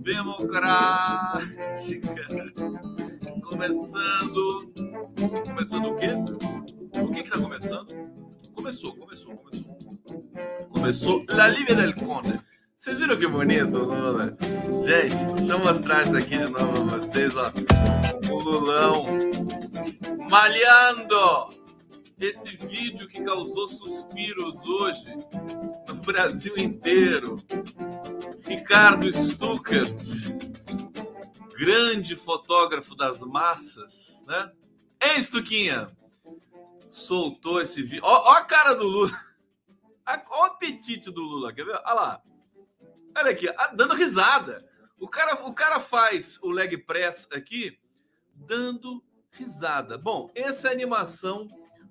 democrática. 0.00 2.26
Começando. 3.50 4.72
Começando 5.46 5.86
o 5.86 5.96
quê? 5.96 6.08
O 7.00 7.10
que 7.12 7.22
que 7.22 7.30
tá 7.30 7.38
começando? 7.38 7.86
Começou, 8.54 8.96
começou, 8.96 9.36
começou. 9.36 9.78
Começou 10.70 11.24
La 11.30 11.48
Livre 11.48 11.74
del 11.74 11.94
Conde. 11.94 12.38
Vocês 12.76 12.98
viram 12.98 13.18
que 13.18 13.26
bonito, 13.26 13.76
Lula? 13.76 14.34
Gente, 14.86 15.16
deixa 15.36 15.52
eu 15.52 15.58
mostrar 15.58 16.02
isso 16.02 16.16
aqui 16.16 16.38
de 16.38 16.50
novo 16.50 16.72
pra 16.72 16.98
vocês, 16.98 17.34
ó. 17.36 17.52
O 18.32 18.38
Lulão 18.42 19.04
malhando! 20.30 21.59
Esse 22.20 22.54
vídeo 22.54 23.08
que 23.08 23.24
causou 23.24 23.66
suspiros 23.66 24.62
hoje 24.62 25.06
no 25.88 25.94
Brasil 25.94 26.54
inteiro. 26.58 27.38
Ricardo 28.42 29.10
Stuckert, 29.10 29.96
grande 31.56 32.14
fotógrafo 32.14 32.94
das 32.94 33.22
massas, 33.22 34.22
né? 34.26 34.52
Ei, 35.00 35.22
Stuquinha! 35.22 35.86
Soltou 36.90 37.58
esse 37.58 37.82
vídeo. 37.82 38.02
Ó, 38.04 38.32
ó, 38.32 38.32
a 38.34 38.44
cara 38.44 38.74
do 38.74 38.84
Lula. 38.84 39.10
Olha 40.06 40.24
o 40.28 40.44
apetite 40.44 41.10
do 41.10 41.22
Lula, 41.22 41.54
quer 41.54 41.64
ver? 41.64 41.80
Olha 41.86 41.94
lá. 41.94 42.22
Olha 43.16 43.30
aqui, 43.30 43.46
dando 43.74 43.94
risada. 43.94 44.68
O 45.00 45.08
cara, 45.08 45.46
o 45.46 45.54
cara 45.54 45.80
faz 45.80 46.38
o 46.42 46.50
leg 46.50 46.76
press 46.76 47.26
aqui 47.32 47.78
dando 48.34 49.02
risada. 49.30 49.96
Bom, 49.96 50.30
essa 50.34 50.68
é 50.68 50.70
a 50.70 50.74
animação 50.74 51.48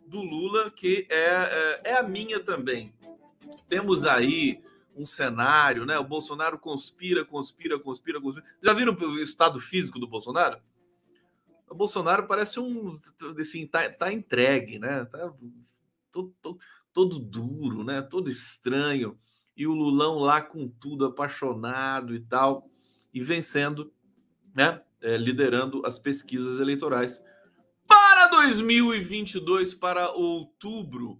do 0.10 0.22
Lula, 0.22 0.72
que 0.72 1.08
é, 1.10 1.82
é, 1.86 1.92
é 1.92 1.98
a 1.98 2.04
minha 2.04 2.40
também. 2.40 2.94
Temos 3.68 4.04
aí 4.04 4.62
um 4.96 5.06
cenário, 5.06 5.86
né? 5.86 5.98
O 5.98 6.04
Bolsonaro 6.04 6.58
conspira, 6.58 7.24
conspira, 7.24 7.80
conspira, 7.80 8.20
conspira. 8.20 8.46
Já 8.62 8.74
viram 8.74 8.94
o 8.94 9.20
estado 9.20 9.60
físico 9.60 10.00
do 10.00 10.08
Bolsonaro? 10.08 10.60
O 11.70 11.76
Bolsonaro 11.76 12.28
parece 12.28 12.60
um, 12.60 13.00
assim, 13.40 13.68
tá, 13.68 13.88
tá 13.90 14.12
entregue, 14.12 14.80
né? 14.80 15.06
Tá 15.06 15.32
todo, 16.12 16.36
todo, 16.42 16.60
todo 16.92 17.20
duro, 17.20 17.84
né? 17.84 18.02
Todo 18.02 18.30
estranho. 18.30 19.18
E 19.56 19.68
o 19.68 19.74
Lulão 19.74 20.18
lá 20.18 20.42
com 20.42 20.68
tudo, 20.68 21.06
apaixonado 21.06 22.16
e 22.16 22.20
tal, 22.20 22.68
e 23.14 23.22
vencendo, 23.22 23.94
né? 24.56 24.82
É, 25.02 25.16
liderando 25.16 25.86
as 25.86 25.98
pesquisas 25.98 26.60
eleitorais 26.60 27.24
para 27.90 28.28
2022, 28.28 29.74
para 29.74 30.12
outubro. 30.12 31.20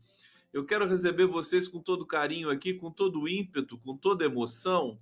Eu 0.54 0.64
quero 0.64 0.88
receber 0.88 1.26
vocês 1.26 1.68
com 1.68 1.82
todo 1.82 2.06
carinho 2.06 2.50
aqui, 2.50 2.76
com 2.76 2.92
todo 2.92 3.28
ímpeto, 3.28 3.78
com 3.80 3.98
toda 3.98 4.24
emoção, 4.24 5.00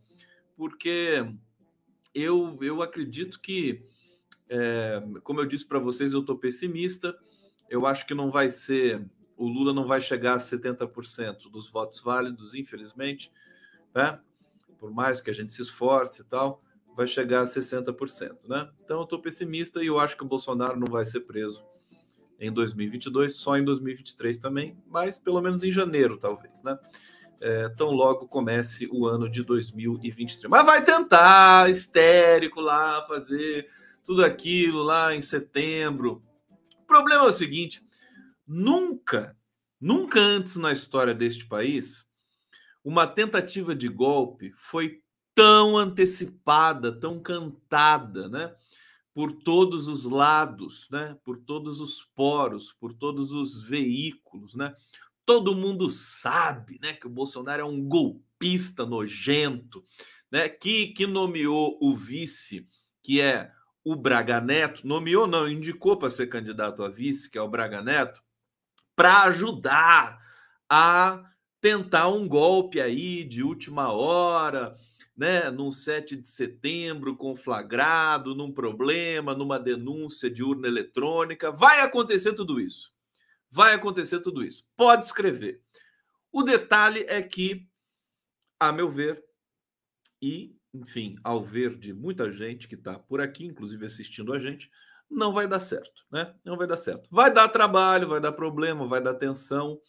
porque 0.56 1.30
eu, 2.16 2.58
eu 2.62 2.82
acredito 2.82 3.40
que, 3.40 3.86
é, 4.50 5.04
como 5.24 5.42
eu 5.42 5.46
disse 5.46 5.66
para 5.66 5.78
vocês, 5.78 6.14
eu 6.14 6.22
estou 6.22 6.38
pessimista. 6.38 7.18
Eu 7.70 7.86
acho 7.86 8.08
que 8.08 8.14
não 8.14 8.32
vai 8.32 8.48
ser, 8.48 9.06
o 9.36 9.46
Lula 9.46 9.74
não 9.74 9.86
vai 9.86 10.00
chegar 10.00 10.36
a 10.36 10.40
70% 10.40 11.52
dos 11.52 11.70
votos 11.70 12.00
válidos, 12.00 12.56
infelizmente, 12.56 13.30
né? 13.94 14.20
por 14.80 14.92
mais 14.92 15.20
que 15.20 15.30
a 15.30 15.34
gente 15.34 15.54
se 15.54 15.62
esforce 15.62 16.22
e 16.22 16.26
tal, 16.26 16.62
vai 16.98 17.06
chegar 17.06 17.42
a 17.42 17.46
60%. 17.46 18.48
Né? 18.50 18.68
Então 18.84 18.98
eu 18.98 19.04
estou 19.04 19.22
pessimista 19.22 19.84
e 19.84 19.86
eu 19.86 20.00
acho 20.00 20.18
que 20.18 20.24
o 20.24 20.28
Bolsonaro 20.28 20.80
não 20.80 20.88
vai 20.88 21.06
ser 21.06 21.22
preso 21.22 21.64
em 22.40 22.52
2022, 22.52 23.36
só 23.36 23.56
em 23.56 23.64
2023 23.64 24.40
também, 24.40 24.76
mas 24.88 25.18
pelo 25.18 25.40
menos 25.40 25.64
em 25.64 25.72
janeiro, 25.72 26.18
talvez, 26.18 26.62
né? 26.64 26.78
É, 27.40 27.70
tão 27.70 27.92
logo 27.92 28.28
comece 28.28 28.88
o 28.92 29.06
ano 29.06 29.30
de 29.30 29.44
2023. 29.44 30.50
Mas 30.50 30.66
vai 30.66 30.84
tentar, 30.84 31.70
histérico 31.70 32.60
lá, 32.60 33.06
fazer 33.08 33.68
tudo 34.04 34.26
aquilo 34.26 34.82
lá 34.82 35.14
em 35.14 35.22
setembro. 35.22 36.24
O 36.82 36.86
problema 36.88 37.26
é 37.26 37.28
o 37.28 37.32
seguinte: 37.32 37.84
nunca, 38.48 39.38
nunca 39.80 40.20
antes 40.20 40.56
na 40.56 40.72
história 40.72 41.14
deste 41.14 41.48
país, 41.48 42.08
uma 42.84 43.06
tentativa 43.06 43.76
de 43.76 43.88
golpe 43.88 44.52
foi 44.56 45.00
tão 45.38 45.78
antecipada, 45.78 46.92
tão 46.92 47.20
cantada, 47.20 48.28
né? 48.28 48.52
por 49.14 49.32
todos 49.32 49.88
os 49.88 50.04
lados, 50.04 50.88
né? 50.92 51.18
Por 51.24 51.38
todos 51.38 51.80
os 51.80 52.04
poros, 52.16 52.72
por 52.74 52.94
todos 52.94 53.32
os 53.32 53.64
veículos, 53.64 54.54
né? 54.54 54.76
Todo 55.26 55.56
mundo 55.56 55.90
sabe, 55.90 56.78
né, 56.80 56.94
que 56.94 57.08
o 57.08 57.10
Bolsonaro 57.10 57.64
é 57.64 57.66
um 57.66 57.84
golpista 57.84 58.86
nojento, 58.86 59.84
né? 60.32 60.48
Que 60.48 60.88
que 60.88 61.08
nomeou 61.08 61.80
o 61.82 61.96
vice, 61.96 62.68
que 63.02 63.20
é 63.20 63.52
o 63.84 63.96
Braga 63.96 64.40
Neto, 64.40 64.86
nomeou 64.86 65.26
não, 65.26 65.48
indicou 65.48 65.98
para 65.98 66.12
ser 66.12 66.28
candidato 66.28 66.84
a 66.84 66.90
vice, 66.90 67.28
que 67.28 67.40
é 67.40 67.42
o 67.42 67.50
Braga 67.50 67.82
Neto, 67.82 68.22
para 68.96 69.24
ajudar 69.24 70.20
a 70.70 71.24
tentar 71.60 72.08
um 72.10 72.28
golpe 72.28 72.80
aí 72.80 73.24
de 73.24 73.42
última 73.42 73.92
hora, 73.92 74.76
né, 75.18 75.50
num 75.50 75.72
7 75.72 76.16
de 76.16 76.30
setembro, 76.30 77.18
conflagrado, 77.18 78.36
num 78.36 78.52
problema, 78.52 79.34
numa 79.34 79.60
denúncia 79.60 80.30
de 80.30 80.44
urna 80.44 80.68
eletrônica. 80.68 81.52
Vai 81.52 81.82
acontecer 81.82 82.34
tudo 82.34 82.60
isso. 82.60 82.94
Vai 83.50 83.74
acontecer 83.74 84.20
tudo 84.20 84.44
isso. 84.44 84.70
Pode 84.78 85.06
escrever. 85.06 85.60
O 86.32 86.44
detalhe 86.44 87.04
é 87.08 87.20
que, 87.22 87.68
a 88.60 88.72
meu 88.72 88.88
ver, 88.88 89.24
e, 90.22 90.56
enfim, 90.72 91.16
ao 91.24 91.44
ver 91.44 91.76
de 91.76 91.94
muita 91.94 92.32
gente 92.32 92.68
que 92.68 92.76
está 92.76 93.00
por 93.00 93.20
aqui, 93.20 93.46
inclusive 93.46 93.88
assistindo 93.88 94.34
a 94.34 94.40
gente, 94.40 94.70
não 95.10 95.34
vai 95.34 95.48
dar 95.48 95.62
certo, 95.62 96.06
né? 96.12 96.36
Não 96.44 96.58
vai 96.58 96.68
dar 96.68 96.78
certo. 96.78 97.10
Vai 97.10 97.34
dar 97.34 97.48
trabalho, 97.50 98.10
vai 98.10 98.20
dar 98.20 98.34
problema, 98.34 98.86
vai 98.86 99.02
dar 99.02 99.16
tensão, 99.16 99.80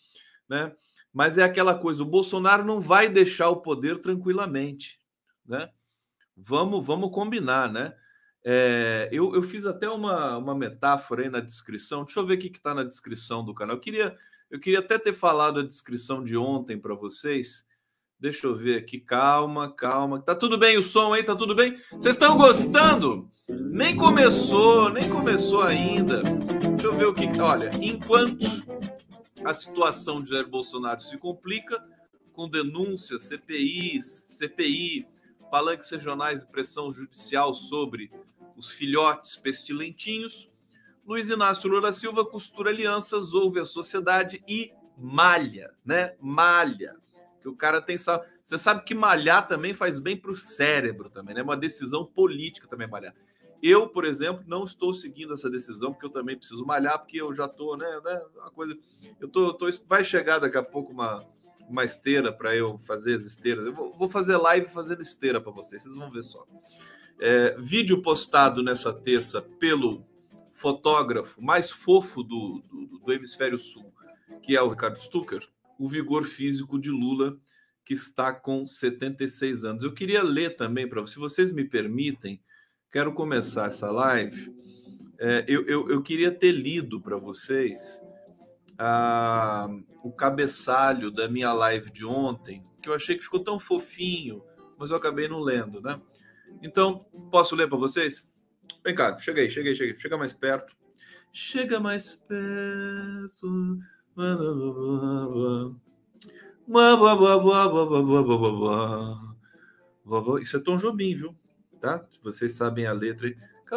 né? 0.48 0.74
Mas 1.12 1.36
é 1.36 1.42
aquela 1.42 1.76
coisa, 1.76 2.02
o 2.02 2.06
Bolsonaro 2.06 2.64
não 2.64 2.80
vai 2.80 3.08
deixar 3.08 3.50
o 3.50 3.60
poder 3.60 3.98
tranquilamente 3.98 4.97
né? 5.48 5.70
Vamos, 6.36 6.84
vamos 6.84 7.10
combinar, 7.10 7.72
né? 7.72 7.94
É, 8.44 9.08
eu, 9.10 9.34
eu 9.34 9.42
fiz 9.42 9.66
até 9.66 9.88
uma, 9.88 10.38
uma 10.38 10.54
metáfora 10.54 11.22
aí 11.22 11.28
na 11.28 11.40
descrição. 11.40 12.04
Deixa 12.04 12.20
eu 12.20 12.26
ver 12.26 12.34
o 12.34 12.38
que 12.38 12.46
está 12.48 12.74
na 12.74 12.84
descrição 12.84 13.44
do 13.44 13.54
canal. 13.54 13.76
Eu 13.76 13.80
queria, 13.80 14.16
eu 14.50 14.60
queria 14.60 14.78
até 14.78 14.98
ter 14.98 15.12
falado 15.12 15.60
a 15.60 15.66
descrição 15.66 16.22
de 16.22 16.36
ontem 16.36 16.78
para 16.78 16.94
vocês. 16.94 17.66
Deixa 18.20 18.46
eu 18.46 18.54
ver 18.54 18.78
aqui. 18.78 19.00
Calma, 19.00 19.72
calma. 19.72 20.20
Tá 20.20 20.34
tudo 20.34 20.58
bem 20.58 20.76
o 20.78 20.82
som 20.82 21.12
aí? 21.12 21.22
Tá 21.22 21.34
tudo 21.34 21.54
bem? 21.54 21.80
Vocês 21.90 22.14
estão 22.14 22.36
gostando? 22.36 23.30
Nem 23.48 23.96
começou, 23.96 24.88
nem 24.90 25.08
começou 25.08 25.62
ainda. 25.62 26.20
Deixa 26.22 26.86
eu 26.86 26.92
ver 26.92 27.06
o 27.06 27.14
que. 27.14 27.40
Olha, 27.40 27.70
enquanto 27.80 28.46
a 29.44 29.54
situação 29.54 30.22
de 30.22 30.30
Jair 30.30 30.48
Bolsonaro 30.48 31.00
se 31.00 31.16
complica 31.16 31.82
com 32.32 32.48
denúncias, 32.48 33.24
CPIs, 33.24 34.28
CPI, 34.30 35.06
palanques 35.50 35.90
regionais 35.90 36.40
de 36.40 36.46
pressão 36.46 36.92
judicial 36.92 37.54
sobre 37.54 38.10
os 38.56 38.70
filhotes 38.70 39.36
pestilentinhos. 39.36 40.50
Luiz 41.06 41.30
Inácio 41.30 41.70
Lula 41.70 41.92
Silva 41.92 42.24
costura 42.24 42.70
alianças, 42.70 43.32
ouve 43.32 43.60
a 43.60 43.64
sociedade 43.64 44.42
e 44.46 44.72
malha, 44.96 45.72
né? 45.84 46.14
Malha. 46.20 46.96
Que 47.40 47.48
o 47.48 47.54
cara 47.54 47.80
tem. 47.80 47.96
Você 47.96 48.58
sabe 48.58 48.84
que 48.84 48.94
malhar 48.94 49.46
também 49.46 49.72
faz 49.72 49.98
bem 49.98 50.16
para 50.16 50.32
o 50.32 50.36
cérebro 50.36 51.08
também, 51.08 51.34
né? 51.34 51.40
É 51.40 51.44
uma 51.44 51.56
decisão 51.56 52.04
política 52.04 52.66
também 52.66 52.88
malhar. 52.88 53.14
Eu, 53.62 53.88
por 53.88 54.04
exemplo, 54.04 54.44
não 54.46 54.64
estou 54.64 54.94
seguindo 54.94 55.34
essa 55.34 55.50
decisão 55.50 55.92
porque 55.92 56.06
eu 56.06 56.10
também 56.10 56.36
preciso 56.36 56.64
malhar, 56.64 56.98
porque 56.98 57.20
eu 57.20 57.34
já 57.34 57.46
estou, 57.46 57.76
né, 57.76 58.00
né? 58.04 58.22
Uma 58.36 58.50
coisa. 58.50 58.76
Eu 59.20 59.28
tô, 59.28 59.52
tô, 59.54 59.66
vai 59.86 60.04
chegar 60.04 60.38
daqui 60.38 60.56
a 60.56 60.62
pouco 60.62 60.92
uma, 60.92 61.18
uma 61.68 61.84
esteira 61.84 62.32
para 62.32 62.56
eu 62.56 62.78
fazer 62.78 63.14
as 63.14 63.24
esteiras. 63.24 63.66
Eu 63.66 63.74
vou, 63.74 63.92
vou 63.96 64.08
fazer 64.08 64.36
live 64.36 64.66
fazendo 64.68 65.02
esteira 65.02 65.40
para 65.40 65.52
vocês, 65.52 65.82
vocês 65.82 65.94
vão 65.94 66.10
ver 66.10 66.22
só. 66.22 66.44
É, 67.20 67.56
vídeo 67.58 68.00
postado 68.00 68.62
nessa 68.62 68.92
terça 68.92 69.42
pelo 69.42 70.06
fotógrafo 70.52 71.42
mais 71.42 71.70
fofo 71.70 72.22
do, 72.22 72.62
do, 72.68 72.98
do 72.98 73.12
hemisfério 73.12 73.58
sul, 73.58 73.92
que 74.42 74.56
é 74.56 74.62
o 74.62 74.68
Ricardo 74.68 75.00
Stucker, 75.00 75.46
o 75.78 75.88
vigor 75.88 76.24
físico 76.24 76.78
de 76.78 76.90
Lula, 76.90 77.36
que 77.84 77.94
está 77.94 78.32
com 78.32 78.66
76 78.66 79.64
anos. 79.64 79.84
Eu 79.84 79.92
queria 79.92 80.22
ler 80.22 80.56
também 80.56 80.88
para 80.88 81.06
se 81.06 81.18
vocês 81.18 81.52
me 81.52 81.64
permitem, 81.64 82.40
quero 82.90 83.12
começar 83.12 83.66
essa 83.66 83.90
live. 83.90 84.52
É, 85.18 85.44
eu, 85.48 85.66
eu, 85.66 85.90
eu 85.90 86.02
queria 86.02 86.30
ter 86.30 86.52
lido 86.52 87.00
para 87.00 87.16
vocês 87.16 88.02
o 90.02 90.12
cabeçalho 90.12 91.10
da 91.10 91.28
minha 91.28 91.52
live 91.52 91.90
de 91.90 92.04
ontem, 92.04 92.62
que 92.82 92.88
eu 92.88 92.94
achei 92.94 93.16
que 93.16 93.24
ficou 93.24 93.42
tão 93.42 93.58
fofinho, 93.58 94.42
mas 94.78 94.90
eu 94.90 94.96
acabei 94.96 95.28
não 95.28 95.40
lendo, 95.40 95.80
né? 95.80 96.00
Então, 96.62 97.06
posso 97.30 97.56
ler 97.56 97.68
para 97.68 97.78
vocês? 97.78 98.26
Vem 98.84 98.94
cá, 98.94 99.18
cheguei, 99.18 99.50
cheguei, 99.50 99.74
cheguei. 99.74 99.98
Chega 99.98 100.16
mais 100.16 100.32
perto. 100.32 100.76
Chega 101.32 101.80
mais 101.80 102.14
perto. 102.14 103.78
Isso 110.40 110.56
é 110.56 110.60
Tom 110.60 110.76
Jobim, 110.76 111.16
viu? 111.16 111.36
tá? 111.78 112.04
Vocês 112.22 112.52
sabem 112.52 112.86
a 112.86 112.92
letra. 112.92 113.32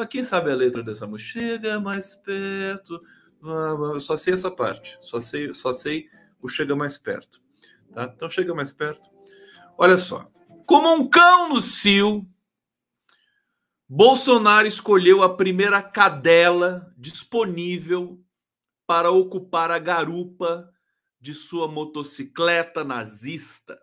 Quem 0.10 0.24
sabe 0.24 0.52
a 0.52 0.56
letra 0.56 0.84
dessa 0.84 1.08
música? 1.08 1.40
Chega 1.40 1.80
mais 1.80 2.16
perto. 2.16 3.02
Eu 3.44 4.00
só 4.00 4.16
sei 4.16 4.34
essa 4.34 4.52
parte. 4.52 4.98
Só 5.02 5.20
sei, 5.20 5.54
só 5.54 5.74
sei 5.74 6.10
o 6.42 6.48
chega 6.48 6.76
mais 6.76 6.98
perto. 6.98 7.42
Tá? 7.94 8.12
Então 8.16 8.30
chega 8.30 8.54
mais 8.54 8.72
perto. 8.72 9.10
Olha 9.78 9.98
só. 9.98 10.32
Como 10.66 10.94
um 10.94 11.10
cão 11.10 11.50
no 11.50 11.60
cio, 11.60 12.26
Bolsonaro 13.90 14.68
escolheu 14.68 15.22
a 15.24 15.36
primeira 15.36 15.82
cadela 15.82 16.94
disponível 16.98 18.24
para 18.86 19.12
ocupar 19.12 19.72
a 19.72 19.80
garupa 19.80 20.72
de 21.20 21.34
sua 21.34 21.68
motocicleta 21.68 22.84
nazista. 22.84 23.80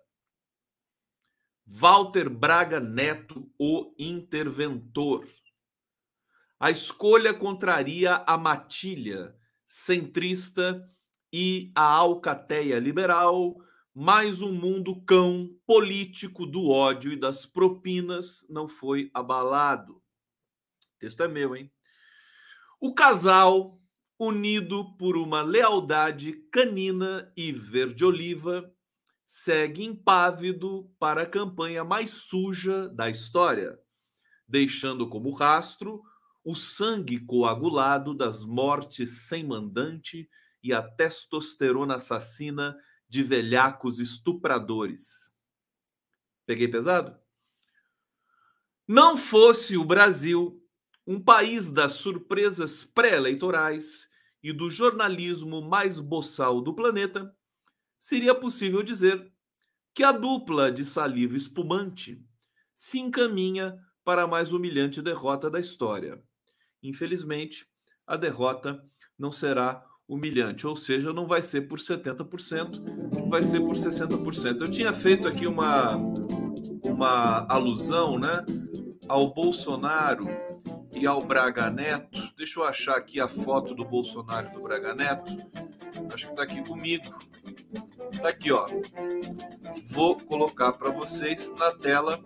Walter 1.66 2.31
Braga 2.31 2.81
Neto, 2.81 3.50
o 3.58 3.94
interventor. 3.99 5.28
A 6.58 6.70
escolha 6.70 7.34
contraria 7.34 8.25
a 8.26 8.38
matilha 8.38 9.37
centrista 9.69 10.82
e 11.31 11.70
a 11.75 11.82
alcateia 11.85 12.79
liberal, 12.79 13.55
mais 13.94 14.41
um 14.41 14.50
mundo 14.50 15.05
cão 15.05 15.55
político 15.67 16.47
do 16.47 16.70
ódio 16.70 17.12
e 17.12 17.17
das 17.17 17.44
propinas 17.44 18.47
não 18.49 18.67
foi 18.67 19.11
abalado. 19.12 19.97
O 19.97 20.99
texto 20.99 21.23
é 21.23 21.29
meu, 21.29 21.55
hein? 21.55 21.70
O 22.81 22.94
casal, 22.94 23.79
unido 24.19 24.97
por 24.97 25.19
uma 25.19 25.43
lealdade 25.43 26.32
canina 26.50 27.31
e 27.37 27.53
verde-oliva, 27.53 28.73
segue 29.26 29.85
impávido 29.85 30.91
para 30.99 31.25
a 31.25 31.26
campanha 31.26 31.85
mais 31.85 32.11
suja 32.11 32.88
da 32.88 33.11
história, 33.11 33.79
deixando 34.49 35.11
como 35.11 35.31
rastro 35.31 36.03
o 36.49 36.55
sangue 36.55 37.21
coagulado 37.21 38.15
das 38.15 38.43
mortes 38.43 39.27
sem 39.27 39.45
mandante 39.45 40.27
e 40.62 40.73
a 40.73 40.81
testosterona 40.81 41.97
assassina 41.97 42.75
de 43.06 43.23
velhacos 43.23 44.00
estupradores. 44.00 45.31
Peguei 46.47 46.67
pesado? 46.67 47.15
Não 48.87 49.15
fosse 49.15 49.77
o 49.77 49.85
Brasil 49.85 50.59
um 51.06 51.23
país 51.23 51.71
das 51.71 51.93
surpresas 51.93 52.83
pré-eleitorais 52.83 54.09
e 54.43 54.51
do 54.51 54.71
jornalismo 54.71 55.61
mais 55.61 56.01
boçal 56.01 56.62
do 56.62 56.75
planeta, 56.75 57.31
seria 57.99 58.35
possível 58.35 58.83
dizer 58.83 59.31
que 59.93 60.03
a 60.03 60.13
dupla 60.13 60.72
de 60.72 60.87
saliva 60.87 61.37
espumante 61.37 62.27
se 62.75 62.99
encaminha 62.99 63.79
para 64.03 64.22
a 64.22 64.27
mais 64.27 64.51
humilhante 64.51 65.03
derrota 65.03 65.51
da 65.51 65.61
história. 65.61 66.27
Infelizmente, 66.82 67.67
a 68.06 68.17
derrota 68.17 68.82
não 69.19 69.31
será 69.31 69.85
humilhante, 70.08 70.67
ou 70.67 70.75
seja, 70.75 71.13
não 71.13 71.27
vai 71.27 71.43
ser 71.43 71.63
por 71.69 71.79
70%, 71.79 73.29
vai 73.29 73.43
ser 73.43 73.61
por 73.61 73.75
60%. 73.75 74.63
Eu 74.63 74.70
tinha 74.70 74.93
feito 74.93 75.29
aqui 75.29 75.47
uma, 75.47 75.91
uma 76.82 77.47
alusão 77.47 78.19
né, 78.19 78.44
ao 79.06 79.35
Bolsonaro 79.35 80.27
e 80.97 81.06
ao 81.06 81.20
Braga 81.20 81.69
Neto. 81.69 82.20
Deixa 82.37 82.61
eu 82.61 82.65
achar 82.65 82.97
aqui 82.97 83.20
a 83.20 83.29
foto 83.29 83.75
do 83.75 83.85
Bolsonaro 83.85 84.49
e 84.49 84.55
do 84.55 84.63
Braga 84.63 84.94
Neto. 84.94 85.37
Acho 86.13 86.27
que 86.27 86.32
está 86.32 86.43
aqui 86.43 86.67
comigo. 86.67 87.05
Está 88.19 88.31
aqui, 88.31 88.51
ó. 88.51 88.67
Vou 89.91 90.17
colocar 90.17 90.72
para 90.72 90.91
vocês 90.91 91.55
na 91.56 91.70
tela 91.70 92.19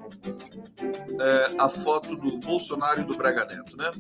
é, 1.21 1.55
a 1.59 1.69
foto 1.69 2.17
do 2.17 2.39
Bolsonaro 2.39 3.03
e 3.03 3.05
do 3.05 3.15
Braga 3.15 3.45
Neto, 3.45 3.77
né? 3.77 3.91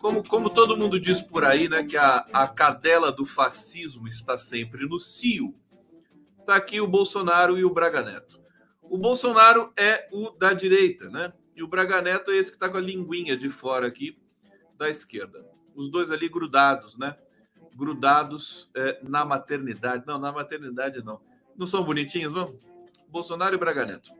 Como, 0.00 0.26
como 0.26 0.48
todo 0.48 0.78
mundo 0.78 0.98
diz 0.98 1.20
por 1.20 1.44
aí, 1.44 1.68
né, 1.68 1.84
que 1.84 1.98
a, 1.98 2.24
a 2.32 2.48
cadela 2.48 3.12
do 3.12 3.26
fascismo 3.26 4.08
está 4.08 4.38
sempre 4.38 4.88
no 4.88 4.98
cio. 4.98 5.54
Está 6.40 6.56
aqui 6.56 6.80
o 6.80 6.88
Bolsonaro 6.88 7.58
e 7.58 7.66
o 7.66 7.70
Braga 7.70 8.02
Neto. 8.02 8.40
O 8.80 8.96
Bolsonaro 8.96 9.70
é 9.76 10.08
o 10.10 10.30
da 10.30 10.54
direita, 10.54 11.10
né? 11.10 11.34
E 11.54 11.62
o 11.62 11.68
Braga 11.68 12.00
Neto 12.00 12.30
é 12.30 12.36
esse 12.36 12.50
que 12.50 12.56
está 12.56 12.66
com 12.66 12.78
a 12.78 12.80
linguinha 12.80 13.36
de 13.36 13.50
fora 13.50 13.86
aqui 13.86 14.18
da 14.78 14.88
esquerda. 14.88 15.44
Os 15.74 15.90
dois 15.90 16.10
ali 16.10 16.30
grudados, 16.30 16.96
né? 16.96 17.14
Grudados 17.78 18.68
é, 18.74 18.98
na 19.04 19.24
maternidade. 19.24 20.04
Não, 20.04 20.18
na 20.18 20.32
maternidade 20.32 21.00
não. 21.04 21.20
Não 21.56 21.64
são 21.64 21.84
bonitinhos, 21.84 22.32
não? 22.32 22.58
Bolsonaro 23.08 23.54
e 23.54 23.58
Braga 23.58 23.86
Neto. 23.86 24.10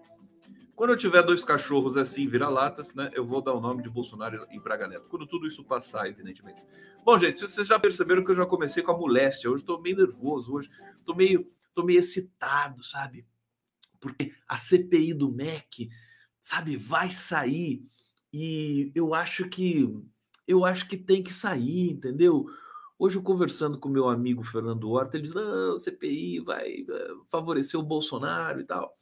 Quando 0.77 0.91
eu 0.91 0.97
tiver 0.97 1.25
dois 1.25 1.43
cachorros 1.43 1.97
assim, 1.97 2.29
vira-latas, 2.29 2.95
né? 2.95 3.11
Eu 3.13 3.27
vou 3.27 3.43
dar 3.43 3.53
o 3.53 3.61
nome 3.61 3.83
de 3.83 3.91
Bolsonaro 3.91 4.47
e 4.53 4.61
Braga 4.61 4.87
Neto. 4.87 5.09
Quando 5.09 5.27
tudo 5.27 5.45
isso 5.45 5.65
passar, 5.65 6.07
evidentemente. 6.07 6.63
Bom, 7.05 7.19
gente, 7.19 7.41
vocês 7.41 7.67
já 7.67 7.81
perceberam 7.81 8.25
que 8.25 8.31
eu 8.31 8.37
já 8.37 8.47
comecei 8.47 8.81
com 8.81 8.93
a 8.93 8.97
moléstia. 8.97 9.51
Hoje 9.51 9.65
estou 9.65 9.83
meio 9.83 9.97
nervoso, 9.97 10.55
hoje 10.55 10.71
estou 10.97 11.17
meio, 11.17 11.51
tô 11.75 11.83
meio 11.83 11.99
excitado, 11.99 12.85
sabe? 12.85 13.27
Porque 13.99 14.33
a 14.47 14.57
CPI 14.57 15.15
do 15.15 15.33
MEC 15.33 15.91
sabe, 16.41 16.77
vai 16.77 17.11
sair 17.11 17.85
e 18.33 18.93
eu 18.95 19.15
acho 19.15 19.49
que 19.49 19.93
eu 20.47 20.65
acho 20.65 20.89
que 20.89 20.97
tem 20.97 21.23
que 21.23 21.33
sair, 21.33 21.91
entendeu? 21.91 22.47
Hoje 22.99 23.21
conversando 23.21 23.79
com 23.79 23.89
meu 23.89 24.09
amigo 24.09 24.43
Fernando 24.43 24.91
Horta, 24.91 25.17
ele 25.17 25.25
diz: 25.25 25.35
"Não, 25.35 25.79
CPI 25.79 26.41
vai 26.41 26.85
eh, 26.89 27.15
favorecer 27.31 27.79
o 27.79 27.83
Bolsonaro 27.83 28.61
e 28.61 28.65
tal", 28.65 28.93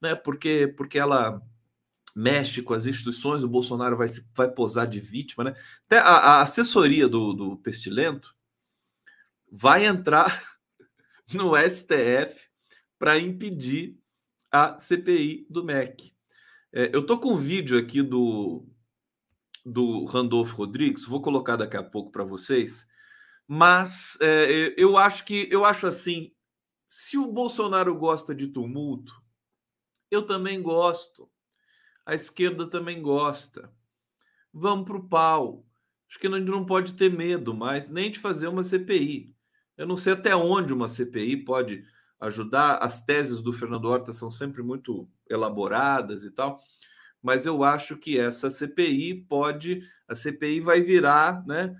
né? 0.00 0.14
Porque 0.14 0.68
porque 0.76 0.98
ela 0.98 1.40
mexe 2.14 2.62
com 2.62 2.74
as 2.74 2.86
instituições, 2.86 3.42
o 3.42 3.48
Bolsonaro 3.48 3.96
vai 3.96 4.08
vai 4.34 4.50
posar 4.50 4.86
de 4.86 5.00
vítima, 5.00 5.44
né? 5.44 5.54
Até 5.86 5.98
a, 5.98 6.02
a 6.02 6.42
assessoria 6.42 7.08
do, 7.08 7.32
do 7.32 7.56
Pestilento 7.58 8.34
vai 9.50 9.86
entrar 9.86 10.58
no 11.32 11.56
STF 11.56 12.48
para 12.98 13.18
impedir 13.18 13.98
a 14.50 14.78
CPI 14.78 15.46
do 15.50 15.64
MEC. 15.64 16.14
É, 16.72 16.90
eu 16.94 17.04
tô 17.04 17.18
com 17.18 17.32
um 17.32 17.38
vídeo 17.38 17.78
aqui 17.78 18.02
do, 18.02 18.66
do 19.64 20.04
Randolfo 20.04 20.56
Rodrigues, 20.56 21.04
vou 21.04 21.20
colocar 21.22 21.56
daqui 21.56 21.76
a 21.76 21.82
pouco 21.82 22.10
para 22.10 22.24
vocês, 22.24 22.85
mas 23.46 24.18
é, 24.20 24.74
eu 24.76 24.96
acho 24.96 25.24
que 25.24 25.48
eu 25.50 25.64
acho 25.64 25.86
assim: 25.86 26.32
se 26.88 27.16
o 27.18 27.30
Bolsonaro 27.30 27.94
gosta 27.94 28.34
de 28.34 28.48
tumulto, 28.48 29.12
eu 30.10 30.22
também 30.22 30.62
gosto. 30.62 31.30
A 32.04 32.14
esquerda 32.14 32.68
também 32.68 33.02
gosta. 33.02 33.72
Vamos 34.52 34.86
para 34.86 34.96
o 34.96 35.08
pau. 35.08 35.66
Acho 36.08 36.18
que 36.18 36.26
a 36.26 36.30
gente 36.30 36.50
não 36.50 36.64
pode 36.64 36.94
ter 36.94 37.10
medo 37.10 37.52
mais 37.52 37.90
nem 37.90 38.10
de 38.10 38.18
fazer 38.18 38.48
uma 38.48 38.62
CPI. 38.62 39.34
Eu 39.76 39.86
não 39.86 39.96
sei 39.96 40.12
até 40.12 40.34
onde 40.34 40.72
uma 40.72 40.88
CPI 40.88 41.38
pode 41.44 41.84
ajudar. 42.20 42.78
As 42.78 43.04
teses 43.04 43.40
do 43.40 43.52
Fernando 43.52 43.86
Horta 43.86 44.12
são 44.12 44.30
sempre 44.30 44.62
muito 44.62 45.08
elaboradas 45.28 46.24
e 46.24 46.30
tal, 46.30 46.62
mas 47.22 47.44
eu 47.44 47.64
acho 47.64 47.96
que 47.96 48.18
essa 48.18 48.48
CPI 48.48 49.26
pode, 49.28 49.82
a 50.08 50.14
CPI 50.14 50.60
vai 50.60 50.80
virar, 50.80 51.44
né, 51.46 51.76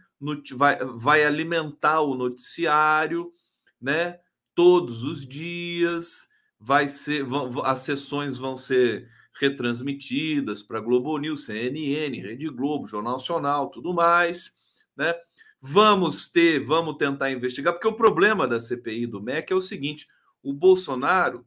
vai, 0.96 1.24
alimentar 1.24 2.00
o 2.00 2.14
noticiário, 2.14 3.32
né, 3.80 4.18
todos 4.54 5.04
os 5.04 5.26
dias, 5.26 6.28
vai 6.58 6.88
ser, 6.88 7.24
vão, 7.24 7.62
as 7.64 7.80
sessões 7.80 8.38
vão 8.38 8.56
ser 8.56 9.08
retransmitidas 9.38 10.62
para 10.62 10.80
Globo 10.80 11.18
News, 11.18 11.44
CNN, 11.44 12.20
Rede 12.20 12.48
Globo, 12.48 12.86
Jornal 12.86 13.14
Nacional, 13.14 13.70
tudo 13.70 13.92
mais, 13.92 14.54
né? 14.96 15.14
Vamos 15.60 16.28
ter, 16.30 16.64
vamos 16.64 16.96
tentar 16.96 17.30
investigar, 17.30 17.74
porque 17.74 17.88
o 17.88 17.96
problema 17.96 18.46
da 18.46 18.60
CPI 18.60 19.06
do 19.06 19.22
MEC 19.22 19.52
é 19.52 19.56
o 19.56 19.60
seguinte: 19.60 20.06
o 20.42 20.52
Bolsonaro 20.52 21.44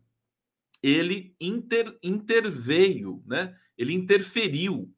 ele 0.82 1.36
inter, 1.40 1.98
interveio, 2.02 3.24
né? 3.26 3.56
ele 3.78 3.94
interferiu 3.94 4.94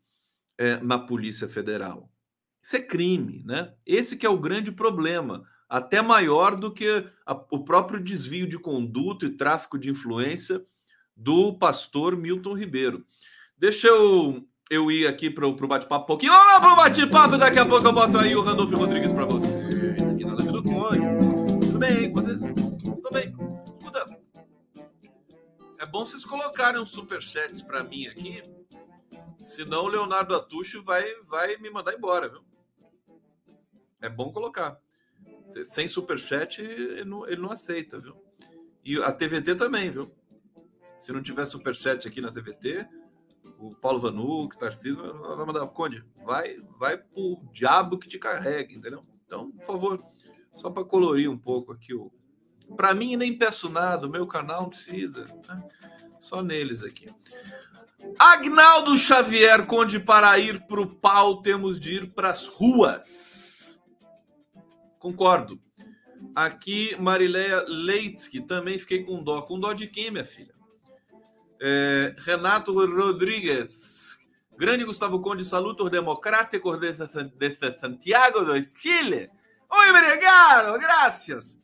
é, 0.57 0.77
na 0.77 0.99
Polícia 0.99 1.47
Federal. 1.47 2.10
Isso 2.61 2.75
é 2.75 2.81
crime, 2.81 3.43
né? 3.45 3.73
Esse 3.85 4.15
que 4.15 4.25
é 4.25 4.29
o 4.29 4.37
grande 4.37 4.71
problema, 4.71 5.43
até 5.67 6.01
maior 6.01 6.55
do 6.55 6.71
que 6.71 7.05
a, 7.25 7.33
o 7.51 7.63
próprio 7.63 7.99
desvio 7.99 8.47
de 8.47 8.59
conduta 8.59 9.25
e 9.25 9.35
tráfico 9.35 9.79
de 9.79 9.89
influência 9.89 10.63
do 11.15 11.57
pastor 11.57 12.15
Milton 12.15 12.53
Ribeiro. 12.53 13.05
Deixa 13.57 13.87
eu, 13.87 14.45
eu 14.69 14.91
ir 14.91 15.07
aqui 15.07 15.29
para 15.29 15.47
o 15.47 15.53
bate-papo 15.53 16.03
um 16.03 16.07
pouquinho. 16.07 16.33
Lá 16.33 16.59
para 16.59 16.73
o 16.73 16.75
bate-papo, 16.75 17.37
daqui 17.37 17.59
a 17.59 17.65
pouco 17.65 17.87
eu 17.87 17.93
boto 17.93 18.17
aí 18.17 18.35
o 18.35 18.41
Randolfo 18.41 18.75
Rodrigues 18.75 19.11
para 19.11 19.25
você. 19.25 19.47
Tudo 21.61 21.79
bem, 21.79 22.11
vocês? 22.13 22.39
Bem? 23.11 23.35
É 25.79 25.85
bom 25.85 26.05
vocês 26.05 26.23
colocarem 26.23 26.79
uns 26.79 26.91
superchats 26.91 27.61
para 27.61 27.83
mim 27.83 28.07
aqui, 28.07 28.41
senão 29.37 29.85
o 29.85 29.87
Leonardo 29.87 30.33
Atucho 30.35 30.81
vai, 30.83 31.03
vai 31.27 31.57
me 31.57 31.69
mandar 31.69 31.93
embora, 31.93 32.29
viu? 32.29 32.50
É 34.01 34.09
bom 34.09 34.31
colocar. 34.31 34.77
Sem 35.65 35.87
superchat, 35.87 36.61
ele 36.61 37.05
não, 37.05 37.27
ele 37.27 37.41
não 37.41 37.51
aceita, 37.51 37.99
viu? 37.99 38.15
E 38.83 38.97
a 38.97 39.11
TVT 39.11 39.55
também, 39.55 39.91
viu? 39.91 40.11
Se 40.97 41.11
não 41.11 41.21
tiver 41.21 41.45
superchat 41.45 42.07
aqui 42.07 42.21
na 42.21 42.31
TVT, 42.31 42.87
o 43.59 43.75
Paulo 43.75 43.99
Vanuc, 43.99 44.57
Tarcísio, 44.57 44.95
vai 44.95 45.45
mandar, 45.45 45.67
Conde, 45.67 46.03
vai, 46.25 46.57
vai 46.77 46.97
pro 46.97 47.41
diabo 47.51 47.97
que 47.97 48.07
te 48.07 48.17
carrega, 48.17 48.73
entendeu? 48.73 49.03
Então, 49.25 49.51
por 49.51 49.65
favor, 49.65 49.99
só 50.53 50.69
para 50.69 50.83
colorir 50.83 51.29
um 51.29 51.37
pouco 51.37 51.71
aqui 51.71 51.93
o. 51.93 52.11
Para 52.75 52.93
mim, 52.93 53.15
nem 53.15 53.37
peço 53.37 53.69
nada, 53.69 54.07
o 54.07 54.09
meu 54.09 54.25
canal 54.25 54.61
não 54.61 54.69
precisa. 54.69 55.25
Né? 55.47 55.63
Só 56.19 56.41
neles 56.41 56.83
aqui. 56.83 57.07
Agnaldo 58.17 58.97
Xavier, 58.97 59.65
Conde, 59.67 59.99
para 59.99 60.37
ir 60.39 60.65
para 60.67 60.81
o 60.81 60.87
pau, 60.87 61.41
temos 61.41 61.79
de 61.79 61.95
ir 61.95 62.13
para 62.13 62.29
as 62.29 62.47
ruas. 62.47 63.50
Concordo. 65.01 65.59
Aqui, 66.35 66.95
Marileia 66.97 67.65
Leitsky, 67.67 68.39
também 68.39 68.77
fiquei 68.77 69.03
com 69.03 69.23
dó. 69.23 69.41
Com 69.41 69.59
dó 69.59 69.73
de 69.73 69.87
quem, 69.87 70.11
minha 70.11 70.23
filha? 70.23 70.53
É, 71.59 72.13
Renato 72.19 72.71
Rodrigues. 72.71 74.19
Grande 74.55 74.85
Gustavo 74.85 75.19
Conde, 75.19 75.43
salutos 75.43 75.89
democráticos 75.89 76.79
de 76.79 76.93
Santiago 77.79 78.41
do 78.41 78.63
Chile. 78.63 79.27
Oi, 79.67 79.89
obrigado, 79.89 80.77
graças. 80.77 81.59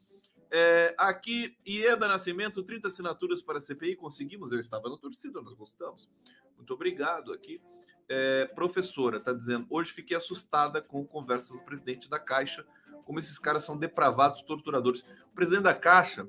É, 0.49 0.95
aqui, 0.97 1.55
Ieda 1.67 2.07
Nascimento, 2.07 2.63
30 2.63 2.87
assinaturas 2.87 3.43
para 3.43 3.59
a 3.59 3.61
CPI, 3.61 3.97
conseguimos. 3.97 4.51
Eu 4.51 4.59
estava 4.59 4.89
na 4.89 4.97
torcida, 4.97 5.39
nós 5.43 5.53
gostamos. 5.53 6.09
Muito 6.55 6.73
obrigado 6.73 7.31
aqui. 7.31 7.61
É, 8.09 8.45
professora, 8.45 9.17
está 9.17 9.33
dizendo, 9.33 9.67
hoje 9.69 9.91
fiquei 9.91 10.15
assustada 10.15 10.81
com 10.81 11.05
conversas 11.05 11.57
do 11.57 11.63
presidente 11.65 12.09
da 12.09 12.17
Caixa, 12.17 12.65
como 13.03 13.19
esses 13.19 13.37
caras 13.37 13.63
são 13.63 13.77
depravados, 13.77 14.41
torturadores. 14.41 15.01
O 15.31 15.35
presidente 15.35 15.63
da 15.63 15.73
Caixa 15.73 16.25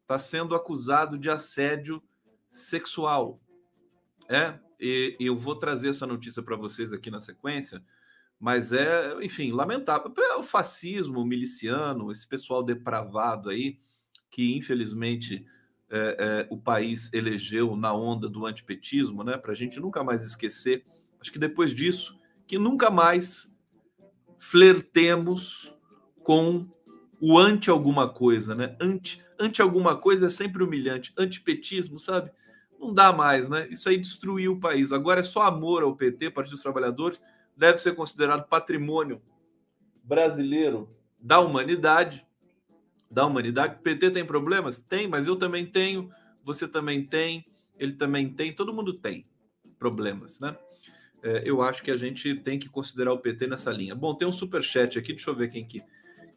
está 0.00 0.18
sendo 0.18 0.54
acusado 0.54 1.18
de 1.18 1.30
assédio 1.30 2.02
sexual. 2.48 3.40
É, 4.28 4.58
e, 4.78 5.16
eu 5.18 5.36
vou 5.38 5.56
trazer 5.56 5.88
essa 5.88 6.06
notícia 6.06 6.42
para 6.42 6.56
vocês 6.56 6.92
aqui 6.92 7.10
na 7.10 7.20
sequência, 7.20 7.82
mas 8.38 8.72
é, 8.72 9.14
enfim, 9.22 9.52
lamentável. 9.52 10.12
É 10.18 10.36
o 10.36 10.42
fascismo 10.42 11.24
miliciano, 11.24 12.10
esse 12.10 12.26
pessoal 12.26 12.62
depravado 12.62 13.48
aí, 13.48 13.78
que 14.30 14.56
infelizmente 14.56 15.46
é, 15.88 15.98
é, 16.18 16.46
o 16.50 16.56
país 16.56 17.12
elegeu 17.12 17.76
na 17.76 17.94
onda 17.94 18.28
do 18.28 18.46
antipetismo, 18.46 19.22
né? 19.22 19.36
Para 19.36 19.52
a 19.52 19.54
gente 19.54 19.78
nunca 19.78 20.02
mais 20.02 20.24
esquecer. 20.24 20.84
Acho 21.22 21.32
que 21.32 21.38
depois 21.38 21.72
disso, 21.72 22.18
que 22.48 22.58
nunca 22.58 22.90
mais 22.90 23.48
flertemos 24.40 25.72
com 26.24 26.68
o 27.20 27.38
anti 27.38 27.70
alguma 27.70 28.08
coisa, 28.08 28.56
né? 28.56 28.76
Anti, 28.80 29.24
anti 29.38 29.62
alguma 29.62 29.96
coisa 29.96 30.26
é 30.26 30.28
sempre 30.28 30.64
humilhante. 30.64 31.12
Antipetismo, 31.16 31.96
sabe? 31.96 32.32
Não 32.76 32.92
dá 32.92 33.12
mais, 33.12 33.48
né? 33.48 33.68
Isso 33.70 33.88
aí 33.88 33.96
destruiu 33.96 34.54
o 34.54 34.60
país. 34.60 34.92
Agora 34.92 35.20
é 35.20 35.22
só 35.22 35.42
amor 35.42 35.84
ao 35.84 35.94
PT, 35.94 36.30
Partido 36.30 36.54
dos 36.54 36.62
Trabalhadores, 36.62 37.20
deve 37.56 37.78
ser 37.78 37.94
considerado 37.94 38.48
patrimônio 38.48 39.22
brasileiro 40.02 40.90
da 41.20 41.38
humanidade. 41.38 42.26
Da 43.08 43.24
humanidade. 43.24 43.76
O 43.76 43.82
PT 43.82 44.10
tem 44.10 44.26
problemas? 44.26 44.80
Tem, 44.80 45.06
mas 45.06 45.28
eu 45.28 45.36
também 45.36 45.64
tenho, 45.64 46.10
você 46.44 46.66
também 46.66 47.06
tem, 47.06 47.46
ele 47.78 47.92
também 47.92 48.28
tem, 48.28 48.52
todo 48.52 48.74
mundo 48.74 48.94
tem 48.94 49.24
problemas, 49.78 50.40
né? 50.40 50.56
É, 51.22 51.42
eu 51.44 51.62
acho 51.62 51.82
que 51.82 51.90
a 51.90 51.96
gente 51.96 52.34
tem 52.40 52.58
que 52.58 52.68
considerar 52.68 53.12
o 53.12 53.18
PT 53.18 53.46
nessa 53.46 53.70
linha. 53.70 53.94
Bom, 53.94 54.14
tem 54.14 54.26
um 54.26 54.32
super 54.32 54.62
chat 54.62 54.98
aqui, 54.98 55.12
deixa 55.12 55.30
eu 55.30 55.34
ver 55.34 55.48
quem 55.48 55.64
que 55.64 55.82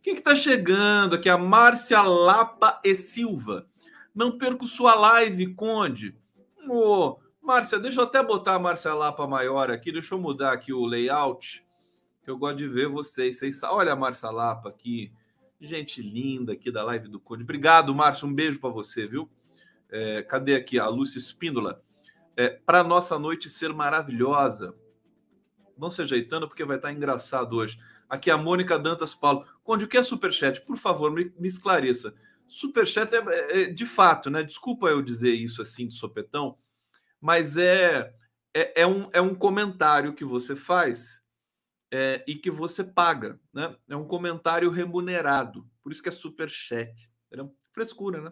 quem 0.06 0.14
que 0.14 0.22
tá 0.22 0.36
chegando 0.36 1.16
aqui? 1.16 1.28
A 1.28 1.36
Márcia 1.36 2.00
Lapa 2.04 2.80
e 2.84 2.94
Silva. 2.94 3.68
Não 4.14 4.38
perco 4.38 4.68
sua 4.68 4.94
live, 4.94 5.56
Conde. 5.56 6.16
Ô, 6.70 7.18
Márcia, 7.42 7.80
deixa 7.80 8.02
eu 8.02 8.04
até 8.04 8.22
botar 8.22 8.54
a 8.54 8.60
Márcia 8.60 8.94
Lapa 8.94 9.26
maior 9.26 9.72
aqui, 9.72 9.92
deixa 9.92 10.14
eu 10.14 10.20
mudar 10.20 10.54
aqui 10.54 10.72
o 10.72 10.86
layout, 10.86 11.66
que 12.24 12.30
eu 12.30 12.38
gosto 12.38 12.58
de 12.58 12.68
ver 12.68 12.88
vocês. 12.88 13.40
vocês 13.40 13.64
olha 13.64 13.94
a 13.94 13.96
Márcia 13.96 14.30
Lapa 14.30 14.70
aqui, 14.70 15.12
gente 15.60 16.04
linda 16.04 16.54
aqui 16.54 16.72
da 16.72 16.84
live 16.84 17.08
do 17.08 17.20
Conde. 17.20 17.42
Obrigado, 17.42 17.94
Márcia, 17.96 18.28
um 18.28 18.34
beijo 18.34 18.60
para 18.60 18.70
você, 18.70 19.08
viu? 19.08 19.28
É, 19.90 20.22
cadê 20.22 20.56
aqui 20.56 20.78
a 20.78 20.88
Lúcia 20.88 21.18
Espíndola? 21.18 21.84
É, 22.38 22.50
para 22.50 22.84
nossa 22.84 23.18
noite 23.18 23.50
ser 23.50 23.74
maravilhosa. 23.74 24.76
Vão 25.78 25.90
se 25.90 26.02
ajeitando 26.02 26.48
porque 26.48 26.66
vai 26.66 26.78
estar 26.78 26.92
engraçado 26.92 27.56
hoje. 27.56 27.80
Aqui 28.10 28.30
a 28.30 28.38
Mônica 28.38 28.78
Dantas 28.78 29.16
Paulo. 29.16 29.46
Conde, 29.64 29.86
o 29.86 29.88
que 29.88 29.98
é 29.98 30.04
superchat? 30.04 30.62
Por 30.62 30.78
favor, 30.78 31.12
me, 31.12 31.34
me 31.38 31.48
esclareça. 31.48 32.14
Superchat 32.48 33.14
é, 33.14 33.18
é, 33.18 33.62
é, 33.62 33.66
de 33.66 33.86
fato, 33.86 34.30
né? 34.30 34.44
Desculpa 34.44 34.88
eu 34.88 35.02
dizer 35.02 35.34
isso 35.34 35.62
assim 35.62 35.88
de 35.88 35.96
sopetão, 35.96 36.58
mas 37.20 37.58
é, 37.58 38.14
é, 38.54 38.82
é, 38.82 38.88
um, 38.88 39.10
é 39.12 39.20
um 39.20 39.34
comentário 39.34 40.14
que 40.14 40.24
você 40.24 40.56
faz 40.56 41.24
é, 41.92 42.24
e 42.28 42.36
que 42.36 42.52
você 42.52 42.84
paga, 42.84 43.40
né? 43.54 43.76
É 43.90 43.96
um 43.96 44.06
comentário 44.06 44.70
remunerado, 44.70 45.68
por 45.82 45.92
isso 45.92 46.04
que 46.04 46.10
é 46.10 46.12
superchat. 46.12 47.10
Entendeu? 47.28 47.56
Frescura, 47.72 48.22
né? 48.22 48.32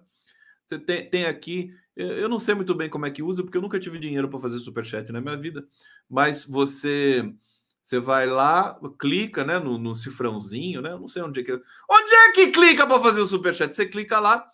Você 0.65 0.79
tem, 0.79 1.09
tem 1.09 1.25
aqui, 1.25 1.73
eu 1.95 2.29
não 2.29 2.39
sei 2.39 2.55
muito 2.55 2.73
bem 2.73 2.89
como 2.89 3.05
é 3.05 3.11
que 3.11 3.21
usa, 3.23 3.43
porque 3.43 3.57
eu 3.57 3.61
nunca 3.61 3.79
tive 3.79 3.99
dinheiro 3.99 4.29
para 4.29 4.39
fazer 4.39 4.59
superchat 4.59 5.11
na 5.11 5.21
minha 5.21 5.37
vida, 5.37 5.67
mas 6.09 6.45
você 6.45 7.33
você 7.81 7.99
vai 7.99 8.25
lá, 8.25 8.79
clica 8.97 9.43
né, 9.43 9.59
no, 9.59 9.77
no 9.77 9.93
cifrãozinho, 9.93 10.81
né? 10.81 10.93
Eu 10.93 10.99
não 11.01 11.07
sei 11.07 11.21
onde 11.21 11.41
é 11.41 11.43
que. 11.43 11.51
Onde 11.51 12.13
é 12.13 12.31
que 12.31 12.47
clica 12.51 12.87
para 12.87 13.01
fazer 13.01 13.19
o 13.19 13.27
superchat? 13.27 13.75
Você 13.75 13.85
clica 13.85 14.21
lá 14.21 14.49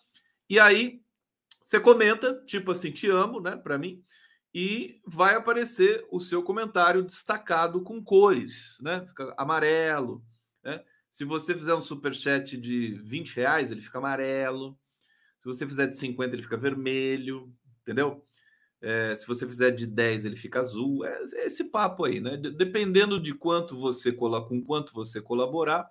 e 0.48 0.58
aí 0.58 1.00
você 1.62 1.78
comenta, 1.78 2.42
tipo 2.46 2.72
assim, 2.72 2.90
te 2.90 3.08
amo, 3.08 3.40
né? 3.40 3.56
Para 3.56 3.78
mim, 3.78 4.02
e 4.52 5.00
vai 5.06 5.36
aparecer 5.36 6.04
o 6.10 6.18
seu 6.18 6.42
comentário 6.42 7.04
destacado 7.04 7.80
com 7.82 8.02
cores, 8.02 8.78
né? 8.82 9.06
Fica 9.06 9.32
amarelo, 9.38 10.24
né? 10.64 10.82
Se 11.08 11.24
você 11.24 11.54
fizer 11.54 11.74
um 11.74 11.80
superchat 11.80 12.56
de 12.56 12.94
20 13.04 13.36
reais, 13.36 13.70
ele 13.70 13.80
fica 13.80 13.98
amarelo. 13.98 14.76
Se 15.40 15.46
você 15.46 15.66
fizer 15.66 15.86
de 15.86 15.96
50, 15.96 16.34
ele 16.34 16.42
fica 16.42 16.56
vermelho, 16.56 17.52
entendeu? 17.80 18.24
É, 18.82 19.14
se 19.14 19.26
você 19.26 19.46
fizer 19.46 19.70
de 19.70 19.86
10, 19.86 20.26
ele 20.26 20.36
fica 20.36 20.60
azul. 20.60 21.04
É, 21.04 21.22
é 21.34 21.46
esse 21.46 21.64
papo 21.64 22.04
aí, 22.04 22.20
né? 22.20 22.36
Dependendo 22.36 23.18
de 23.18 23.34
quanto 23.34 23.78
você 23.78 24.12
com 24.12 24.62
quanto 24.62 24.92
você 24.92 25.20
colaborar, 25.20 25.90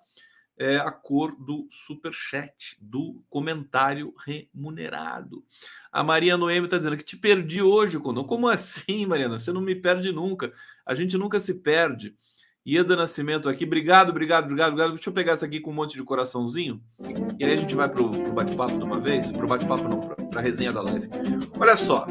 é 0.58 0.77
a 0.77 0.91
cor 0.91 1.36
do 1.36 1.68
super 1.72 2.12
chat, 2.13 2.77
do 2.82 3.24
comentário 3.29 4.13
remunerado. 4.25 5.44
A 5.91 6.03
Maria 6.03 6.38
Noemi 6.38 6.65
está 6.65 6.77
dizendo 6.77 6.98
que 6.98 7.03
te 7.03 7.18
perdi 7.18 7.62
hoje, 7.62 8.00
Condão. 8.00 8.24
Como 8.24 8.48
assim, 8.48 9.06
Mariana? 9.06 9.39
Você 9.39 9.51
não 9.51 9.62
me 9.62 9.74
perde 9.74 10.12
nunca. 10.12 10.53
A 10.86 10.94
gente 10.94 11.18
nunca 11.18 11.39
se 11.39 11.62
perde. 11.62 12.15
Ieda 12.70 12.96
Nascimento 12.96 13.50
aqui. 13.50 13.66
Obrigado, 13.66 14.10
obrigado, 14.10 14.46
obrigado, 14.46 14.70
obrigado. 14.70 14.94
Deixa 14.94 15.10
eu 15.10 15.14
pegar 15.14 15.34
essa 15.34 15.46
aqui 15.46 15.60
com 15.60 15.72
um 15.72 15.74
monte 15.74 15.96
de 15.96 16.04
coraçãozinho. 16.04 16.82
E 17.40 17.44
aí 17.44 17.54
a 17.54 17.58
gente 17.58 17.74
vai 17.74 17.90
pro, 17.90 18.10
pro 18.10 18.32
bate-papo 18.32 18.78
de 18.78 18.84
uma 18.84 19.00
vez. 19.00 19.32
Pro 19.32 19.48
bate-papo 19.48 19.88
não, 19.88 20.00
pra, 20.00 20.16
pra 20.16 20.42
resenha 20.42 20.72
da 20.72 20.82
live. 20.82 21.10
Olha 21.60 21.76
só. 21.76 22.06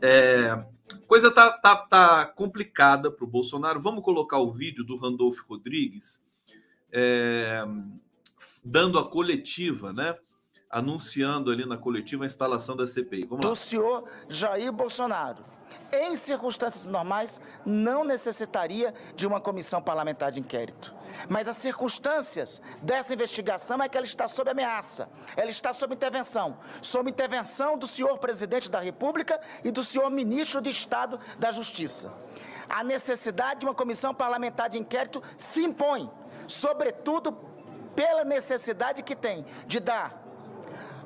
É, 0.00 0.64
coisa 1.08 1.30
tá, 1.30 1.50
tá, 1.50 1.74
tá 1.74 2.26
complicada 2.26 3.10
para 3.10 3.24
o 3.24 3.28
Bolsonaro. 3.28 3.80
Vamos 3.80 4.04
colocar 4.04 4.38
o 4.38 4.52
vídeo 4.52 4.84
do 4.84 4.96
Randolph 4.96 5.40
Rodrigues 5.48 6.22
é, 6.92 7.64
dando 8.64 8.98
a 8.98 9.10
coletiva, 9.10 9.92
né? 9.92 10.16
Anunciando 10.70 11.50
ali 11.50 11.66
na 11.66 11.76
coletiva 11.76 12.24
a 12.24 12.26
instalação 12.26 12.76
da 12.76 12.86
CPI. 12.86 13.24
Vamos 13.24 13.44
lá. 13.44 13.54
Senhor 13.54 14.08
Jair 14.28 14.70
Bolsonaro 14.70 15.57
em 15.92 16.16
circunstâncias 16.16 16.86
normais, 16.86 17.40
não 17.64 18.04
necessitaria 18.04 18.94
de 19.16 19.26
uma 19.26 19.40
comissão 19.40 19.80
parlamentar 19.80 20.30
de 20.32 20.40
inquérito. 20.40 20.94
Mas 21.28 21.48
as 21.48 21.56
circunstâncias 21.56 22.60
dessa 22.82 23.14
investigação 23.14 23.82
é 23.82 23.88
que 23.88 23.96
ela 23.96 24.06
está 24.06 24.28
sob 24.28 24.50
ameaça, 24.50 25.08
ela 25.36 25.50
está 25.50 25.72
sob 25.72 25.94
intervenção, 25.94 26.58
sob 26.82 27.10
intervenção 27.10 27.76
do 27.78 27.86
senhor 27.86 28.18
presidente 28.18 28.70
da 28.70 28.80
República 28.80 29.40
e 29.64 29.70
do 29.70 29.82
senhor 29.82 30.10
ministro 30.10 30.60
de 30.60 30.70
Estado 30.70 31.18
da 31.38 31.50
Justiça. 31.50 32.12
A 32.68 32.84
necessidade 32.84 33.60
de 33.60 33.66
uma 33.66 33.74
comissão 33.74 34.14
parlamentar 34.14 34.68
de 34.68 34.78
inquérito 34.78 35.22
se 35.36 35.64
impõe, 35.64 36.10
sobretudo 36.46 37.32
pela 37.96 38.24
necessidade 38.24 39.02
que 39.02 39.16
tem 39.16 39.44
de 39.66 39.80
dar 39.80 40.27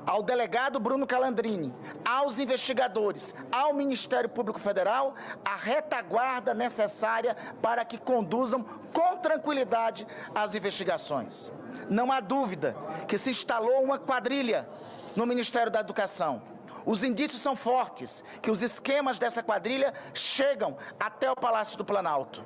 ao 0.07 0.23
delegado 0.23 0.81
Bruno 0.81 1.07
Calandrini, 1.07 1.73
aos 2.05 2.39
investigadores, 2.39 3.35
ao 3.51 3.73
Ministério 3.73 4.29
Público 4.29 4.59
Federal, 4.59 5.15
a 5.45 5.57
retaguarda 5.57 6.55
necessária 6.55 7.37
para 7.61 7.85
que 7.85 7.99
conduzam 7.99 8.65
com 8.93 9.17
tranquilidade 9.17 10.07
as 10.35 10.55
investigações. 10.55 11.53
Não 11.89 12.11
há 12.13 12.21
dúvida 12.21 12.77
que 13.07 13.19
se 13.19 13.31
instalou 13.31 13.83
uma 13.83 13.99
quadrilha 13.99 14.69
no 15.17 15.27
Ministério 15.27 15.71
da 15.71 15.81
Educação. 15.81 16.43
Os 16.85 17.05
indícios 17.05 17.41
são 17.41 17.55
fortes 17.55 18.25
que 18.41 18.51
os 18.51 18.61
esquemas 18.61 19.19
dessa 19.19 19.43
quadrilha 19.43 19.95
chegam 20.13 20.77
até 20.99 21.31
o 21.31 21.37
Palácio 21.37 21.79
do 21.79 21.85
Planalto. 21.85 22.43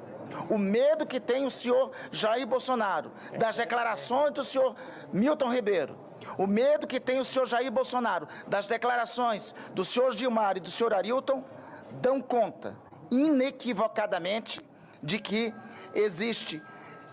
O 0.50 0.58
medo 0.58 1.06
que 1.06 1.20
tem 1.20 1.46
o 1.46 1.50
senhor 1.50 1.92
Jair 2.10 2.46
Bolsonaro, 2.46 3.12
das 3.38 3.56
declarações 3.56 4.32
do 4.32 4.44
senhor 4.44 4.74
Milton 5.12 5.52
Ribeiro, 5.52 6.05
o 6.38 6.46
medo 6.46 6.86
que 6.86 7.00
tem 7.00 7.18
o 7.18 7.24
senhor 7.24 7.46
Jair 7.46 7.70
Bolsonaro 7.70 8.28
das 8.46 8.66
declarações 8.66 9.54
do 9.72 9.84
senhor 9.84 10.16
Gilmar 10.16 10.56
e 10.56 10.60
do 10.60 10.70
senhor 10.70 10.92
Arilton 10.92 11.44
dão 12.00 12.20
conta 12.20 12.76
inequivocadamente 13.10 14.60
de 15.02 15.18
que 15.18 15.54
existe 15.94 16.62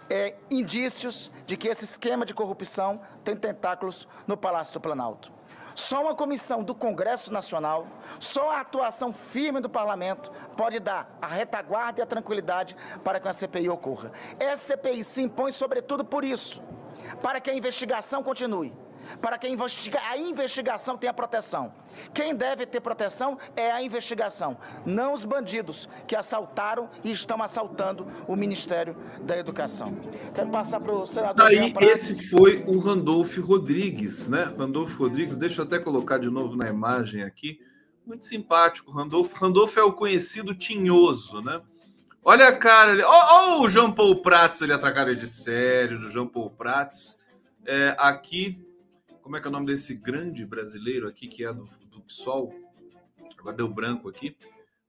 é, 0.10 0.36
indícios 0.52 1.32
de 1.46 1.56
que 1.56 1.68
esse 1.68 1.86
esquema 1.86 2.26
de 2.26 2.34
corrupção 2.34 3.02
tem 3.24 3.36
tentáculos 3.36 4.08
no 4.28 4.36
Palácio 4.36 4.74
do 4.74 4.82
Planalto. 4.82 5.32
Só 5.76 6.04
uma 6.04 6.14
comissão 6.14 6.64
do 6.64 6.76
Congresso 6.76 7.34
Nacional, 7.34 7.88
só 8.20 8.52
a 8.52 8.62
atuação 8.62 9.12
firme 9.12 9.60
do 9.60 9.70
Parlamento 9.70 10.32
pode 10.56 10.80
dar 10.80 11.18
a 11.20 11.28
retaguarda 11.28 12.00
e 12.00 12.04
a 12.04 12.06
tranquilidade 12.06 12.76
para 13.04 13.20
que 13.20 13.28
a 13.28 13.34
CPI 13.34 13.70
ocorra. 13.70 14.12
Essa 14.40 14.76
CPI 14.76 15.04
se 15.04 15.22
impõe 15.24 15.52
sobretudo 15.52 16.06
por 16.06 16.24
isso, 16.24 16.62
para 17.22 17.40
que 17.42 17.50
a 17.50 17.56
investigação 17.56 18.22
continue 18.22 18.72
para 19.22 19.38
que 19.38 19.48
a, 19.48 19.50
investiga 19.50 20.00
a 20.10 20.18
investigação 20.18 20.98
tenha 20.98 21.14
proteção. 21.14 21.74
Quem 22.14 22.36
deve 22.36 22.66
ter 22.66 22.82
proteção 22.82 23.38
é 23.56 23.72
a 23.72 23.82
investigação, 23.82 24.58
não 24.86 25.14
os 25.14 25.26
bandidos 25.26 25.88
que 26.08 26.16
assaltaram 26.16 26.90
e 27.04 27.12
estão 27.12 27.42
assaltando 27.42 28.08
o 28.28 28.36
Ministério 28.36 28.96
da 29.22 29.38
Educação. 29.38 29.96
Quero 30.34 30.50
passar 30.50 30.80
para 30.80 30.94
o 30.94 31.06
senador. 31.06 31.46
Aí, 31.46 31.74
esse 31.82 32.30
foi 32.30 32.64
o 32.68 32.80
Randolfo 32.80 33.42
Rodrigues, 33.42 34.28
né? 34.28 34.52
Randolfo 34.58 35.04
Rodrigues, 35.04 35.38
deixa 35.38 35.62
eu 35.62 35.66
até 35.66 35.80
colocar 35.80 36.18
de 36.18 36.30
novo 36.30 36.56
na 36.56 36.68
imagem 36.68 37.24
aqui. 37.24 37.60
Muito 38.06 38.26
simpático, 38.26 38.92
Randolfo. 38.92 39.36
Randolfo 39.36 39.80
é 39.80 39.84
o 39.84 39.94
conhecido 39.94 40.54
tinhoso, 40.54 41.42
né? 41.42 41.62
Olha 42.26 42.48
a 42.48 42.58
cara 42.58 42.92
ali. 42.92 43.02
Olha 43.02 43.62
o 43.62 43.68
Jean 43.68 43.92
Paul 43.92 44.22
Prats 44.22 44.62
ali, 44.62 44.72
a 44.72 44.80
cara 44.80 45.16
de 45.16 45.28
sério 45.28 46.00
do 46.00 46.10
Jean 46.10 46.26
Paul 46.26 46.50
Prats. 46.50 47.18
É, 47.66 47.96
aqui 47.98 48.62
como 49.24 49.38
é 49.38 49.42
que 49.42 49.48
é 49.48 49.50
o 49.50 49.54
nome 49.54 49.66
desse 49.66 49.96
grande 49.96 50.46
brasileiro 50.46 51.08
aqui 51.08 51.28
que 51.28 51.46
é 51.46 51.54
do, 51.54 51.64
do 51.90 52.02
PSOL? 52.02 52.54
Agora 53.40 53.56
deu 53.56 53.68
branco 53.68 54.10
aqui. 54.10 54.36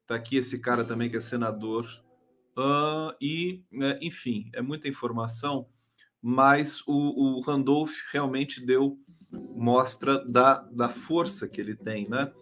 Tá 0.06 0.16
aqui 0.16 0.36
esse 0.36 0.58
cara 0.58 0.84
também 0.84 1.08
que 1.08 1.16
é 1.16 1.20
senador. 1.20 1.86
Uh, 2.58 3.14
e, 3.20 3.62
né, 3.70 3.98
enfim, 4.02 4.50
é 4.52 4.60
muita 4.60 4.88
informação, 4.88 5.68
mas 6.20 6.82
o, 6.86 7.38
o 7.38 7.40
Randolph 7.40 7.94
realmente 8.12 8.64
deu 8.64 8.98
mostra 9.56 10.24
da, 10.24 10.58
da 10.70 10.88
força 10.88 11.48
que 11.48 11.60
ele 11.60 11.74
tem, 11.74 12.08
né? 12.08 12.32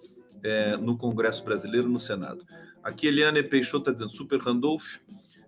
É, 0.42 0.76
no 0.76 0.98
Congresso 0.98 1.44
Brasileiro, 1.44 1.88
no 1.88 2.00
Senado. 2.00 2.44
Aqui 2.82 3.06
Eliane 3.06 3.42
Peixoto 3.42 3.90
está 3.90 3.92
dizendo 3.92 4.16
Super 4.16 4.40
Randolph. 4.40 4.98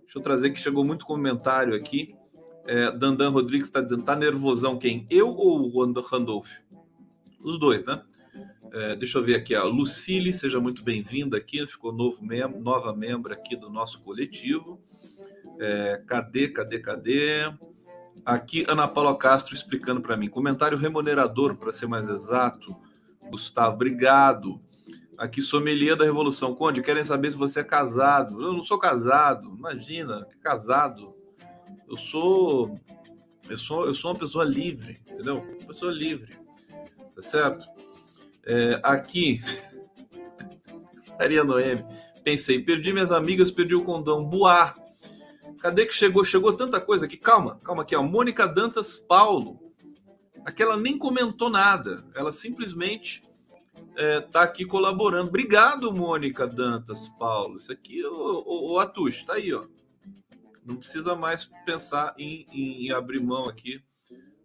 Deixa 0.01 0.17
eu 0.17 0.21
trazer 0.21 0.51
que 0.51 0.59
chegou 0.59 0.85
muito 0.85 1.05
comentário 1.05 1.75
aqui. 1.75 2.15
É, 2.67 2.91
Dandan 2.91 3.29
Rodrigues 3.29 3.67
está 3.67 3.79
dizendo, 3.79 4.03
tá 4.03 4.15
nervosão 4.15 4.77
quem? 4.77 5.05
Eu 5.09 5.29
ou 5.29 5.61
o 5.61 6.01
Randolph? 6.01 6.49
Os 7.39 7.59
dois, 7.59 7.83
né? 7.85 8.01
É, 8.73 8.95
deixa 8.95 9.19
eu 9.19 9.23
ver 9.23 9.35
aqui, 9.35 9.53
a 9.53 9.63
Lucille, 9.63 10.33
seja 10.33 10.59
muito 10.59 10.83
bem-vinda 10.83 11.37
aqui, 11.37 11.65
ficou 11.67 11.93
novo 11.93 12.17
mem 12.25 12.41
nova 12.59 12.93
membro 12.93 13.31
aqui 13.31 13.55
do 13.55 13.69
nosso 13.69 14.01
coletivo. 14.03 14.81
É, 15.59 16.01
cadê, 16.07 16.49
cadê, 16.49 16.79
cadê? 16.79 17.53
Aqui, 18.25 18.65
Ana 18.67 18.87
Paula 18.87 19.15
Castro 19.15 19.53
explicando 19.53 20.01
para 20.01 20.17
mim. 20.17 20.27
Comentário 20.27 20.77
remunerador, 20.77 21.55
para 21.55 21.71
ser 21.71 21.87
mais 21.87 22.09
exato. 22.09 22.67
Gustavo, 23.29 23.75
obrigado. 23.75 24.59
Aqui, 25.17 25.41
sommelier 25.41 25.95
da 25.95 26.03
Revolução. 26.03 26.55
Conde, 26.55 26.81
querem 26.81 27.03
saber 27.03 27.31
se 27.31 27.37
você 27.37 27.59
é 27.59 27.63
casado. 27.63 28.41
Eu 28.41 28.53
não 28.53 28.63
sou 28.63 28.79
casado. 28.79 29.55
Imagina, 29.55 30.27
casado 30.41 31.14
eu 31.87 31.97
sou 31.97 32.75
eu 33.49 33.57
sou 33.57 33.85
eu 33.85 33.93
sou 33.93 34.11
uma 34.11 34.19
pessoa 34.19 34.43
livre, 34.43 35.01
entendeu? 35.09 35.37
Uma 35.37 35.67
pessoa 35.67 35.91
livre, 35.91 36.37
tá 37.15 37.21
certo? 37.21 37.67
É, 38.45 38.79
aqui, 38.83 39.41
Maria 41.17 41.43
Noemi, 41.43 41.83
pensei, 42.23 42.61
perdi 42.61 42.93
minhas 42.93 43.11
amigas, 43.11 43.51
perdi 43.51 43.75
o 43.75 43.83
condão, 43.83 44.23
Boar. 44.23 44.75
Cadê 45.59 45.85
que 45.85 45.93
chegou? 45.93 46.23
Chegou 46.23 46.53
tanta 46.53 46.79
coisa 46.79 47.05
aqui. 47.05 47.17
Calma, 47.17 47.57
calma 47.63 47.81
aqui, 47.81 47.95
ó. 47.95 48.03
Mônica 48.03 48.47
Dantas 48.47 48.97
Paulo. 48.97 49.59
Aquela 50.45 50.77
nem 50.77 50.95
comentou 50.95 51.49
nada. 51.49 52.05
Ela 52.13 52.31
simplesmente 52.31 53.23
é, 53.95 54.21
tá 54.21 54.43
aqui 54.43 54.63
colaborando. 54.63 55.29
Obrigado, 55.29 55.91
Mônica 55.91 56.45
Dantas 56.45 57.07
Paulo. 57.17 57.57
Isso 57.57 57.71
aqui, 57.71 58.05
o, 58.05 58.43
o, 58.45 58.73
o 58.73 58.79
Atush, 58.79 59.25
tá 59.25 59.33
aí, 59.33 59.53
ó. 59.53 59.63
Não 60.65 60.77
precisa 60.77 61.15
mais 61.15 61.49
pensar 61.65 62.15
em, 62.17 62.45
em 62.51 62.91
abrir 62.91 63.21
mão 63.21 63.47
aqui 63.47 63.83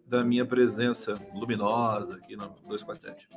da 0.07 0.25
minha 0.25 0.45
presença 0.45 1.15
luminosa 1.33 2.17
aqui 2.17 2.37
no 2.37 2.49
247. 2.67 3.29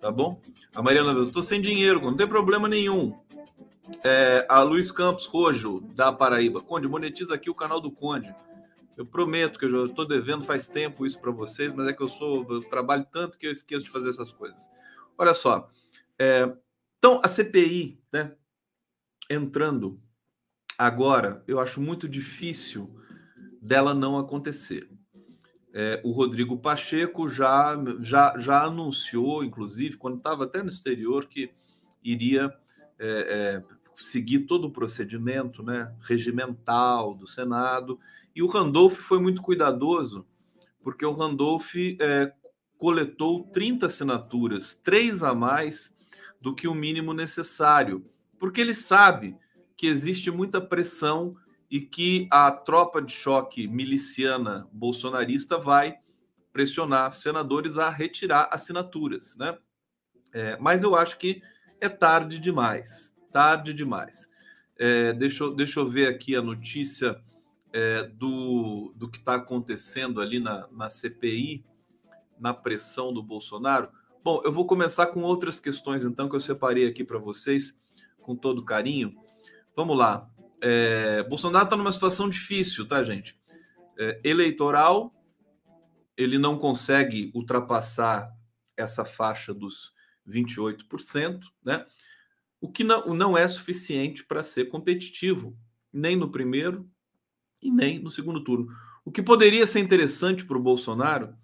Tá 0.00 0.10
bom? 0.10 0.40
A 0.74 0.82
Mariana, 0.82 1.12
eu 1.12 1.30
tô 1.30 1.42
sem 1.42 1.60
dinheiro, 1.60 2.00
não 2.00 2.16
tem 2.16 2.26
problema 2.26 2.68
nenhum. 2.68 3.16
É, 4.04 4.44
a 4.48 4.60
Luiz 4.62 4.90
Campos 4.90 5.26
Rojo, 5.26 5.80
da 5.94 6.12
Paraíba. 6.12 6.60
Conde, 6.60 6.88
monetiza 6.88 7.34
aqui 7.34 7.48
o 7.48 7.54
canal 7.54 7.80
do 7.80 7.92
Conde. 7.92 8.34
Eu 8.96 9.06
prometo 9.06 9.58
que 9.58 9.66
eu 9.66 9.84
estou 9.84 10.06
devendo 10.06 10.44
faz 10.44 10.68
tempo 10.68 11.06
isso 11.06 11.20
para 11.20 11.30
vocês, 11.30 11.72
mas 11.72 11.86
é 11.86 11.92
que 11.92 12.02
eu 12.02 12.08
sou, 12.08 12.44
eu 12.50 12.60
trabalho 12.60 13.06
tanto 13.12 13.38
que 13.38 13.46
eu 13.46 13.52
esqueço 13.52 13.84
de 13.84 13.90
fazer 13.90 14.10
essas 14.10 14.32
coisas. 14.32 14.68
Olha 15.16 15.32
só. 15.32 15.70
É, 16.18 16.50
então, 16.98 17.20
a 17.22 17.28
CPI, 17.28 18.00
né, 18.12 18.34
entrando 19.30 20.00
Agora, 20.78 21.42
eu 21.48 21.58
acho 21.58 21.80
muito 21.80 22.08
difícil 22.08 22.94
dela 23.62 23.94
não 23.94 24.18
acontecer. 24.18 24.88
É, 25.72 26.00
o 26.04 26.10
Rodrigo 26.10 26.58
Pacheco 26.58 27.28
já, 27.28 27.76
já, 28.00 28.38
já 28.38 28.64
anunciou, 28.64 29.44
inclusive, 29.44 29.96
quando 29.96 30.18
estava 30.18 30.44
até 30.44 30.62
no 30.62 30.68
exterior, 30.68 31.26
que 31.26 31.50
iria 32.02 32.54
é, 32.98 33.60
é, 33.60 33.76
seguir 33.94 34.40
todo 34.40 34.66
o 34.66 34.70
procedimento 34.70 35.62
né, 35.62 35.94
regimental 36.02 37.14
do 37.14 37.26
Senado. 37.26 37.98
E 38.34 38.42
o 38.42 38.46
Randolph 38.46 38.98
foi 38.98 39.18
muito 39.18 39.42
cuidadoso, 39.42 40.26
porque 40.82 41.04
o 41.04 41.12
Randolph 41.12 41.74
é, 42.00 42.32
coletou 42.78 43.44
30 43.44 43.86
assinaturas, 43.86 44.74
três 44.74 45.22
a 45.22 45.34
mais 45.34 45.94
do 46.40 46.54
que 46.54 46.68
o 46.68 46.74
mínimo 46.74 47.12
necessário, 47.14 48.04
porque 48.38 48.60
ele 48.60 48.74
sabe 48.74 49.36
que 49.76 49.86
existe 49.86 50.30
muita 50.30 50.60
pressão 50.60 51.36
e 51.70 51.80
que 51.80 52.28
a 52.30 52.50
tropa 52.50 53.02
de 53.02 53.12
choque 53.12 53.66
miliciana 53.66 54.68
bolsonarista 54.72 55.58
vai 55.58 55.98
pressionar 56.52 57.12
senadores 57.12 57.76
a 57.76 57.90
retirar 57.90 58.48
assinaturas, 58.50 59.36
né? 59.36 59.58
É, 60.32 60.56
mas 60.58 60.82
eu 60.82 60.94
acho 60.94 61.18
que 61.18 61.42
é 61.80 61.88
tarde 61.88 62.38
demais, 62.38 63.14
tarde 63.30 63.74
demais. 63.74 64.28
É, 64.78 65.12
deixa, 65.12 65.44
eu, 65.44 65.54
deixa 65.54 65.80
eu 65.80 65.88
ver 65.88 66.08
aqui 66.08 66.34
a 66.34 66.42
notícia 66.42 67.20
é, 67.72 68.04
do, 68.04 68.92
do 68.96 69.10
que 69.10 69.18
está 69.18 69.34
acontecendo 69.34 70.20
ali 70.20 70.38
na, 70.38 70.68
na 70.70 70.90
CPI, 70.90 71.64
na 72.38 72.54
pressão 72.54 73.12
do 73.12 73.22
Bolsonaro. 73.22 73.90
Bom, 74.22 74.40
eu 74.44 74.52
vou 74.52 74.66
começar 74.66 75.06
com 75.06 75.22
outras 75.22 75.60
questões, 75.60 76.04
então, 76.04 76.28
que 76.28 76.36
eu 76.36 76.40
separei 76.40 76.86
aqui 76.86 77.04
para 77.04 77.18
vocês, 77.18 77.78
com 78.20 78.34
todo 78.34 78.64
carinho. 78.64 79.14
Vamos 79.76 79.98
lá. 79.98 80.26
É, 80.62 81.22
Bolsonaro 81.24 81.66
está 81.66 81.76
numa 81.76 81.92
situação 81.92 82.30
difícil, 82.30 82.88
tá, 82.88 83.04
gente? 83.04 83.38
É, 83.98 84.18
eleitoral, 84.24 85.14
ele 86.16 86.38
não 86.38 86.58
consegue 86.58 87.30
ultrapassar 87.34 88.34
essa 88.74 89.04
faixa 89.04 89.52
dos 89.52 89.92
28%, 90.26 91.40
né? 91.62 91.84
O 92.58 92.72
que 92.72 92.82
não, 92.82 93.14
não 93.14 93.36
é 93.36 93.46
suficiente 93.46 94.24
para 94.24 94.42
ser 94.42 94.70
competitivo, 94.70 95.54
nem 95.92 96.16
no 96.16 96.30
primeiro 96.30 96.90
e 97.60 97.70
nem 97.70 97.98
no 97.98 98.10
segundo 98.10 98.42
turno. 98.42 98.74
O 99.04 99.12
que 99.12 99.22
poderia 99.22 99.66
ser 99.66 99.80
interessante 99.80 100.42
para 100.46 100.56
o 100.56 100.62
Bolsonaro, 100.62 101.36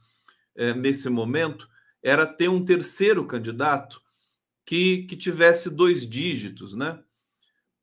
é, 0.54 0.72
nesse 0.72 1.10
momento, 1.10 1.68
era 2.02 2.26
ter 2.26 2.48
um 2.48 2.64
terceiro 2.64 3.26
candidato 3.26 4.00
que, 4.64 5.02
que 5.02 5.16
tivesse 5.16 5.68
dois 5.68 6.08
dígitos, 6.08 6.74
né? 6.74 6.98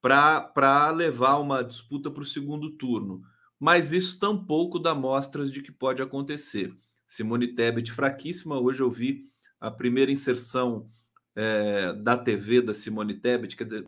Para 0.01 0.91
levar 0.91 1.37
uma 1.37 1.63
disputa 1.63 2.09
para 2.09 2.21
o 2.21 2.25
segundo 2.25 2.71
turno. 2.71 3.21
Mas 3.59 3.91
isso 3.91 4.19
tampouco 4.19 4.79
dá 4.79 4.95
mostras 4.95 5.51
de 5.51 5.61
que 5.61 5.71
pode 5.71 6.01
acontecer. 6.01 6.73
Simone 7.05 7.49
Tebet 7.49 7.91
fraquíssima. 7.91 8.59
Hoje 8.59 8.81
eu 8.81 8.89
vi 8.89 9.27
a 9.59 9.69
primeira 9.69 10.11
inserção 10.11 10.89
é, 11.35 11.91
da 11.93 12.17
TV 12.17 12.61
da 12.61 12.73
Simone 12.73 13.15
Tebet. 13.15 13.57
Quer 13.57 13.65
dizer, 13.65 13.87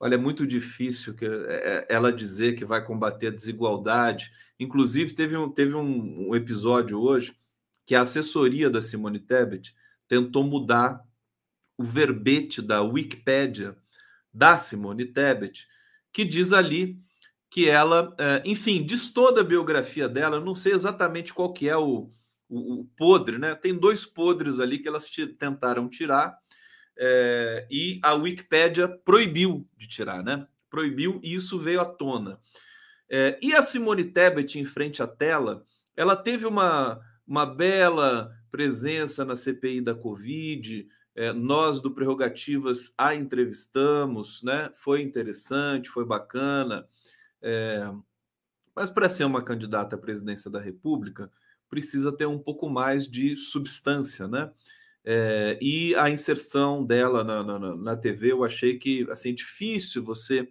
olha, 0.00 0.14
é 0.16 0.18
muito 0.18 0.44
difícil 0.44 1.14
que, 1.14 1.24
é, 1.24 1.86
ela 1.88 2.12
dizer 2.12 2.56
que 2.56 2.64
vai 2.64 2.84
combater 2.84 3.28
a 3.28 3.34
desigualdade. 3.34 4.32
Inclusive, 4.58 5.14
teve 5.14 5.36
um, 5.36 5.48
teve 5.48 5.76
um, 5.76 6.30
um 6.30 6.34
episódio 6.34 6.98
hoje 6.98 7.36
que 7.86 7.94
a 7.94 8.00
assessoria 8.00 8.68
da 8.68 8.82
Simone 8.82 9.20
Tebet 9.20 9.74
tentou 10.08 10.42
mudar 10.42 11.06
o 11.76 11.82
verbete 11.82 12.62
da 12.62 12.82
Wikipédia 12.82 13.76
da 14.34 14.56
Simone 14.56 15.04
Tebet, 15.04 15.66
que 16.12 16.24
diz 16.24 16.52
ali 16.52 16.98
que 17.48 17.68
ela, 17.68 18.14
é, 18.18 18.42
enfim, 18.44 18.84
diz 18.84 19.12
toda 19.12 19.40
a 19.40 19.44
biografia 19.44 20.08
dela. 20.08 20.40
Não 20.40 20.54
sei 20.54 20.72
exatamente 20.72 21.32
qual 21.32 21.52
que 21.52 21.68
é 21.68 21.76
o, 21.76 22.10
o, 22.48 22.80
o 22.80 22.84
podre, 22.96 23.38
né? 23.38 23.54
Tem 23.54 23.78
dois 23.78 24.04
podres 24.04 24.58
ali 24.58 24.80
que 24.80 24.88
elas 24.88 25.08
tentaram 25.38 25.88
tirar 25.88 26.36
é, 26.98 27.66
e 27.70 28.00
a 28.02 28.14
Wikipédia 28.14 28.88
proibiu 28.88 29.68
de 29.76 29.86
tirar, 29.86 30.22
né? 30.22 30.46
proibiu 30.74 31.20
e 31.22 31.34
isso 31.36 31.56
veio 31.56 31.80
à 31.80 31.84
tona. 31.84 32.40
É, 33.08 33.38
e 33.40 33.54
a 33.54 33.62
Simone 33.62 34.02
Tebet, 34.02 34.58
em 34.58 34.64
frente 34.64 35.00
à 35.00 35.06
tela, 35.06 35.64
ela 35.96 36.16
teve 36.16 36.46
uma, 36.46 37.00
uma 37.24 37.46
bela 37.46 38.32
presença 38.50 39.24
na 39.24 39.36
CPI 39.36 39.80
da 39.80 39.94
Covid. 39.94 40.84
É, 41.14 41.32
nós 41.32 41.80
do 41.80 41.90
Prerrogativas 41.90 42.92
a 42.98 43.14
entrevistamos, 43.14 44.42
né? 44.42 44.70
Foi 44.74 45.02
interessante, 45.02 45.88
foi 45.88 46.04
bacana. 46.04 46.86
É, 47.40 47.88
mas 48.74 48.90
para 48.90 49.08
ser 49.08 49.24
uma 49.24 49.42
candidata 49.42 49.94
à 49.94 49.98
presidência 49.98 50.50
da 50.50 50.60
República, 50.60 51.30
precisa 51.68 52.10
ter 52.10 52.26
um 52.26 52.38
pouco 52.38 52.68
mais 52.68 53.08
de 53.08 53.36
substância, 53.36 54.26
né? 54.26 54.50
É, 55.04 55.58
e 55.60 55.94
a 55.96 56.08
inserção 56.08 56.84
dela 56.84 57.22
na, 57.22 57.42
na, 57.42 57.76
na, 57.76 57.96
TV, 57.96 58.32
eu 58.32 58.42
achei 58.42 58.78
que 58.78 59.06
assim 59.10 59.34
difícil 59.34 60.02
você 60.02 60.50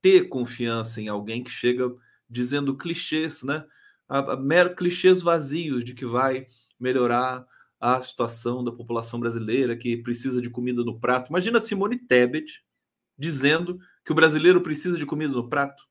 ter 0.00 0.28
confiança 0.28 1.00
em 1.00 1.08
alguém 1.08 1.42
que 1.42 1.50
chega 1.50 1.92
dizendo 2.30 2.76
clichês, 2.76 3.42
né? 3.42 3.64
A, 4.08 4.34
a, 4.34 4.36
mero 4.36 4.76
clichês 4.76 5.20
vazios 5.20 5.84
de 5.84 5.94
que 5.94 6.06
vai 6.06 6.46
melhorar 6.78 7.44
a 7.80 8.00
situação 8.00 8.64
da 8.64 8.72
população 8.72 9.20
brasileira 9.20 9.76
que 9.76 9.96
precisa 9.96 10.42
de 10.42 10.50
comida 10.50 10.82
no 10.82 10.98
prato. 10.98 11.28
Imagina 11.28 11.60
Simone 11.60 11.96
Tebet 11.96 12.62
dizendo 13.16 13.78
que 14.04 14.12
o 14.12 14.14
brasileiro 14.14 14.60
precisa 14.60 14.96
de 14.96 15.06
comida 15.06 15.32
no 15.32 15.48
prato. 15.48 15.82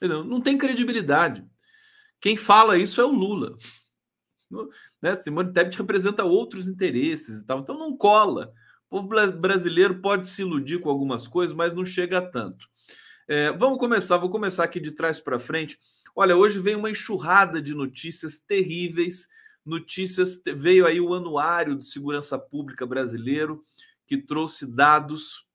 Não 0.00 0.40
tem 0.40 0.58
credibilidade. 0.58 1.44
Quem 2.20 2.36
fala 2.36 2.78
isso 2.78 3.00
é 3.00 3.04
o 3.04 3.12
Lula. 3.12 3.56
Né? 5.02 5.14
Simone 5.16 5.52
Tebet 5.52 5.76
representa 5.76 6.24
outros 6.24 6.66
interesses 6.66 7.38
e 7.38 7.44
tal, 7.44 7.60
então 7.60 7.78
não 7.78 7.96
cola. 7.96 8.52
O 8.88 9.02
povo 9.02 9.32
brasileiro 9.32 10.00
pode 10.00 10.26
se 10.26 10.42
iludir 10.42 10.80
com 10.80 10.88
algumas 10.88 11.26
coisas, 11.26 11.54
mas 11.54 11.72
não 11.72 11.84
chega 11.84 12.18
a 12.18 12.22
tanto. 12.22 12.66
É, 13.26 13.52
vamos 13.52 13.78
começar, 13.78 14.18
vou 14.18 14.30
começar 14.30 14.64
aqui 14.64 14.78
de 14.78 14.92
trás 14.92 15.18
para 15.18 15.38
frente. 15.38 15.78
Olha, 16.14 16.36
hoje 16.36 16.58
vem 16.60 16.76
uma 16.76 16.90
enxurrada 16.90 17.60
de 17.60 17.74
notícias 17.74 18.38
terríveis. 18.38 19.26
Notícias, 19.64 20.42
veio 20.54 20.86
aí 20.86 21.00
o 21.00 21.14
Anuário 21.14 21.76
de 21.76 21.86
Segurança 21.86 22.38
Pública 22.38 22.84
Brasileiro, 22.84 23.64
que 24.06 24.18
trouxe 24.18 24.66
dados 24.66 25.46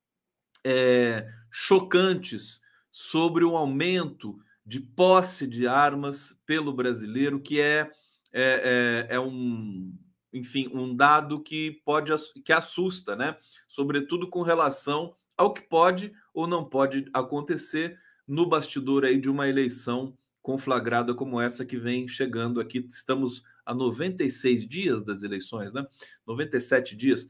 é, 0.63 1.27
chocantes 1.51 2.59
sobre 2.91 3.43
o 3.43 3.55
aumento 3.55 4.39
de 4.65 4.79
posse 4.79 5.47
de 5.47 5.67
armas 5.67 6.37
pelo 6.45 6.73
brasileiro, 6.73 7.39
que 7.39 7.59
é, 7.59 7.91
é, 8.31 9.07
é, 9.09 9.15
é 9.15 9.19
um, 9.19 9.95
enfim, 10.33 10.69
um 10.73 10.95
dado 10.95 11.41
que 11.41 11.81
pode 11.85 12.11
que 12.43 12.53
assusta, 12.53 13.15
né? 13.15 13.37
Sobretudo 13.67 14.29
com 14.29 14.41
relação 14.41 15.15
ao 15.37 15.53
que 15.53 15.61
pode 15.61 16.11
ou 16.33 16.45
não 16.45 16.65
pode 16.65 17.09
acontecer 17.13 17.97
no 18.27 18.45
bastidor 18.45 19.05
aí 19.05 19.19
de 19.19 19.29
uma 19.29 19.47
eleição 19.47 20.15
conflagrada 20.41 21.15
como 21.15 21.39
essa 21.39 21.65
que 21.65 21.77
vem 21.77 22.07
chegando 22.07 22.59
aqui. 22.59 22.85
Estamos 22.87 23.43
a 23.69 23.73
96 23.75 24.67
dias 24.67 25.03
das 25.03 25.21
eleições, 25.21 25.71
né? 25.71 25.85
97 26.25 26.95
dias. 26.95 27.27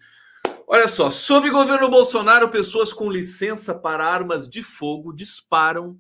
Olha 0.66 0.88
só, 0.88 1.12
sob 1.12 1.50
governo 1.50 1.90
Bolsonaro, 1.90 2.48
pessoas 2.50 2.94
com 2.94 3.12
licença 3.12 3.76
para 3.76 4.06
armas 4.06 4.50
de 4.50 4.64
fogo 4.64 5.12
disparam 5.12 6.00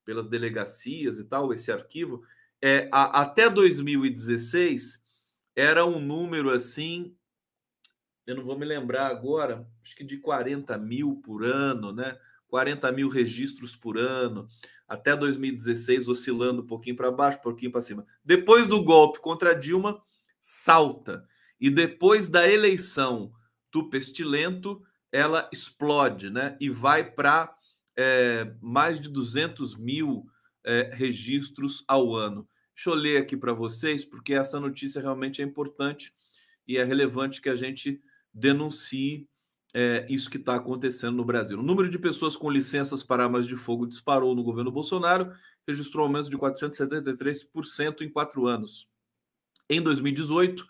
pelas 0.03 0.27
delegacias 0.27 1.19
e 1.19 1.23
tal, 1.23 1.53
esse 1.53 1.71
arquivo, 1.71 2.23
é, 2.59 2.89
a, 2.91 3.21
até 3.21 3.47
2016 3.47 5.03
era 5.55 5.85
um 5.85 5.99
número 5.99 6.49
assim, 6.49 7.15
eu 8.25 8.35
não 8.35 8.43
vou 8.43 8.57
me 8.57 8.65
lembrar 8.65 9.05
agora, 9.05 9.69
acho 9.83 9.95
que 9.95 10.03
de 10.03 10.17
40 10.17 10.75
mil 10.79 11.21
por 11.23 11.45
ano, 11.45 11.93
né? 11.93 12.17
40 12.47 12.91
mil 12.91 13.07
registros 13.07 13.75
por 13.75 13.95
ano, 13.95 14.47
até 14.87 15.15
2016 15.15 16.07
oscilando 16.07 16.63
um 16.63 16.65
pouquinho 16.65 16.95
para 16.95 17.11
baixo, 17.11 17.37
um 17.37 17.43
pouquinho 17.43 17.71
para 17.71 17.81
cima. 17.81 18.03
Depois 18.25 18.65
do 18.65 18.83
golpe 18.83 19.19
contra 19.19 19.53
Dilma, 19.53 20.01
salta. 20.41 21.23
E 21.61 21.69
depois 21.69 22.27
da 22.27 22.49
eleição 22.49 23.31
do 23.71 23.87
Pestilento, 23.91 24.81
ela 25.11 25.49
explode, 25.51 26.29
né? 26.29 26.55
E 26.59 26.69
vai 26.69 27.09
para 27.09 27.53
é, 27.97 28.53
mais 28.61 28.99
de 28.99 29.09
200 29.09 29.75
mil 29.75 30.25
é, 30.63 30.89
registros 30.93 31.83
ao 31.87 32.15
ano. 32.15 32.47
Deixa 32.75 32.89
eu 32.89 32.93
ler 32.93 33.17
aqui 33.17 33.35
para 33.35 33.53
vocês, 33.53 34.05
porque 34.05 34.33
essa 34.33 34.59
notícia 34.59 35.01
realmente 35.01 35.41
é 35.41 35.45
importante 35.45 36.13
e 36.67 36.77
é 36.77 36.83
relevante 36.83 37.41
que 37.41 37.49
a 37.49 37.55
gente 37.55 38.01
denuncie 38.33 39.27
é, 39.73 40.05
isso 40.09 40.29
que 40.29 40.37
está 40.37 40.55
acontecendo 40.55 41.17
no 41.17 41.25
Brasil. 41.25 41.59
O 41.59 41.63
número 41.63 41.89
de 41.89 41.99
pessoas 41.99 42.35
com 42.35 42.49
licenças 42.49 43.03
para 43.03 43.23
armas 43.23 43.47
de 43.47 43.55
fogo 43.55 43.85
disparou 43.85 44.35
no 44.35 44.43
governo 44.43 44.71
Bolsonaro, 44.71 45.33
registrou 45.67 46.05
um 46.05 46.07
aumento 46.07 46.29
de 46.29 46.37
473% 46.37 48.01
em 48.01 48.09
quatro 48.09 48.47
anos. 48.47 48.87
Em 49.69 49.81
2018, 49.81 50.65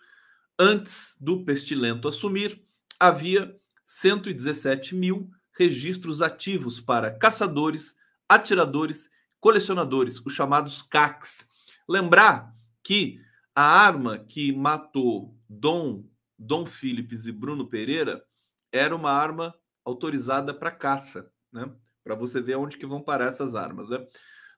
antes 0.58 1.16
do 1.20 1.46
pestilento 1.46 2.08
assumir, 2.08 2.62
havia 3.00 3.59
117 3.92 4.96
mil 4.96 5.32
registros 5.58 6.22
ativos 6.22 6.80
para 6.80 7.10
caçadores, 7.10 7.96
atiradores 8.30 9.10
colecionadores, 9.40 10.24
os 10.24 10.32
chamados 10.32 10.84
CACs. 10.84 11.50
Lembrar 11.88 12.56
que 12.84 13.20
a 13.56 13.64
arma 13.64 14.20
que 14.20 14.52
matou 14.52 15.36
Dom, 15.50 16.06
Dom 16.38 16.68
Philips 16.68 17.26
e 17.26 17.32
Bruno 17.32 17.68
Pereira 17.68 18.24
era 18.72 18.96
uma 18.96 19.12
arma 19.12 19.56
autorizada 19.84 20.54
para 20.54 20.70
caça, 20.70 21.32
né? 21.52 21.74
Para 22.04 22.14
você 22.14 22.40
ver 22.40 22.58
onde 22.58 22.78
que 22.78 22.86
vão 22.86 23.02
parar 23.02 23.26
essas 23.26 23.56
armas, 23.56 23.90
né? 23.90 24.06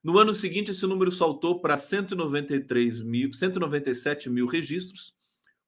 No 0.03 0.17
ano 0.17 0.35
seguinte, 0.35 0.71
esse 0.71 0.85
número 0.85 1.09
saltou 1.09 1.61
para 1.61 1.77
193 1.77 3.01
mil, 3.01 3.31
197 3.31 4.29
mil 4.29 4.45
registros, 4.45 5.15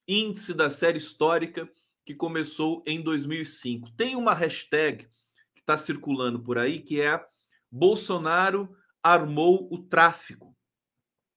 índice 0.07 0.53
da 0.53 0.69
série 0.69 0.99
histórica 0.99 1.67
que 2.05 2.15
começou 2.15 2.85
em 2.87 3.01
2005. 3.01 3.91
Tem 3.93 4.15
uma 4.15 4.35
hashtag 4.35 5.09
que 5.55 5.63
está 5.63 5.79
circulando 5.79 6.41
por 6.41 6.59
aí 6.59 6.81
que 6.81 7.01
é 7.01 7.25
Bolsonaro 7.71 8.69
armou 9.03 9.67
o 9.73 9.79
tráfico, 9.79 10.55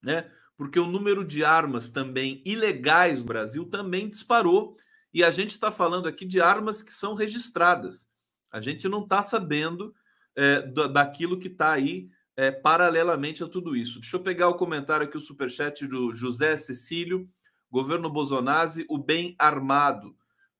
né? 0.02 0.30
Porque 0.58 0.80
o 0.80 0.88
número 0.88 1.26
de 1.26 1.44
armas 1.44 1.90
também 1.90 2.42
ilegais 2.46 3.20
no 3.20 3.26
Brasil 3.26 3.66
também 3.66 4.10
disparou 4.10 4.78
e 5.14 5.24
a 5.24 5.32
gente 5.32 5.52
está 5.52 5.72
falando 5.72 6.08
aqui 6.08 6.26
de 6.26 6.42
armas 6.42 6.82
que 6.82 6.92
são 6.92 7.14
registradas. 7.14 8.10
A 8.52 8.62
gente 8.62 8.88
não 8.88 9.04
está 9.04 9.22
sabendo 9.22 9.94
é, 10.36 10.62
daquilo 10.62 11.40
que 11.40 11.48
está 11.48 11.72
aí 11.72 12.10
é, 12.36 12.52
paralelamente 12.52 13.44
a 13.44 13.48
tudo 13.48 13.76
isso. 13.76 14.00
Deixa 14.00 14.16
eu 14.16 14.22
pegar 14.22 14.50
o 14.50 14.56
comentário 14.56 15.06
aqui, 15.06 15.18
o 15.18 15.22
superchat 15.22 15.86
do 15.88 16.12
José 16.12 16.58
Cecílio, 16.58 17.30
governo 17.70 18.10
Bolsonaro, 18.10 18.72
o 18.90 18.98
bem 18.98 19.36
armado. 19.38 20.16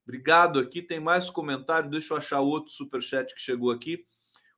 Obrigado 0.06 0.58
aqui. 0.58 0.82
Tem 0.82 1.00
mais 1.00 1.30
comentário. 1.30 1.90
Deixa 1.90 2.12
eu 2.12 2.18
achar 2.18 2.40
outro 2.40 2.70
superchat 2.70 3.34
que 3.34 3.40
chegou 3.40 3.70
aqui. 3.70 4.04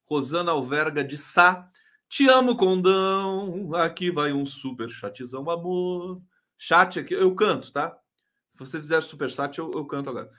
Rosana 0.04 0.52
Alverga 0.52 1.02
de 1.02 1.16
Sá. 1.16 1.70
Te 2.08 2.28
amo, 2.28 2.56
Condão. 2.56 3.74
Aqui 3.74 4.10
vai 4.10 4.32
um 4.32 4.46
super 4.46 4.88
chatzão, 4.88 5.50
amor. 5.50 6.22
Chat 6.56 7.00
aqui, 7.00 7.14
eu 7.14 7.34
canto, 7.34 7.72
tá? 7.72 7.98
Se 8.48 8.58
você 8.58 8.78
fizer 8.78 9.00
superchat, 9.02 9.58
eu, 9.58 9.70
eu 9.72 9.84
canto 9.84 10.10
agora. 10.10 10.30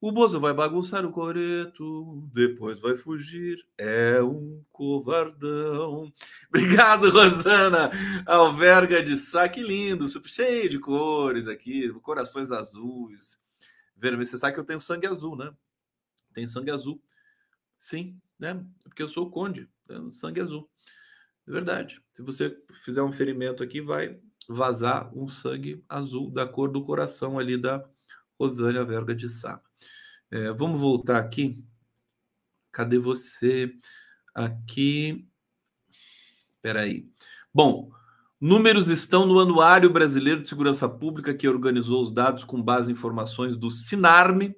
O 0.00 0.10
Bozo 0.10 0.40
vai 0.40 0.54
bagunçar 0.54 1.04
o 1.04 1.12
coreto, 1.12 2.26
depois 2.32 2.80
vai 2.80 2.96
fugir. 2.96 3.62
É 3.76 4.22
um 4.22 4.64
covardão. 4.72 6.10
Obrigado, 6.48 7.10
Rosana. 7.10 7.90
Alverga 8.26 9.02
de 9.02 9.16
saque 9.16 9.62
lindo, 9.62 10.08
super 10.08 10.30
cheio 10.30 10.70
de 10.70 10.78
cores 10.78 11.46
aqui, 11.46 11.92
corações 12.00 12.50
azuis. 12.50 13.38
Vermelho. 13.94 14.26
Você 14.26 14.38
sabe 14.38 14.54
que 14.54 14.60
eu 14.60 14.64
tenho 14.64 14.80
sangue 14.80 15.06
azul, 15.06 15.36
né? 15.36 15.52
Tem 16.32 16.46
sangue 16.46 16.70
azul. 16.70 17.00
Sim, 17.78 18.18
né? 18.38 18.64
Porque 18.84 19.02
eu 19.02 19.08
sou 19.08 19.30
conde, 19.30 19.68
tenho 19.86 20.10
sangue 20.10 20.40
azul. 20.40 20.68
É 21.46 21.50
verdade. 21.50 22.00
Se 22.12 22.22
você 22.22 22.56
fizer 22.84 23.02
um 23.02 23.12
ferimento 23.12 23.62
aqui, 23.62 23.80
vai 23.80 24.20
vazar 24.48 25.16
um 25.16 25.28
sangue 25.28 25.84
azul 25.88 26.30
da 26.30 26.46
cor 26.46 26.70
do 26.70 26.82
coração 26.82 27.38
ali 27.38 27.56
da 27.56 27.84
Rosânia 28.38 28.84
Verga 28.84 29.14
de 29.14 29.28
Sá. 29.28 29.60
É, 30.30 30.52
vamos 30.52 30.80
voltar 30.80 31.18
aqui. 31.18 31.62
Cadê 32.72 32.98
você? 32.98 33.72
Aqui. 34.34 35.28
Espera 36.54 36.82
aí. 36.82 37.08
Bom, 37.52 37.90
números 38.40 38.88
estão 38.88 39.26
no 39.26 39.40
Anuário 39.40 39.90
Brasileiro 39.90 40.42
de 40.42 40.48
Segurança 40.48 40.88
Pública, 40.88 41.34
que 41.34 41.48
organizou 41.48 42.02
os 42.02 42.12
dados 42.12 42.44
com 42.44 42.62
base 42.62 42.90
em 42.90 42.94
informações 42.94 43.56
do 43.56 43.70
SINARME, 43.70 44.54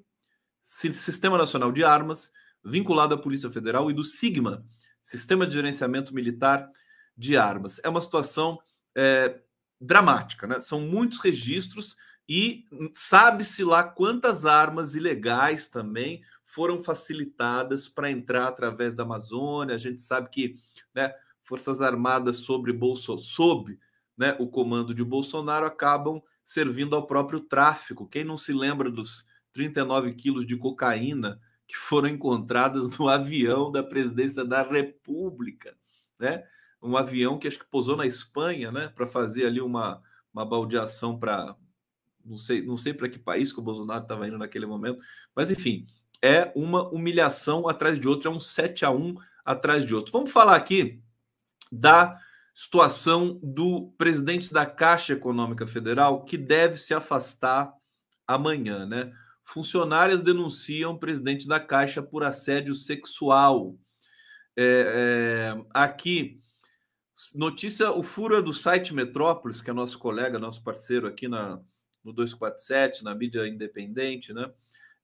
Sistema 0.61 1.38
Nacional 1.38 1.73
de 1.73 1.83
Armas, 1.83 2.33
vinculado 2.64 3.14
à 3.14 3.18
Polícia 3.18 3.51
Federal, 3.51 3.90
e 3.90 3.95
do 3.95 4.05
SIGMA, 4.05 4.64
Sistema 5.02 5.46
de 5.46 5.54
Gerenciamento 5.54 6.14
Militar 6.14 6.70
de 7.16 7.36
Armas. 7.36 7.80
É 7.82 7.88
uma 7.88 8.00
situação 8.00 8.58
é, 8.94 9.40
dramática, 9.80 10.46
né? 10.46 10.60
São 10.60 10.80
muitos 10.80 11.18
registros 11.18 11.96
e 12.28 12.64
sabe-se 12.94 13.64
lá 13.64 13.82
quantas 13.82 14.46
armas 14.46 14.94
ilegais 14.94 15.68
também 15.68 16.22
foram 16.44 16.82
facilitadas 16.82 17.88
para 17.88 18.10
entrar 18.10 18.46
através 18.46 18.94
da 18.94 19.02
Amazônia. 19.02 19.74
A 19.74 19.78
gente 19.78 20.02
sabe 20.02 20.28
que 20.30 20.56
né, 20.94 21.12
Forças 21.42 21.80
Armadas 21.80 22.38
sobre 22.38 22.72
Bolso, 22.72 23.16
sob 23.18 23.78
né, 24.16 24.36
o 24.38 24.46
comando 24.46 24.94
de 24.94 25.02
Bolsonaro 25.02 25.66
acabam 25.66 26.22
servindo 26.44 26.94
ao 26.94 27.06
próprio 27.06 27.40
tráfico. 27.40 28.06
Quem 28.06 28.24
não 28.24 28.36
se 28.36 28.52
lembra 28.52 28.90
dos 28.90 29.26
39 29.52 30.14
quilos 30.14 30.46
de 30.46 30.56
cocaína 30.56 31.40
que 31.72 31.78
foram 31.78 32.08
encontradas 32.08 32.87
no 32.98 33.08
avião 33.08 33.72
da 33.72 33.82
presidência 33.82 34.44
da 34.44 34.62
República, 34.62 35.74
né? 36.18 36.44
Um 36.82 36.98
avião 36.98 37.38
que 37.38 37.48
acho 37.48 37.58
que 37.58 37.64
pousou 37.64 37.96
na 37.96 38.04
Espanha, 38.04 38.70
né, 38.70 38.88
para 38.88 39.06
fazer 39.06 39.46
ali 39.46 39.61
uma, 39.61 40.02
uma 40.35 40.44
baldeação 40.44 41.18
para 41.18 41.56
não 42.24 42.37
sei, 42.37 42.62
não 42.62 42.76
sei 42.76 42.92
para 42.92 43.08
que 43.08 43.18
país 43.18 43.52
que 43.52 43.58
o 43.58 43.62
Bolsonaro 43.62 44.02
estava 44.02 44.28
indo 44.28 44.37
naquele 44.37 44.66
momento, 44.66 45.02
mas 45.35 45.50
enfim, 45.50 45.87
é 46.20 46.52
uma 46.54 46.88
humilhação 46.90 47.66
atrás 47.66 47.98
de 47.98 48.06
outra, 48.06 48.28
é 48.28 48.32
um 48.32 48.38
7 48.38 48.85
a 48.85 48.90
1 48.90 49.16
atrás 49.44 49.87
de 49.87 49.94
outro. 49.94 50.12
Vamos 50.12 50.30
falar 50.30 50.56
aqui 50.56 51.02
da 51.70 52.20
situação 52.54 53.40
do 53.42 53.92
presidente 53.96 54.52
da 54.52 54.66
Caixa 54.66 55.14
Econômica 55.14 55.66
Federal, 55.66 56.24
que 56.24 56.37
deve 56.37 56.76
se 56.76 56.92
afastar 56.92 57.74
amanhã, 58.26 58.87
né? 58.87 59.12
Funcionárias 59.44 60.22
denunciam 60.22 60.96
presidente 60.96 61.46
da 61.46 61.61
Caixa 61.61 62.02
por 62.02 62.24
assédio 62.24 62.74
sexual. 62.74 63.76
É, 64.57 65.55
é, 65.55 65.64
aqui, 65.74 66.40
notícia: 67.35 67.90
o 67.90 68.02
furo 68.02 68.37
é 68.37 68.42
do 68.42 68.52
site 68.52 68.94
Metrópolis, 68.94 69.61
que 69.61 69.70
é 69.70 69.72
nosso 69.72 69.98
colega, 69.98 70.38
nosso 70.38 70.62
parceiro 70.62 71.07
aqui 71.07 71.28
na, 71.28 71.61
no 72.05 72.12
247, 72.12 73.05
na 73.05 73.14
mídia 73.14 73.46
independente, 73.46 74.33
né? 74.33 74.50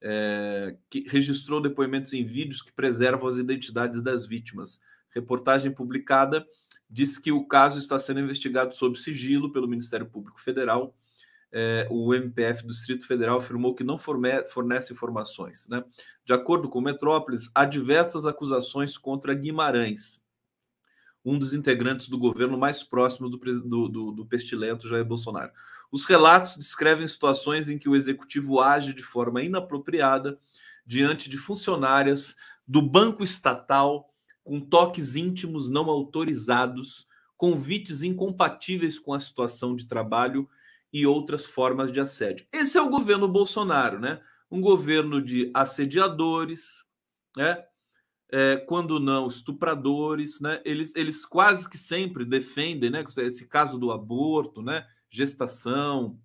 É, 0.01 0.77
que 0.89 1.09
registrou 1.09 1.61
depoimentos 1.61 2.13
em 2.13 2.25
vídeos 2.25 2.63
que 2.63 2.73
preservam 2.73 3.29
as 3.29 3.37
identidades 3.37 4.01
das 4.01 4.27
vítimas. 4.27 4.81
Reportagem 5.11 5.73
publicada 5.73 6.47
diz 6.89 7.19
que 7.19 7.33
o 7.33 7.45
caso 7.47 7.79
está 7.79 7.99
sendo 7.99 8.21
investigado 8.21 8.75
sob 8.75 8.97
sigilo 8.99 9.53
pelo 9.53 9.69
Ministério 9.69 10.07
Público 10.07 10.41
Federal. 10.41 10.97
É, 11.51 11.87
o 11.91 12.15
MPF 12.15 12.63
do 12.63 12.69
Distrito 12.69 13.07
Federal 13.07 13.39
afirmou 13.39 13.75
que 13.75 13.83
não 13.83 13.97
fornece 13.99 14.93
informações. 14.93 15.67
Né? 15.69 15.83
De 16.25 16.33
acordo 16.33 16.69
com 16.69 16.81
Metrópolis, 16.81 17.51
há 17.55 17.65
diversas 17.65 18.27
acusações 18.27 18.99
contra 18.99 19.35
Guimarães, 19.35 20.23
um 21.25 21.39
dos 21.39 21.53
integrantes 21.53 22.09
do 22.09 22.19
governo 22.19 22.59
mais 22.59 22.83
próximo 22.83 23.31
do, 23.31 23.39
do, 23.39 23.89
do, 23.89 24.13
do 24.13 24.27
pestilento 24.27 24.89
Jair 24.89 25.05
Bolsonaro. 25.05 25.53
Os 25.91 26.05
relatos 26.05 26.57
descrevem 26.57 27.09
situações 27.09 27.71
em 27.71 27.79
que 27.79 27.89
o 27.89 27.97
executivo 27.97 28.61
age 28.61 28.93
de 28.93 29.03
forma 29.03 29.43
inapropriada 29.43 30.39
diante 30.87 31.31
de 31.31 31.39
funcionárias 31.39 32.37
do 32.67 32.83
banco 32.83 33.25
estatal 33.25 34.13
com 34.45 34.61
toques 34.61 35.15
íntimos 35.15 35.69
não 35.69 35.91
autorizados, 35.91 37.07
convites 37.37 38.03
incompatíveis 38.03 38.99
com 38.99 39.13
a 39.13 39.21
situação 39.21 39.77
de 39.77 39.87
trabalho 39.87 40.49
e 40.93 41.07
outras 41.07 41.45
formas 41.45 41.93
de 41.93 42.01
assédio. 42.01 42.47
Esse 42.53 42.79
é 42.79 42.83
o 42.83 42.91
governo 42.91 43.29
Bolsonaro, 43.29 43.99
né? 43.99 44.21
Um 44.51 44.61
governo 44.61 45.21
de 45.21 45.51
assediadores, 45.55 46.85
né? 47.37 47.65
É, 48.31 48.57
quando 48.59 49.01
não 49.01 49.27
estupradores, 49.27 50.41
né? 50.41 50.61
Eles, 50.65 50.95
eles 50.95 51.25
quase 51.25 51.69
que 51.69 51.79
sempre 51.79 52.25
defendem, 52.25 52.91
né? 52.91 53.05
Esse 53.19 53.47
caso 53.47 53.79
do 53.79 53.91
aborto, 53.91 54.63
né? 54.63 54.87
gestação. 55.11 56.19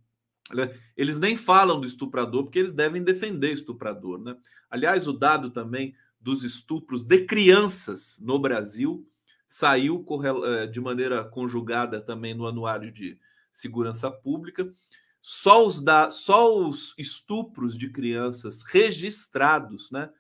Né? 0.53 0.77
Eles 0.95 1.17
nem 1.17 1.35
falam 1.35 1.79
do 1.79 1.87
estuprador, 1.87 2.43
porque 2.43 2.59
eles 2.59 2.71
devem 2.71 3.03
defender 3.03 3.53
estuprador. 3.53 4.19
Né? 4.19 4.35
Aliás, 4.69 5.07
o 5.07 5.13
dado 5.13 5.49
também 5.49 5.95
dos 6.19 6.43
estupros 6.43 7.03
de 7.03 7.25
crianças 7.25 8.17
no 8.21 8.39
Brasil 8.39 9.07
saiu 9.47 10.05
eh, 10.45 10.67
de 10.67 10.79
maneira 10.79 11.23
conjugada 11.23 12.01
também 12.01 12.33
no 12.33 12.47
Anuário 12.47 12.91
de 12.91 13.19
Segurança 13.53 14.11
Pública. 14.11 14.73
Só 15.21 15.65
os, 15.65 15.79
da, 15.79 16.09
só 16.09 16.53
os 16.53 16.93
estupros 16.97 17.77
de 17.77 17.89
crianças 17.89 18.63
registrados 18.63 19.89
né, 19.89 20.11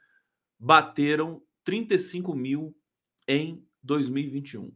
bateram 0.57 1.43
35 1.65 2.33
mil 2.33 2.73
em 3.27 3.67
2021. 3.81 4.73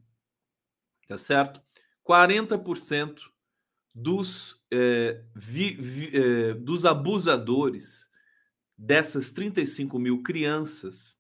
Tá 1.08 1.18
certo? 1.18 1.62
40% 2.06 3.22
dos, 3.96 4.62
é, 4.72 5.24
vi, 5.34 5.76
vi, 5.76 6.16
é, 6.16 6.54
dos 6.54 6.86
abusadores 6.86 8.08
dessas 8.78 9.32
35 9.32 9.98
mil 9.98 10.22
crianças 10.22 11.18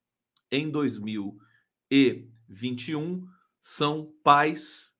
em 0.51 0.69
2021 0.69 3.27
são 3.59 4.13
pais, 4.23 4.93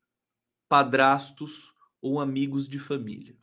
padrastos 0.68 1.72
ou 2.02 2.20
amigos 2.20 2.68
de 2.68 2.80
família. 2.80 3.36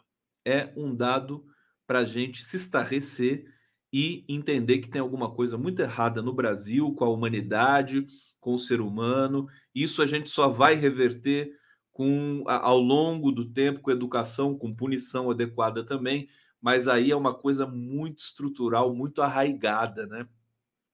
É 0.45 0.73
um 0.77 0.95
dado 0.95 1.45
para 1.87 2.01
a 2.01 2.05
gente 2.05 2.45
se 2.45 2.57
estarrecer 2.57 3.45
e 3.93 4.25
entender 4.29 4.79
que 4.79 4.91
tem 4.91 5.01
alguma 5.01 5.33
coisa 5.33 5.57
muito 5.57 5.81
errada 5.81 6.21
no 6.21 6.33
Brasil, 6.33 6.93
com 6.95 7.05
a 7.05 7.09
humanidade, 7.09 8.07
com 8.41 8.55
o 8.55 8.59
ser 8.59 8.81
humano. 8.81 9.47
Isso 9.75 10.03
a 10.03 10.07
gente 10.07 10.31
só 10.31 10.49
vai 10.49 10.75
reverter 10.75 11.57
com 11.93 12.43
ao 12.47 12.81
longo 12.81 13.31
do 13.31 13.45
tempo, 13.45 13.81
com 13.81 13.91
educação, 13.91 14.59
com 14.59 14.73
punição 14.73 15.31
adequada 15.31 15.85
também, 15.85 16.29
mas 16.61 16.89
aí 16.89 17.13
é 17.13 17.17
uma 17.17 17.33
coisa 17.33 17.67
muito 17.67 18.19
estrutural, 18.19 18.93
muito 18.95 19.23
arraigada, 19.23 20.07
né? 20.07 20.27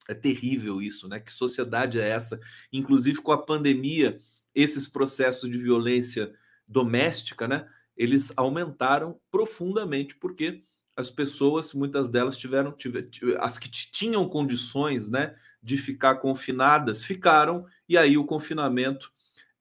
É 0.08 0.14
terrível 0.14 0.82
isso, 0.82 1.08
né? 1.08 1.18
Que 1.18 1.32
sociedade 1.32 1.98
é 1.98 2.08
essa? 2.08 2.38
Inclusive 2.72 3.22
com 3.22 3.32
a 3.32 3.42
pandemia, 3.42 4.20
esses 4.54 4.86
processos 4.86 5.48
de 5.48 5.56
violência 5.56 6.34
doméstica, 6.70 7.48
né? 7.48 7.68
Eles 7.96 8.32
aumentaram 8.36 9.20
profundamente 9.30 10.14
porque 10.14 10.64
as 10.96 11.10
pessoas, 11.10 11.74
muitas 11.74 12.08
delas 12.08 12.36
tiveram, 12.36 12.72
tiveram 12.72 13.08
as 13.40 13.58
que 13.58 13.68
tinham 13.68 14.28
condições, 14.28 15.10
né, 15.10 15.34
de 15.62 15.76
ficar 15.76 16.16
confinadas, 16.16 17.04
ficaram 17.04 17.66
e 17.88 17.96
aí 17.96 18.16
o 18.16 18.24
confinamento 18.24 19.10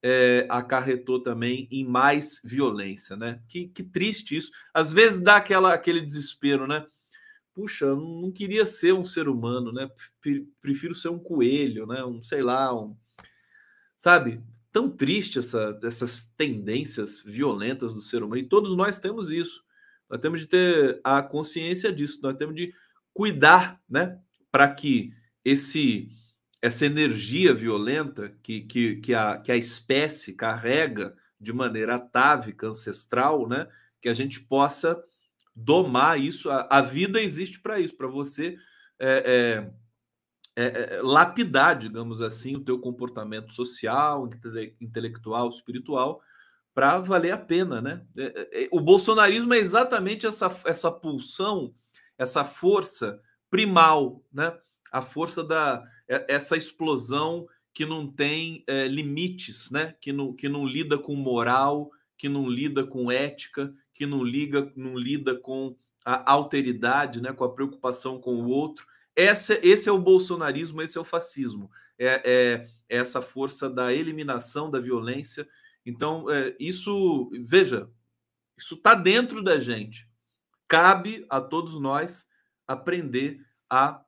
é, 0.02 0.46
acarretou 0.48 1.22
também 1.22 1.68
em 1.70 1.84
mais 1.84 2.40
violência, 2.42 3.16
né? 3.16 3.42
Que, 3.48 3.68
que, 3.68 3.82
triste 3.82 4.34
isso. 4.36 4.50
Às 4.72 4.90
vezes 4.90 5.20
dá 5.20 5.36
aquela, 5.36 5.74
aquele 5.74 6.00
desespero, 6.00 6.66
né? 6.66 6.86
Puxa, 7.52 7.94
não 7.94 8.32
queria 8.32 8.64
ser 8.64 8.94
um 8.94 9.04
ser 9.04 9.28
humano, 9.28 9.72
né? 9.72 9.90
Prefiro 10.62 10.94
ser 10.94 11.10
um 11.10 11.18
coelho, 11.18 11.86
né? 11.86 12.02
Um, 12.02 12.22
sei 12.22 12.42
lá, 12.42 12.74
um... 12.74 12.96
Sabe? 13.98 14.42
Tão 14.72 14.88
triste 14.88 15.38
essa, 15.38 15.78
essas 15.82 16.30
tendências 16.36 17.22
violentas 17.22 17.92
do 17.92 18.00
ser 18.00 18.22
humano. 18.22 18.40
E 18.40 18.48
todos 18.48 18.76
nós 18.76 18.98
temos 18.98 19.30
isso. 19.30 19.62
Nós 20.08 20.20
temos 20.20 20.40
de 20.40 20.46
ter 20.46 21.00
a 21.02 21.22
consciência 21.22 21.92
disso. 21.92 22.20
Nós 22.22 22.36
temos 22.36 22.54
de 22.54 22.72
cuidar, 23.12 23.80
né? 23.88 24.18
Para 24.50 24.72
que 24.72 25.12
esse 25.44 26.10
essa 26.62 26.84
energia 26.84 27.54
violenta 27.54 28.36
que, 28.42 28.60
que, 28.60 28.96
que, 28.96 29.14
a, 29.14 29.38
que 29.38 29.50
a 29.50 29.56
espécie 29.56 30.34
carrega 30.34 31.16
de 31.40 31.52
maneira 31.52 31.94
atávica, 31.94 32.66
ancestral, 32.66 33.48
né? 33.48 33.66
que 34.00 34.08
a 34.08 34.14
gente 34.14 34.40
possa 34.40 35.02
domar 35.54 36.20
isso. 36.20 36.50
A, 36.50 36.66
a 36.70 36.80
vida 36.80 37.20
existe 37.20 37.60
para 37.60 37.80
isso, 37.80 37.96
para 37.96 38.06
você 38.06 38.58
é, 38.98 39.08
é, 39.08 39.70
é, 40.56 40.96
é, 40.96 41.02
lapidar, 41.02 41.78
digamos 41.78 42.20
assim, 42.20 42.56
o 42.56 42.64
teu 42.64 42.78
comportamento 42.78 43.52
social, 43.52 44.28
intelectual, 44.80 45.48
espiritual, 45.48 46.20
para 46.74 46.98
valer 46.98 47.32
a 47.32 47.38
pena. 47.38 47.80
Né? 47.80 48.04
É, 48.16 48.64
é, 48.64 48.68
o 48.70 48.80
bolsonarismo 48.80 49.54
é 49.54 49.58
exatamente 49.58 50.26
essa, 50.26 50.54
essa 50.64 50.90
pulsão, 50.90 51.74
essa 52.18 52.44
força 52.44 53.20
primal, 53.50 54.22
né? 54.32 54.56
a 54.90 55.02
força 55.02 55.44
da 55.44 55.84
essa 56.28 56.56
explosão 56.56 57.46
que 57.72 57.86
não 57.86 58.10
tem 58.10 58.64
é, 58.66 58.88
limites, 58.88 59.70
né? 59.70 59.94
Que 60.00 60.12
não, 60.12 60.32
que 60.32 60.48
não 60.48 60.66
lida 60.66 60.98
com 60.98 61.14
moral, 61.14 61.90
que 62.18 62.28
não 62.28 62.48
lida 62.48 62.84
com 62.84 63.10
ética, 63.10 63.72
que 63.94 64.04
não 64.06 64.24
liga, 64.24 64.72
não 64.74 64.98
lida 64.98 65.36
com 65.36 65.76
a 66.04 66.32
alteridade, 66.32 67.22
né? 67.22 67.32
Com 67.32 67.44
a 67.44 67.54
preocupação 67.54 68.20
com 68.20 68.34
o 68.34 68.48
outro. 68.48 68.84
Esse, 69.20 69.60
esse 69.62 69.88
é 69.88 69.92
o 69.92 69.98
bolsonarismo, 69.98 70.80
esse 70.80 70.96
é 70.96 71.00
o 71.00 71.04
fascismo. 71.04 71.70
É, 71.98 72.22
é, 72.24 72.66
essa 72.88 73.20
força 73.20 73.68
da 73.68 73.92
eliminação 73.92 74.70
da 74.70 74.80
violência. 74.80 75.46
Então, 75.84 76.30
é, 76.30 76.56
isso, 76.58 77.30
veja, 77.44 77.90
isso 78.56 78.74
está 78.74 78.94
dentro 78.94 79.42
da 79.42 79.60
gente. 79.60 80.08
Cabe 80.66 81.26
a 81.28 81.40
todos 81.40 81.78
nós 81.78 82.26
aprender 82.66 83.44
a 83.68 84.02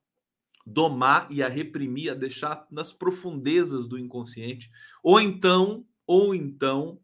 domar 0.65 1.27
e 1.31 1.43
a 1.43 1.49
reprimir, 1.49 2.11
a 2.11 2.15
deixar 2.15 2.67
nas 2.71 2.93
profundezas 2.93 3.87
do 3.87 3.99
inconsciente, 3.99 4.71
ou 5.03 5.21
então, 5.21 5.85
ou 6.07 6.35
então 6.35 7.01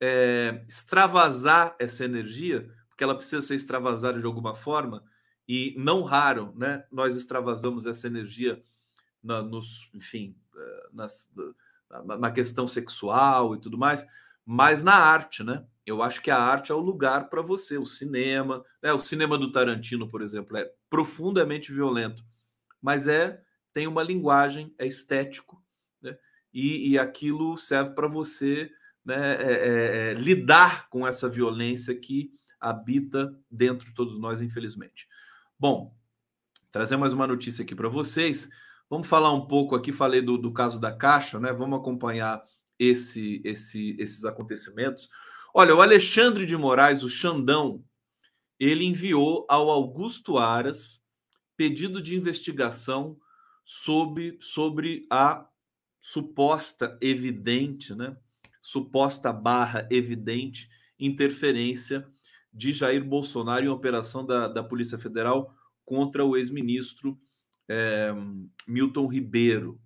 é, 0.00 0.64
extravasar 0.68 1.74
essa 1.78 2.04
energia, 2.04 2.70
porque 2.88 3.02
ela 3.02 3.14
precisa 3.14 3.42
ser 3.42 3.56
extravasada 3.56 4.20
de 4.20 4.26
alguma 4.26 4.54
forma, 4.54 5.02
e 5.48 5.74
não 5.76 6.02
raro, 6.02 6.52
né? 6.56 6.84
Nós 6.90 7.16
extravasamos 7.16 7.86
essa 7.86 8.06
energia 8.06 8.62
na, 9.22 9.42
nos, 9.42 9.90
enfim, 9.94 10.36
eh, 10.56 10.88
nas, 10.92 11.30
na, 12.04 12.18
na 12.18 12.30
questão 12.30 12.66
sexual 12.66 13.54
e 13.54 13.60
tudo 13.60 13.78
mais, 13.78 14.06
mas 14.44 14.82
na 14.82 14.94
arte, 14.94 15.42
né? 15.42 15.64
Eu 15.84 16.02
acho 16.02 16.22
que 16.22 16.30
a 16.30 16.38
arte 16.38 16.70
é 16.70 16.74
o 16.74 16.80
lugar 16.80 17.28
para 17.28 17.42
você, 17.42 17.76
o 17.76 17.86
cinema, 17.86 18.64
né? 18.82 18.92
O 18.92 18.98
cinema 18.98 19.36
do 19.36 19.50
Tarantino, 19.50 20.08
por 20.08 20.22
exemplo, 20.22 20.56
é 20.56 20.70
profundamente 20.88 21.72
violento, 21.72 22.24
mas 22.80 23.08
é 23.08 23.42
tem 23.72 23.86
uma 23.86 24.02
linguagem, 24.02 24.74
é 24.78 24.86
estético, 24.86 25.62
né? 26.00 26.16
E, 26.52 26.90
e 26.90 26.98
aquilo 26.98 27.56
serve 27.56 27.94
para 27.94 28.06
você 28.06 28.70
né, 29.04 29.34
é, 29.34 29.52
é, 29.52 30.10
é, 30.10 30.14
lidar 30.14 30.88
com 30.88 31.06
essa 31.06 31.28
violência 31.28 31.94
que 31.94 32.32
habita 32.60 33.36
dentro 33.50 33.86
de 33.88 33.94
todos 33.94 34.18
nós, 34.18 34.40
infelizmente. 34.40 35.08
Bom, 35.62 35.94
trazer 36.72 36.96
mais 36.96 37.12
uma 37.12 37.24
notícia 37.24 37.62
aqui 37.62 37.72
para 37.72 37.88
vocês. 37.88 38.50
Vamos 38.90 39.06
falar 39.06 39.32
um 39.32 39.46
pouco 39.46 39.76
aqui, 39.76 39.92
falei 39.92 40.20
do, 40.20 40.36
do 40.36 40.52
caso 40.52 40.80
da 40.80 40.90
Caixa, 40.90 41.38
né? 41.38 41.52
Vamos 41.52 41.78
acompanhar 41.78 42.42
esse, 42.76 43.40
esse, 43.44 43.94
esses 43.96 44.24
acontecimentos. 44.24 45.08
Olha, 45.54 45.72
o 45.72 45.80
Alexandre 45.80 46.46
de 46.46 46.56
Moraes, 46.56 47.04
o 47.04 47.08
Xandão, 47.08 47.84
ele 48.58 48.84
enviou 48.84 49.46
ao 49.48 49.70
Augusto 49.70 50.36
Aras 50.36 51.00
pedido 51.56 52.02
de 52.02 52.16
investigação 52.16 53.16
sobre, 53.64 54.38
sobre 54.40 55.06
a 55.08 55.46
suposta 56.00 56.98
evidente, 57.00 57.94
né? 57.94 58.16
Suposta 58.60 59.32
barra 59.32 59.86
evidente 59.92 60.68
interferência 60.98 62.11
de 62.52 62.72
Jair 62.72 63.04
Bolsonaro 63.04 63.64
em 63.64 63.68
operação 63.68 64.24
da, 64.24 64.46
da 64.46 64.62
Polícia 64.62 64.98
Federal 64.98 65.54
contra 65.84 66.24
o 66.24 66.36
ex-ministro 66.36 67.18
é, 67.68 68.12
Milton 68.66 69.06
Ribeiro. 69.06 69.80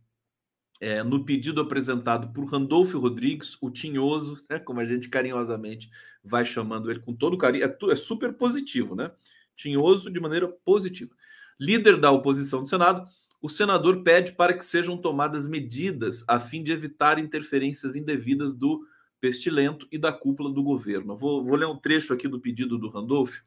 É, 0.79 1.03
no 1.03 1.25
pedido 1.25 1.61
apresentado 1.63 2.35
por 2.35 2.45
Randolfo 2.45 2.99
Rodrigues, 2.99 3.57
o 3.63 3.71
Tinhoso, 3.71 4.45
né, 4.51 4.59
como 4.59 4.79
a 4.79 4.85
gente 4.85 5.09
carinhosamente 5.09 5.91
vai 6.23 6.45
chamando 6.45 6.91
ele 6.91 7.01
com 7.01 7.15
todo 7.15 7.39
carinho, 7.39 7.65
é, 7.65 7.79
é 7.91 7.97
super 7.97 8.35
positivo, 8.35 8.95
né? 8.95 9.11
Tinhoso 9.55 10.11
de 10.11 10.21
maneira 10.21 10.49
positiva. 10.49 11.15
Líder 11.59 11.99
da 11.99 12.11
oposição 12.11 12.61
do 12.61 12.69
Senado, 12.69 13.09
o 13.41 13.49
senador 13.49 14.03
pede 14.03 14.33
para 14.33 14.53
que 14.53 14.65
sejam 14.65 14.99
tomadas 14.99 15.49
medidas 15.49 16.25
a 16.27 16.39
fim 16.39 16.63
de 16.63 16.73
evitar 16.73 17.19
interferências 17.19 17.95
indevidas 17.97 18.53
do 18.53 18.85
pestilento 19.21 19.87
e 19.91 19.99
da 19.99 20.13
cúpula 20.13 20.53
do 20.53 20.63
governo. 20.63 21.17
Vou, 21.17 21.45
vou 21.45 21.57
ler 21.57 21.67
um 21.67 21.77
trecho 21.77 22.13
aqui 22.13 22.29
do 22.29 22.41
pedido 22.41 22.79
do 22.79 22.89
Randolph. 22.89 23.39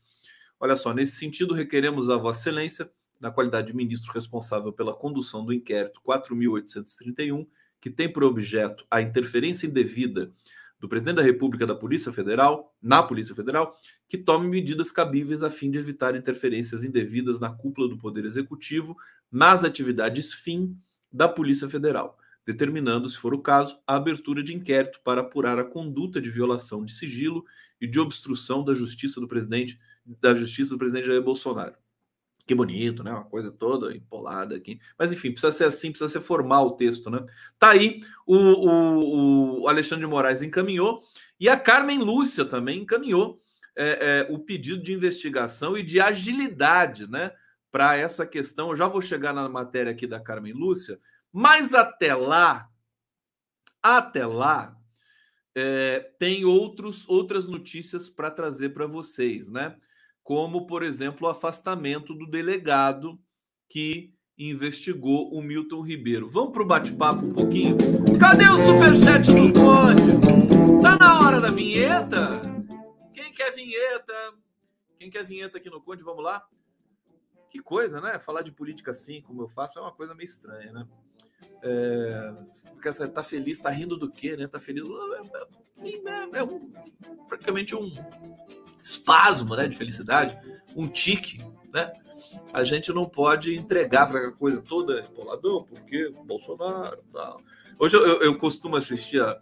Olha 0.59 0.75
só, 0.75 0.93
nesse 0.93 1.13
sentido, 1.13 1.53
requeremos 1.53 2.09
a 2.09 2.17
Vossa 2.17 2.41
Excelência, 2.41 2.91
na 3.19 3.31
qualidade 3.31 3.67
de 3.67 3.75
ministro 3.75 4.13
responsável 4.13 4.71
pela 4.71 4.93
condução 4.93 5.43
do 5.43 5.53
inquérito 5.53 6.01
4.831, 6.07 7.45
que 7.81 7.89
tem 7.89 8.11
por 8.11 8.23
objeto 8.23 8.85
a 8.89 9.01
interferência 9.01 9.67
indevida 9.67 10.31
do 10.79 10.87
presidente 10.87 11.17
da 11.17 11.21
República 11.21 11.67
da 11.67 11.75
Polícia 11.75 12.11
Federal, 12.11 12.73
na 12.81 13.03
Polícia 13.03 13.35
Federal, 13.35 13.77
que 14.07 14.17
tome 14.17 14.47
medidas 14.47 14.91
cabíveis 14.91 15.43
a 15.43 15.51
fim 15.51 15.69
de 15.69 15.77
evitar 15.77 16.15
interferências 16.15 16.85
indevidas 16.85 17.39
na 17.39 17.49
cúpula 17.49 17.89
do 17.89 17.97
Poder 17.97 18.23
Executivo 18.23 18.95
nas 19.29 19.65
atividades 19.65 20.33
fim 20.33 20.77
da 21.11 21.27
Polícia 21.27 21.67
Federal 21.67 22.17
determinando, 22.49 23.07
se 23.07 23.15
for 23.15 23.31
o 23.31 23.41
caso, 23.43 23.77
a 23.85 23.95
abertura 23.95 24.41
de 24.41 24.55
inquérito 24.55 24.99
para 25.03 25.21
apurar 25.21 25.59
a 25.59 25.63
conduta 25.63 26.19
de 26.19 26.31
violação 26.31 26.83
de 26.83 26.91
sigilo 26.91 27.45
e 27.79 27.85
de 27.85 27.99
obstrução 27.99 28.63
da 28.63 28.73
justiça 28.73 29.21
do 29.21 29.27
presidente 29.27 29.79
da 30.03 30.33
justiça 30.33 30.71
do 30.71 30.79
presidente 30.79 31.05
Jair 31.05 31.21
Bolsonaro. 31.21 31.75
Que 32.47 32.55
bonito, 32.55 33.03
né? 33.03 33.11
Uma 33.11 33.25
coisa 33.25 33.51
toda 33.51 33.95
empolada 33.95 34.55
aqui. 34.55 34.79
Mas 34.97 35.13
enfim, 35.13 35.31
precisa 35.31 35.51
ser 35.51 35.65
assim, 35.65 35.91
precisa 35.91 36.09
ser 36.09 36.21
formal 36.21 36.69
o 36.69 36.75
texto, 36.75 37.11
né? 37.11 37.23
Tá 37.59 37.69
aí, 37.69 38.01
o, 38.25 38.35
o, 38.35 39.61
o 39.61 39.67
Alexandre 39.67 40.05
de 40.05 40.09
Moraes 40.09 40.41
encaminhou 40.41 41.03
e 41.39 41.47
a 41.47 41.55
Carmen 41.55 41.99
Lúcia 41.99 42.43
também 42.43 42.81
encaminhou 42.81 43.39
é, 43.75 44.27
é, 44.27 44.33
o 44.33 44.39
pedido 44.39 44.81
de 44.81 44.91
investigação 44.91 45.77
e 45.77 45.83
de 45.83 46.01
agilidade, 46.01 47.07
né? 47.07 47.31
Para 47.71 47.95
essa 47.95 48.25
questão. 48.25 48.71
Eu 48.71 48.75
já 48.75 48.87
vou 48.87 49.03
chegar 49.03 49.33
na 49.33 49.47
matéria 49.47 49.91
aqui 49.91 50.07
da 50.07 50.19
Carmen 50.19 50.53
Lúcia, 50.53 50.99
mas 51.31 51.73
até 51.73 52.15
lá, 52.15 52.69
até 53.81 54.25
lá, 54.25 54.75
é, 55.55 55.99
tem 56.19 56.45
outros, 56.45 57.07
outras 57.07 57.47
notícias 57.47 58.09
para 58.09 58.31
trazer 58.31 58.69
para 58.69 58.87
vocês, 58.87 59.49
né? 59.49 59.75
Como, 60.23 60.67
por 60.67 60.83
exemplo, 60.83 61.27
o 61.27 61.31
afastamento 61.31 62.13
do 62.13 62.29
delegado 62.29 63.19
que 63.67 64.13
investigou 64.37 65.33
o 65.33 65.41
Milton 65.41 65.81
Ribeiro. 65.81 66.29
Vamos 66.29 66.53
para 66.53 66.63
o 66.63 66.65
bate-papo 66.65 67.25
um 67.25 67.33
pouquinho? 67.33 67.75
Cadê 68.19 68.45
o 68.45 68.57
superchat 68.57 69.27
do 69.33 69.51
Conde? 69.51 70.81
Tá 70.81 70.97
na 70.97 71.19
hora 71.19 71.41
da 71.41 71.51
vinheta? 71.51 72.39
Quem 73.13 73.33
quer 73.33 73.53
vinheta? 73.53 74.13
Quem 74.97 75.09
quer 75.09 75.25
vinheta 75.25 75.57
aqui 75.57 75.69
no 75.69 75.81
Conde? 75.81 76.03
Vamos 76.03 76.23
lá? 76.23 76.47
Que 77.49 77.59
coisa, 77.59 77.99
né? 77.99 78.17
Falar 78.17 78.41
de 78.41 78.51
política 78.51 78.91
assim, 78.91 79.21
como 79.21 79.41
eu 79.41 79.49
faço, 79.49 79.77
é 79.77 79.81
uma 79.81 79.91
coisa 79.91 80.15
meio 80.15 80.25
estranha, 80.25 80.71
né? 80.71 80.87
É, 81.61 82.33
tá 83.13 83.23
feliz, 83.23 83.59
tá 83.59 83.69
rindo 83.69 83.97
do 83.97 84.09
quê, 84.09 84.37
né? 84.37 84.47
Tá 84.47 84.59
feliz. 84.59 84.83
É, 84.87 85.87
é, 85.87 86.39
é 86.39 86.43
um, 86.43 86.69
praticamente 87.27 87.75
um 87.75 87.91
espasmo 88.81 89.55
né, 89.55 89.67
de 89.67 89.75
felicidade, 89.75 90.39
um 90.75 90.87
tique, 90.87 91.37
né? 91.73 91.91
A 92.53 92.63
gente 92.63 92.93
não 92.93 93.05
pode 93.05 93.55
entregar 93.55 94.07
para 94.07 94.19
aquela 94.19 94.33
coisa 94.33 94.61
toda 94.61 95.01
empoladão, 95.01 95.63
porque 95.63 96.11
Bolsonaro 96.25 97.03
tal. 97.11 97.37
Hoje 97.79 97.95
eu, 97.95 98.21
eu, 98.21 98.37
costumo 98.37 98.75
assistir 98.75 99.21
a, 99.21 99.39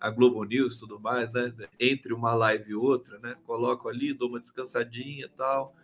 a 0.00 0.10
Globo 0.10 0.44
News 0.44 0.76
tudo 0.76 1.00
mais, 1.00 1.30
né? 1.32 1.52
Entre 1.78 2.12
uma 2.12 2.34
live 2.34 2.70
e 2.70 2.74
outra, 2.74 3.18
né? 3.18 3.36
Coloco 3.44 3.88
ali, 3.88 4.12
dou 4.12 4.28
uma 4.28 4.40
descansadinha 4.40 5.26
e 5.26 5.30
tal. 5.30 5.74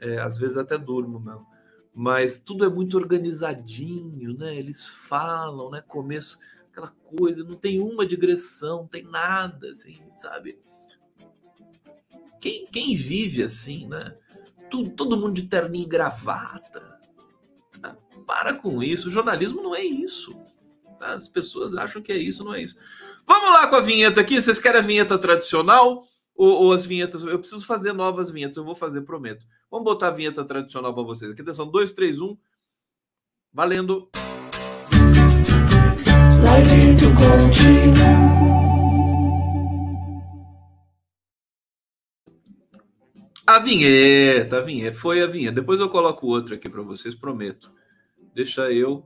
É, 0.00 0.18
às 0.18 0.36
vezes 0.36 0.56
até 0.56 0.76
durmo 0.76 1.20
mesmo 1.20 1.46
mas 1.94 2.38
tudo 2.38 2.64
é 2.64 2.68
muito 2.68 2.96
organizadinho, 2.96 4.36
né? 4.36 4.56
Eles 4.56 4.86
falam, 4.86 5.70
né? 5.70 5.82
Começo, 5.86 6.38
aquela 6.70 6.88
coisa, 7.16 7.44
não 7.44 7.54
tem 7.54 7.80
uma 7.80 8.06
digressão, 8.06 8.78
não 8.78 8.88
tem 8.88 9.02
nada, 9.02 9.70
assim, 9.70 9.98
sabe? 10.16 10.58
Quem, 12.40 12.64
quem 12.66 12.96
vive 12.96 13.42
assim, 13.42 13.86
né? 13.86 14.16
Tudo, 14.70 14.90
todo 14.90 15.16
mundo 15.16 15.34
de 15.34 15.42
terninho 15.42 15.84
e 15.84 15.88
gravata. 15.88 16.98
Tá? 17.80 17.96
Para 18.26 18.54
com 18.54 18.82
isso, 18.82 19.08
o 19.08 19.12
jornalismo 19.12 19.62
não 19.62 19.76
é 19.76 19.84
isso. 19.84 20.32
Tá? 20.98 21.12
As 21.14 21.28
pessoas 21.28 21.76
acham 21.76 22.00
que 22.00 22.10
é 22.10 22.16
isso, 22.16 22.42
não 22.42 22.54
é 22.54 22.62
isso. 22.62 22.76
Vamos 23.26 23.50
lá 23.50 23.68
com 23.68 23.76
a 23.76 23.80
vinheta 23.80 24.20
aqui. 24.20 24.40
Vocês 24.40 24.58
querem 24.58 24.80
a 24.80 24.84
vinheta 24.84 25.18
tradicional 25.18 26.04
ou, 26.34 26.64
ou 26.64 26.72
as 26.72 26.86
vinhetas? 26.86 27.22
Eu 27.22 27.38
preciso 27.38 27.66
fazer 27.66 27.92
novas 27.92 28.30
vinhetas, 28.30 28.56
eu 28.56 28.64
vou 28.64 28.74
fazer, 28.74 29.02
prometo. 29.02 29.44
Vamos 29.72 29.86
botar 29.86 30.08
a 30.08 30.10
vinheta 30.10 30.44
tradicional 30.44 30.92
para 30.92 31.02
vocês. 31.02 31.32
Aqui, 31.32 31.40
atenção, 31.40 31.66
2, 31.66 31.94
3, 31.94 32.20
1. 32.20 32.36
Valendo! 33.54 34.10
Live 36.44 36.96
do 36.96 37.06
A 43.46 43.58
vinheta, 43.60 44.58
a 44.58 44.60
vinheta, 44.60 44.98
foi 44.98 45.22
a 45.22 45.26
vinheta. 45.26 45.54
Depois 45.54 45.80
eu 45.80 45.88
coloco 45.88 46.26
outro 46.26 46.54
aqui 46.54 46.68
para 46.68 46.82
vocês, 46.82 47.14
prometo. 47.14 47.72
Deixa 48.34 48.70
eu. 48.70 49.02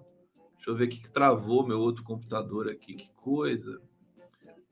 Deixa 0.57 0.71
eu 0.71 0.75
ver 0.75 0.87
o 0.87 0.89
que 0.89 1.09
travou 1.09 1.65
meu 1.65 1.79
outro 1.79 2.03
computador 2.03 2.69
aqui. 2.69 2.95
Que 2.95 3.09
coisa. 3.15 3.81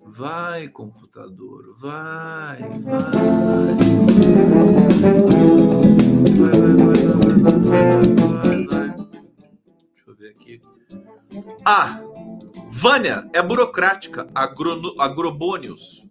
Vai, 0.01 0.66
computador, 0.66 1.76
vai, 1.78 2.59
vai. 2.82 3.95
Deixa 9.93 10.09
eu 10.09 10.14
ver 10.14 10.31
aqui. 10.31 10.61
Ah, 11.64 12.01
Vânia 12.70 13.29
é 13.33 13.43
burocrática. 13.43 14.29
Agrono, 14.35 14.95
agrobônios. 14.99 16.03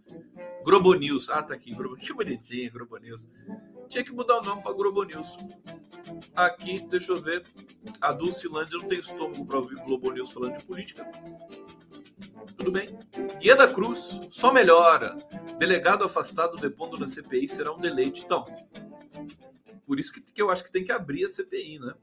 Grobonius. 0.64 1.30
Ah, 1.30 1.42
tá 1.42 1.56
aqui. 1.56 1.76
Que 1.98 2.14
bonitinho, 2.14 2.72
Grobonius. 2.72 3.28
Tinha 3.90 4.04
que 4.04 4.12
mudar 4.12 4.40
o 4.40 4.44
nome 4.44 4.62
para 4.62 4.74
Grobonius. 4.74 5.36
Aqui, 6.36 6.80
deixa 6.88 7.12
eu 7.12 7.22
ver. 7.22 7.44
A 8.00 8.14
Dulcilândia 8.14 8.78
não 8.78 8.88
tem 8.88 9.00
estômago 9.00 9.46
para 9.46 9.58
ouvir 9.58 9.76
Globo 9.84 10.14
falando 10.28 10.58
de 10.58 10.66
política. 10.66 11.10
Tudo 12.58 12.72
bem. 12.72 12.98
Ieda 13.42 13.68
Cruz, 13.68 14.20
só 14.32 14.54
melhora. 14.54 15.18
Delegado 15.58 16.06
afastado 16.06 16.56
depondo 16.58 17.00
na 17.00 17.08
CPI 17.08 17.48
será 17.48 17.74
um 17.74 17.80
deleite. 17.80 18.24
Então, 18.24 18.44
por 19.86 20.00
isso 20.00 20.12
que, 20.12 20.22
que 20.22 20.42
eu 20.42 20.50
acho 20.50 20.64
que 20.64 20.72
tem 20.72 20.84
que 20.84 20.92
abrir 20.92 21.26
a 21.26 21.30
CPI, 21.30 21.80
né? 21.80 21.94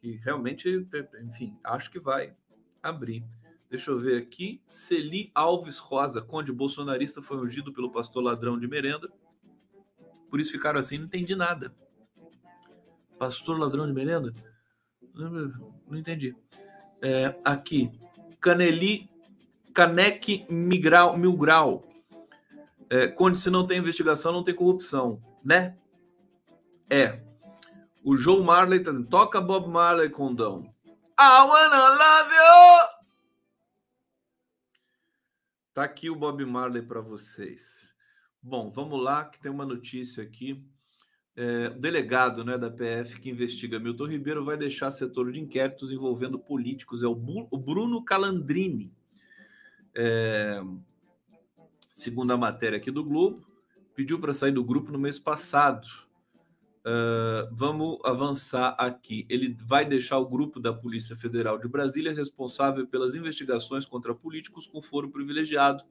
Que 0.00 0.12
realmente, 0.16 0.86
enfim, 1.22 1.56
acho 1.62 1.90
que 1.90 1.98
vai 1.98 2.34
abrir. 2.82 3.24
Deixa 3.70 3.90
eu 3.90 3.98
ver 3.98 4.20
aqui. 4.20 4.60
Celi 4.66 5.30
Alves 5.34 5.78
Rosa, 5.78 6.22
conde 6.22 6.52
bolsonarista, 6.52 7.22
foi 7.22 7.38
ungido 7.38 7.72
pelo 7.72 7.90
pastor 7.90 8.22
ladrão 8.22 8.58
de 8.58 8.68
merenda. 8.68 9.10
Por 10.30 10.40
isso 10.40 10.52
ficaram 10.52 10.80
assim, 10.80 10.98
não 10.98 11.06
entendi 11.06 11.34
nada. 11.34 11.74
Pastor 13.18 13.58
ladrão 13.58 13.86
de 13.86 13.92
merenda? 13.92 14.32
Não 15.14 15.98
entendi. 15.98 16.36
É, 17.00 17.34
aqui. 17.44 17.90
Caneli, 18.40 19.08
Caneque 19.72 20.46
Migral, 20.50 21.16
Milgrau. 21.16 21.84
É, 22.90 23.08
Conde, 23.08 23.38
se 23.38 23.50
não 23.50 23.66
tem 23.66 23.78
investigação, 23.78 24.32
não 24.32 24.44
tem 24.44 24.54
corrupção, 24.54 25.22
né? 25.44 25.76
É. 26.90 27.22
O 28.02 28.16
João 28.16 28.42
Marley 28.42 28.80
tá 28.80 28.90
dizendo, 28.90 29.08
toca 29.08 29.40
Bob 29.40 29.68
Marley, 29.68 30.10
condão. 30.10 30.74
I 31.18 31.46
wanna 31.46 31.88
love 31.88 32.34
you! 32.34 32.94
Tá 35.72 35.84
aqui 35.84 36.10
o 36.10 36.16
Bob 36.16 36.44
Marley 36.44 36.82
para 36.82 37.00
vocês. 37.00 37.92
Bom, 38.42 38.70
vamos 38.70 39.02
lá, 39.02 39.24
que 39.24 39.40
tem 39.40 39.50
uma 39.50 39.64
notícia 39.64 40.22
aqui. 40.22 40.64
É, 41.36 41.68
o 41.68 41.80
delegado 41.80 42.44
né, 42.44 42.56
da 42.56 42.70
PF 42.70 43.18
que 43.18 43.30
investiga 43.30 43.80
Milton 43.80 44.06
Ribeiro 44.06 44.44
vai 44.44 44.56
deixar 44.56 44.90
setor 44.90 45.32
de 45.32 45.40
inquéritos 45.40 45.90
envolvendo 45.90 46.38
políticos. 46.38 47.02
É 47.02 47.06
o, 47.06 47.48
o 47.50 47.58
Bruno 47.58 48.04
Calandrini. 48.04 48.92
É, 49.94 50.62
segundo 51.90 52.32
a 52.32 52.36
matéria 52.36 52.76
aqui 52.76 52.90
do 52.90 53.02
Globo, 53.02 53.44
pediu 53.94 54.20
para 54.20 54.34
sair 54.34 54.52
do 54.52 54.62
grupo 54.62 54.92
no 54.92 54.98
mês 54.98 55.18
passado. 55.18 55.88
Uh, 56.86 57.48
vamos 57.50 57.98
avançar 58.04 58.76
aqui. 58.78 59.24
Ele 59.30 59.56
vai 59.66 59.86
deixar 59.86 60.18
o 60.18 60.28
grupo 60.28 60.60
da 60.60 60.70
Polícia 60.70 61.16
Federal 61.16 61.58
de 61.58 61.66
Brasília 61.66 62.12
responsável 62.12 62.86
pelas 62.86 63.14
investigações 63.14 63.86
contra 63.86 64.14
políticos 64.14 64.66
com 64.66 64.82
foro 64.82 65.08
privilegiado, 65.08 65.82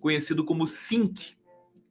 conhecido 0.00 0.42
como 0.42 0.66
SINC, 0.66 1.36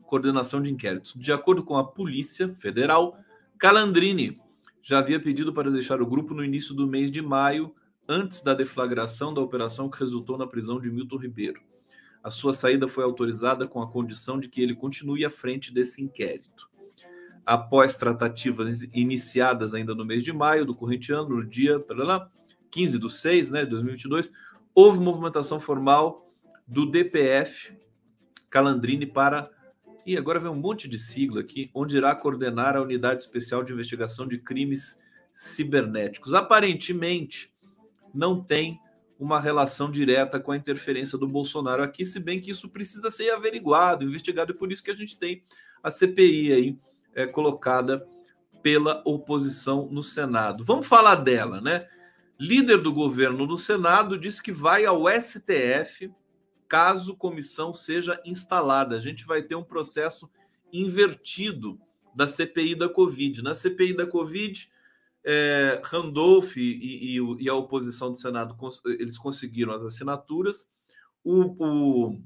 Coordenação 0.01 0.61
de 0.61 0.69
Inquéritos. 0.69 1.13
De 1.15 1.31
acordo 1.31 1.63
com 1.63 1.77
a 1.77 1.87
Polícia 1.87 2.53
Federal, 2.55 3.17
Calandrini 3.57 4.35
já 4.83 4.99
havia 4.99 5.19
pedido 5.19 5.53
para 5.53 5.71
deixar 5.71 6.01
o 6.01 6.05
grupo 6.05 6.33
no 6.33 6.43
início 6.43 6.75
do 6.75 6.85
mês 6.85 7.09
de 7.09 7.21
maio, 7.21 7.73
antes 8.07 8.41
da 8.41 8.53
deflagração 8.53 9.33
da 9.33 9.41
operação 9.41 9.89
que 9.89 9.99
resultou 9.99 10.37
na 10.37 10.45
prisão 10.45 10.79
de 10.79 10.91
Milton 10.91 11.17
Ribeiro. 11.17 11.61
A 12.21 12.29
sua 12.29 12.53
saída 12.53 12.87
foi 12.87 13.03
autorizada 13.03 13.65
com 13.65 13.81
a 13.81 13.89
condição 13.89 14.39
de 14.39 14.49
que 14.49 14.61
ele 14.61 14.75
continue 14.75 15.23
à 15.23 15.29
frente 15.29 15.73
desse 15.73 16.03
inquérito 16.03 16.69
após 17.45 17.95
tratativas 17.95 18.83
iniciadas 18.93 19.73
ainda 19.73 19.93
no 19.93 20.03
mês 20.03 20.23
de 20.23 20.33
maio 20.33 20.65
do 20.65 20.73
corrente 20.73 21.11
ano, 21.11 21.37
no 21.37 21.45
dia 21.45 21.83
lá, 21.89 22.29
15 22.71 22.99
de 22.99 23.13
6 23.13 23.49
né, 23.51 23.63
de 23.63 23.71
2022, 23.71 24.31
houve 24.73 24.99
movimentação 24.99 25.59
formal 25.59 26.33
do 26.67 26.89
DPF 26.89 27.77
Calandrini 28.49 29.05
para. 29.05 29.49
E 30.05 30.17
agora 30.17 30.39
vem 30.39 30.51
um 30.51 30.55
monte 30.55 30.87
de 30.87 30.99
sigla 30.99 31.41
aqui, 31.41 31.69
onde 31.73 31.97
irá 31.97 32.13
coordenar 32.15 32.75
a 32.75 32.81
Unidade 32.81 33.23
Especial 33.23 33.63
de 33.63 33.73
Investigação 33.73 34.27
de 34.27 34.37
Crimes 34.37 34.97
Cibernéticos. 35.33 36.33
Aparentemente, 36.33 37.51
não 38.13 38.43
tem 38.43 38.79
uma 39.19 39.39
relação 39.39 39.89
direta 39.89 40.39
com 40.39 40.51
a 40.51 40.57
interferência 40.57 41.17
do 41.17 41.27
Bolsonaro 41.27 41.81
aqui, 41.81 42.05
se 42.05 42.19
bem 42.19 42.39
que 42.39 42.51
isso 42.51 42.69
precisa 42.69 43.09
ser 43.09 43.31
averiguado, 43.31 44.03
investigado, 44.03 44.51
e 44.51 44.55
por 44.55 44.71
isso 44.71 44.83
que 44.83 44.91
a 44.91 44.95
gente 44.95 45.17
tem 45.17 45.43
a 45.81 45.89
CPI 45.89 46.51
aí 46.51 46.79
é, 47.15 47.25
colocada 47.25 48.05
pela 48.61 49.01
oposição 49.05 49.87
no 49.89 50.03
Senado. 50.03 50.63
Vamos 50.65 50.85
falar 50.85 51.15
dela, 51.15 51.61
né? 51.61 51.87
Líder 52.37 52.79
do 52.79 52.91
governo 52.91 53.45
no 53.45 53.57
Senado 53.57 54.17
diz 54.17 54.41
que 54.41 54.51
vai 54.51 54.85
ao 54.85 55.05
STF 55.07 56.11
caso 56.67 57.15
comissão 57.15 57.73
seja 57.73 58.19
instalada. 58.25 58.95
A 58.95 58.99
gente 58.99 59.25
vai 59.25 59.41
ter 59.41 59.55
um 59.55 59.63
processo 59.63 60.29
invertido 60.73 61.79
da 62.13 62.27
CPI 62.27 62.75
da 62.75 62.89
Covid. 62.89 63.41
Na 63.41 63.55
CPI 63.55 63.93
da 63.93 64.05
Covid, 64.05 64.69
é, 65.23 65.81
Randolph 65.83 66.57
e, 66.57 67.17
e, 67.17 67.19
e, 67.39 67.49
a 67.49 67.55
oposição 67.55 68.11
do 68.11 68.17
Senado 68.17 68.57
eles 68.99 69.17
conseguiram 69.17 69.73
as 69.73 69.83
assinaturas. 69.83 70.69
O, 71.23 72.11
o 72.13 72.21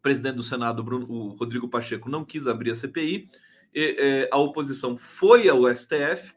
presidente 0.00 0.36
do 0.36 0.42
Senado, 0.42 0.82
Bruno, 0.82 1.10
o 1.10 1.28
Rodrigo 1.30 1.68
Pacheco, 1.68 2.08
não 2.08 2.24
quis 2.24 2.46
abrir 2.46 2.70
a 2.70 2.76
CPI 2.76 3.28
a 4.30 4.38
oposição 4.38 4.96
foi 4.96 5.48
ao 5.48 5.62
STF, 5.74 6.34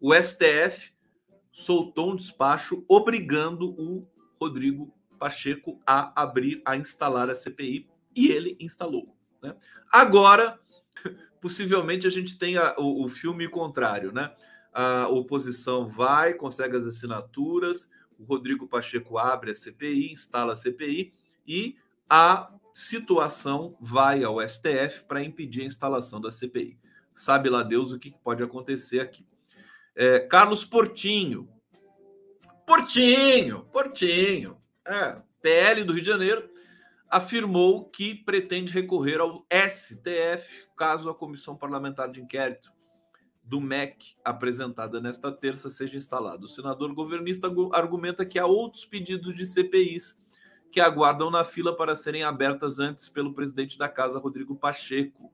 o 0.00 0.14
STF 0.14 0.92
soltou 1.52 2.12
um 2.12 2.16
despacho 2.16 2.84
obrigando 2.88 3.70
o 3.70 4.06
Rodrigo 4.40 4.92
Pacheco 5.18 5.80
a 5.86 6.20
abrir, 6.20 6.60
a 6.64 6.76
instalar 6.76 7.30
a 7.30 7.34
CPI, 7.34 7.88
e 8.14 8.28
ele 8.28 8.56
instalou. 8.58 9.14
Né? 9.40 9.54
Agora, 9.90 10.58
possivelmente, 11.40 12.06
a 12.06 12.10
gente 12.10 12.38
tem 12.38 12.58
o, 12.58 13.04
o 13.04 13.08
filme 13.08 13.48
contrário, 13.48 14.12
né? 14.12 14.34
A 14.72 15.06
oposição 15.08 15.86
vai, 15.86 16.34
consegue 16.34 16.76
as 16.76 16.86
assinaturas, 16.86 17.90
o 18.18 18.24
Rodrigo 18.24 18.66
Pacheco 18.66 19.18
abre 19.18 19.50
a 19.50 19.54
CPI, 19.54 20.10
instala 20.10 20.54
a 20.54 20.56
CPI 20.56 21.12
e 21.46 21.76
a 22.08 22.50
situação 22.72 23.76
vai 23.80 24.24
ao 24.24 24.40
STF 24.40 25.04
para 25.06 25.22
impedir 25.22 25.62
a 25.62 25.66
instalação 25.66 26.20
da 26.20 26.30
CPI. 26.30 26.78
Sabe 27.14 27.48
lá 27.48 27.62
Deus 27.62 27.92
o 27.92 27.98
que 27.98 28.14
pode 28.22 28.42
acontecer 28.42 29.00
aqui. 29.00 29.26
É, 29.94 30.20
Carlos 30.20 30.64
Portinho. 30.64 31.48
Portinho, 32.66 33.64
Portinho. 33.72 34.56
É, 34.86 35.20
PL 35.40 35.84
do 35.84 35.92
Rio 35.92 36.02
de 36.02 36.08
Janeiro 36.08 36.48
afirmou 37.10 37.90
que 37.90 38.14
pretende 38.14 38.72
recorrer 38.72 39.20
ao 39.20 39.46
STF 39.50 40.66
caso 40.76 41.10
a 41.10 41.14
comissão 41.14 41.54
parlamentar 41.54 42.10
de 42.10 42.22
inquérito 42.22 42.72
do 43.44 43.60
MEC 43.60 44.14
apresentada 44.24 45.00
nesta 45.00 45.30
terça 45.30 45.68
seja 45.68 45.96
instalada. 45.96 46.44
O 46.44 46.48
senador 46.48 46.94
governista 46.94 47.48
argumenta 47.72 48.24
que 48.24 48.38
há 48.38 48.46
outros 48.46 48.86
pedidos 48.86 49.34
de 49.34 49.44
CPIs 49.44 50.18
que 50.70 50.80
aguardam 50.80 51.30
na 51.30 51.44
fila 51.44 51.76
para 51.76 51.94
serem 51.94 52.22
abertas 52.22 52.78
antes 52.78 53.08
pelo 53.08 53.34
presidente 53.34 53.76
da 53.76 53.88
casa, 53.90 54.18
Rodrigo 54.18 54.56
Pacheco. 54.56 55.30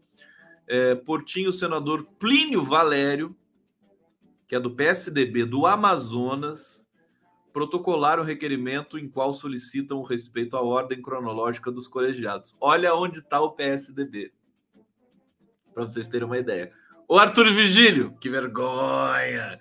É, 0.69 0.95
Portinho, 0.95 1.49
o 1.49 1.53
senador 1.53 2.05
Plínio 2.19 2.63
Valério, 2.63 3.35
que 4.47 4.55
é 4.55 4.61
do 4.61 4.75
PSDB 4.75 5.45
do 5.45 5.67
Amazonas, 5.67 6.87
protocolaram 7.53 8.23
o 8.23 8.27
requerimento 8.27 8.99
em 8.99 9.09
qual 9.09 9.33
solicitam 9.35 9.99
o 9.99 10.05
respeito 10.05 10.57
à 10.57 10.63
ordem 10.63 11.01
cronológica 11.03 11.73
dos 11.73 11.89
colegiados. 11.89 12.55
Olha 12.61 12.95
onde 12.95 13.21
está 13.21 13.41
o 13.41 13.53
PSDB, 13.53 14.33
para 15.75 15.85
vocês 15.85 16.07
terem 16.07 16.27
uma 16.27 16.39
ideia. 16.39 16.73
O 17.09 17.19
Arthur 17.19 17.53
Vigílio, 17.53 18.15
que 18.21 18.29
vergonha! 18.29 19.59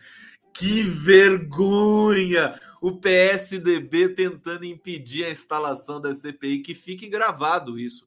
Que 0.54 0.84
vergonha! 0.84 2.60
O 2.82 2.98
PSDB 2.98 4.10
tentando 4.10 4.66
impedir 4.66 5.24
a 5.26 5.32
instalação 5.32 6.00
da 6.00 6.14
CPI, 6.14 6.62
que 6.62 6.74
fique 6.74 7.08
gravado 7.08 7.80
isso. 7.80 8.07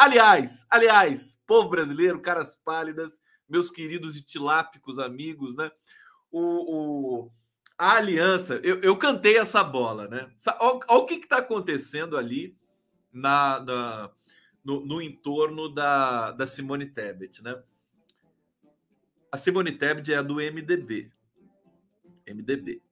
Aliás, 0.00 0.66
aliás, 0.70 1.38
povo 1.46 1.68
brasileiro, 1.68 2.22
caras 2.22 2.58
pálidas, 2.64 3.20
meus 3.46 3.70
queridos 3.70 4.16
e 4.16 4.22
tilápicos 4.22 4.98
amigos, 4.98 5.54
né? 5.54 5.70
O, 6.32 7.24
o 7.26 7.32
a 7.76 7.96
aliança, 7.96 8.54
eu, 8.62 8.80
eu, 8.80 8.96
cantei 8.96 9.36
essa 9.36 9.62
bola, 9.62 10.08
né? 10.08 10.32
Olha 10.58 10.80
o 10.88 11.04
que 11.04 11.16
está 11.16 11.36
acontecendo 11.36 12.16
ali 12.16 12.56
na, 13.12 13.60
na 13.60 14.10
no, 14.64 14.86
no, 14.86 15.02
entorno 15.02 15.68
da, 15.68 16.30
da 16.30 16.46
Simone 16.46 16.86
Tebet, 16.86 17.42
né? 17.42 17.62
A 19.30 19.36
Simone 19.36 19.72
Tebet 19.72 20.14
é 20.14 20.22
do 20.22 20.36
MDB, 20.36 21.12
MDB. 22.26 22.82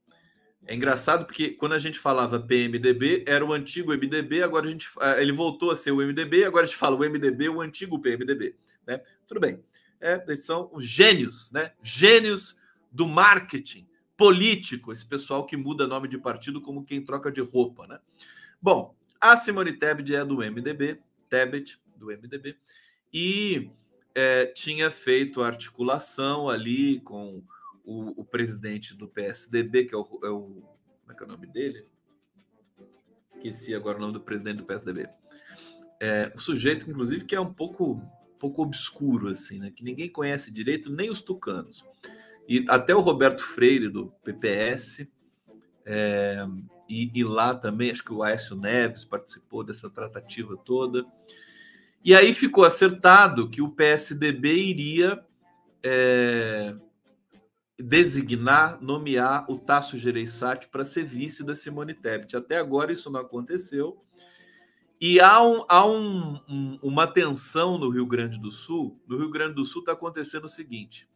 É 0.69 0.75
engraçado 0.75 1.25
porque 1.25 1.53
quando 1.53 1.73
a 1.73 1.79
gente 1.79 1.99
falava 1.99 2.39
PMDB, 2.39 3.25
era 3.27 3.43
o 3.43 3.55
antigo 3.55 3.91
MDB, 3.91 4.43
agora 4.43 4.67
a 4.67 4.71
gente 4.71 4.87
eh, 5.01 5.23
ele 5.23 5.33
voltou 5.33 5.71
a 5.71 5.77
ser 5.77 5.93
o 5.93 5.97
MDB, 5.97 6.45
agora 6.45 6.65
a 6.65 6.67
gente 6.67 6.77
fala 6.77 6.95
o 6.95 6.99
MDB, 6.99 7.49
o 7.49 7.63
antigo 7.63 7.99
PMDB, 7.99 8.55
né? 8.87 9.03
Tudo 9.27 9.41
bem. 9.41 9.65
É, 9.99 10.23
eles 10.29 10.45
são 10.45 10.69
os 10.71 10.85
gênios, 10.85 11.51
né? 11.53 11.73
Gênios 11.83 12.61
do 12.93 13.07
marketing 13.09 13.89
político, 14.15 14.93
esse 14.93 15.07
pessoal 15.07 15.47
que 15.47 15.57
muda 15.57 15.87
nome 15.87 16.07
de 16.07 16.19
partido 16.19 16.61
como 16.61 16.85
quem 16.85 17.03
troca 17.03 17.33
de 17.33 17.41
roupa, 17.41 17.87
né? 17.87 17.99
Bom, 18.61 18.95
A 19.19 19.39
Simone 19.39 19.73
Tebet 19.73 20.15
é 20.15 20.23
do 20.23 20.37
MDB, 20.37 21.01
Tebet, 21.31 21.81
do 21.97 22.09
MDB, 22.09 22.59
e 23.11 23.71
é, 24.15 24.45
tinha 24.45 24.91
feito 24.91 25.43
articulação 25.43 26.47
ali 26.47 27.01
com 27.01 27.43
o, 27.89 28.21
o, 28.21 28.25
presidente 28.25 28.95
do 28.95 29.09
PSDB, 29.09 29.87
que 29.87 29.95
é 29.95 29.99
o, 29.99 30.21
é 30.23 30.29
o. 30.29 30.63
Como 31.01 31.11
é 31.11 31.15
que 31.15 31.23
é 31.23 31.27
o 31.27 31.29
nome 31.29 31.47
dele? 31.47 31.87
Esqueci 33.31 33.75
agora 33.75 33.97
o 33.97 34.01
nome 34.01 34.13
do 34.13 34.21
presidente 34.21 34.59
do 34.59 34.65
PSDB. 34.65 35.09
É, 35.99 36.31
o 36.37 36.39
sujeito, 36.39 36.89
inclusive, 36.89 37.25
que 37.25 37.35
é 37.35 37.41
um 37.41 37.53
pouco, 37.53 38.03
pouco 38.39 38.63
obscuro, 38.63 39.29
assim, 39.29 39.59
né? 39.59 39.71
Que 39.71 39.83
ninguém 39.83 40.11
conhece 40.11 40.53
direito, 40.53 40.93
nem 40.93 41.09
os 41.09 41.23
tucanos. 41.23 41.83
E 42.47 42.63
até 42.69 42.95
o 42.95 43.01
Roberto 43.01 43.43
Freire, 43.43 43.89
do 43.89 44.09
PPS, 44.23 45.09
é, 45.87 46.47
e, 46.87 47.11
e, 47.15 47.25
lá 47.25 47.55
também, 47.55 47.91
acho 47.91 48.05
que 48.05 48.13
o 48.13 48.23
Aécio 48.23 48.55
Neves 48.55 49.03
participou 49.03 49.65
dessa 49.65 49.89
tratativa 49.89 50.59
toda. 50.59 51.07
E 52.05 52.15
aí 52.15 52.35
ficou 52.35 52.65
acertado 52.65 53.49
que 53.49 53.63
o 53.63 53.71
PSDB 53.71 54.55
iria 54.55 55.25
é, 55.83 56.75
designar, 57.79 58.83
nomear 58.83 59.49
o 59.49 59.57
Tasso 59.57 59.97
Gereissati 59.97 60.69
para 60.69 60.85
ser 60.85 61.05
vice 61.05 61.45
da 61.45 61.55
Simone 61.55 61.95
Tebet. 61.95 62.37
Até 62.37 62.57
agora 62.57 62.93
isso 62.93 63.11
não 63.11 63.21
aconteceu. 63.21 64.03
E 65.01 65.21
há, 65.21 65.41
um, 65.41 65.65
há 65.69 65.87
um, 65.87 66.41
um, 66.49 66.79
uma 66.83 67.07
tensão 67.07 67.79
no 67.79 67.89
Rio 67.89 68.05
Grande 68.05 68.39
do 68.41 68.51
Sul. 68.51 69.01
No 69.07 69.17
Rio 69.17 69.31
Grande 69.31 69.55
do 69.55 69.65
Sul 69.65 69.81
está 69.81 69.93
acontecendo 69.93 70.45
o 70.45 70.49
seguinte: 70.49 71.09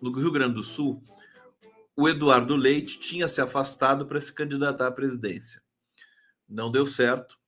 no 0.00 0.10
Rio 0.10 0.32
Grande 0.32 0.54
do 0.54 0.62
Sul, 0.64 1.02
o 1.96 2.08
Eduardo 2.08 2.56
Leite 2.56 2.98
tinha 2.98 3.28
se 3.28 3.40
afastado 3.40 4.06
para 4.06 4.20
se 4.20 4.32
candidatar 4.32 4.88
à 4.88 4.92
presidência. 4.92 5.62
Não 6.48 6.70
deu 6.70 6.86
certo. 6.86 7.38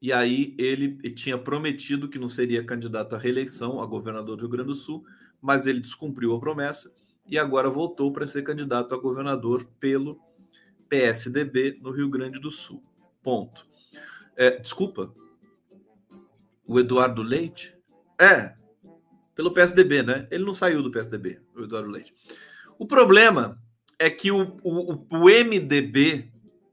E 0.00 0.12
aí 0.12 0.54
ele 0.58 0.96
tinha 1.14 1.36
prometido 1.36 2.08
que 2.08 2.18
não 2.18 2.28
seria 2.28 2.64
candidato 2.64 3.16
à 3.16 3.18
reeleição 3.18 3.80
a 3.80 3.86
governador 3.86 4.36
do 4.36 4.42
Rio 4.42 4.50
Grande 4.50 4.68
do 4.68 4.74
Sul, 4.74 5.04
mas 5.40 5.66
ele 5.66 5.80
descumpriu 5.80 6.34
a 6.34 6.40
promessa 6.40 6.92
e 7.26 7.38
agora 7.38 7.68
voltou 7.68 8.12
para 8.12 8.26
ser 8.26 8.42
candidato 8.42 8.94
a 8.94 8.98
governador 8.98 9.64
pelo 9.78 10.20
PSDB 10.88 11.78
no 11.82 11.90
Rio 11.90 12.08
Grande 12.08 12.40
do 12.40 12.50
Sul. 12.50 12.82
Ponto. 13.22 13.66
É, 14.36 14.58
desculpa. 14.58 15.12
O 16.66 16.78
Eduardo 16.78 17.22
Leite? 17.22 17.74
É, 18.20 18.54
pelo 19.34 19.52
PSDB, 19.52 20.02
né? 20.02 20.26
Ele 20.30 20.44
não 20.44 20.54
saiu 20.54 20.82
do 20.82 20.90
PSDB, 20.90 21.40
o 21.54 21.62
Eduardo 21.62 21.90
Leite. 21.90 22.14
O 22.78 22.86
problema 22.86 23.62
é 23.98 24.08
que 24.08 24.30
o, 24.30 24.58
o, 24.62 25.06
o 25.10 25.24
MDB 25.28 26.32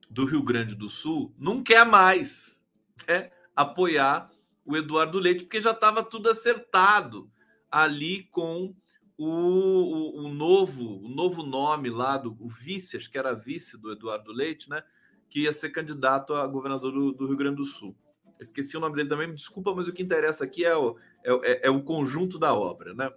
do 0.09 0.25
Rio 0.25 0.43
Grande 0.43 0.75
do 0.75 0.87
Sul 0.87 1.33
não 1.37 1.61
quer 1.61 1.85
mais 1.85 2.65
né, 3.07 3.29
apoiar 3.55 4.31
o 4.65 4.75
Eduardo 4.75 5.19
Leite, 5.19 5.43
porque 5.43 5.61
já 5.61 5.71
estava 5.71 6.03
tudo 6.03 6.29
acertado 6.29 7.29
ali 7.75 8.23
com 8.31 8.73
o, 9.17 9.27
o, 9.27 10.25
o, 10.25 10.29
novo 10.29 11.05
o 11.05 11.09
novo 11.09 11.43
nome 11.43 11.89
lá 11.89 12.17
do 12.17 12.31
o 12.39 12.49
acho 12.95 13.11
que 13.11 13.17
era 13.17 13.33
vice 13.33 13.77
do 13.77 13.91
Eduardo 13.91 14.31
Leite, 14.31 14.69
né? 14.69 14.81
que 15.29 15.41
ia 15.41 15.51
ser 15.51 15.71
candidato 15.71 16.33
a 16.33 16.47
governador 16.47 16.93
do, 16.93 17.11
do 17.11 17.27
Rio 17.27 17.35
Grande 17.35 17.57
do 17.57 17.65
Sul. 17.65 17.93
Esqueci 18.39 18.77
o 18.77 18.79
nome 18.79 18.95
dele 18.95 19.09
também, 19.09 19.27
me 19.27 19.35
desculpa, 19.35 19.73
mas 19.75 19.87
o 19.87 19.93
que 19.93 20.01
interessa 20.01 20.45
aqui 20.45 20.63
é 20.63 20.75
o, 20.75 20.97
é, 21.23 21.31
é, 21.31 21.67
é 21.67 21.69
o 21.69 21.81
conjunto 21.81 22.39
da 22.39 22.53
obra, 22.53 22.93
né? 22.93 23.11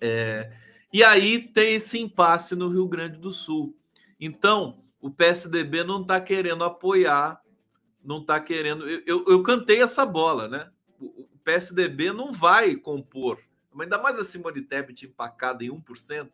É, 0.00 0.50
e 0.92 1.04
aí 1.04 1.40
tem 1.40 1.74
esse 1.74 1.98
impasse 1.98 2.54
no 2.54 2.68
Rio 2.68 2.86
Grande 2.88 3.18
do 3.18 3.32
Sul. 3.32 3.76
Então, 4.18 4.82
o 5.00 5.10
PSDB 5.10 5.84
não 5.84 6.02
está 6.02 6.20
querendo 6.20 6.64
apoiar, 6.64 7.40
não 8.02 8.20
está 8.20 8.40
querendo. 8.40 8.88
Eu, 8.88 9.02
eu, 9.06 9.24
eu, 9.28 9.42
cantei 9.42 9.82
essa 9.82 10.06
bola, 10.06 10.48
né? 10.48 10.70
O 10.98 11.38
PSDB 11.42 12.12
não 12.12 12.32
vai 12.32 12.76
compor, 12.76 13.38
ainda 13.82 13.98
mais 13.98 14.18
a 14.18 14.24
Simone 14.24 14.62
Tebet 14.62 15.06
empacada 15.06 15.64
em 15.64 15.70
1%, 15.70 16.30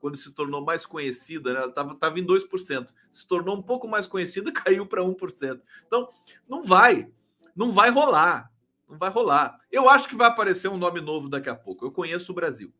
quando 0.00 0.16
se 0.16 0.32
tornou 0.32 0.64
mais 0.64 0.86
conhecida, 0.86 1.52
né? 1.52 1.58
ela 1.60 1.68
estava 1.68 1.94
tava 1.94 2.18
em 2.18 2.26
2%, 2.26 2.88
se 3.10 3.28
tornou 3.28 3.56
um 3.56 3.62
pouco 3.62 3.86
mais 3.86 4.06
conhecida 4.06 4.50
caiu 4.52 4.86
para 4.86 5.02
1%. 5.02 5.60
Então, 5.86 6.10
não 6.48 6.64
vai, 6.64 7.12
não 7.54 7.70
vai 7.70 7.90
rolar, 7.90 8.50
não 8.88 8.98
vai 8.98 9.10
rolar. 9.10 9.60
Eu 9.70 9.88
acho 9.88 10.08
que 10.08 10.16
vai 10.16 10.28
aparecer 10.28 10.68
um 10.68 10.78
nome 10.78 11.00
novo 11.00 11.28
daqui 11.28 11.48
a 11.48 11.54
pouco. 11.54 11.84
Eu 11.84 11.92
conheço 11.92 12.32
o 12.32 12.34
Brasil, 12.34 12.72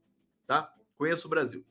tá? 0.46 0.72
Conheço 0.96 1.26
o 1.26 1.30
Brasil. 1.30 1.64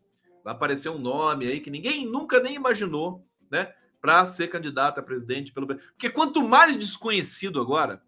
Vai 0.43 0.53
aparecer 0.53 0.89
um 0.89 0.99
nome 0.99 1.47
aí 1.47 1.59
que 1.59 1.69
ninguém 1.69 2.05
nunca 2.05 2.39
nem 2.39 2.55
imaginou, 2.55 3.27
né? 3.51 3.73
Para 3.99 4.25
ser 4.27 4.47
candidato 4.47 4.99
a 4.99 5.03
presidente 5.03 5.51
pelo 5.51 5.67
Porque 5.67 6.09
quanto 6.09 6.41
mais 6.47 6.77
desconhecido 6.77 7.59
agora, 7.59 8.01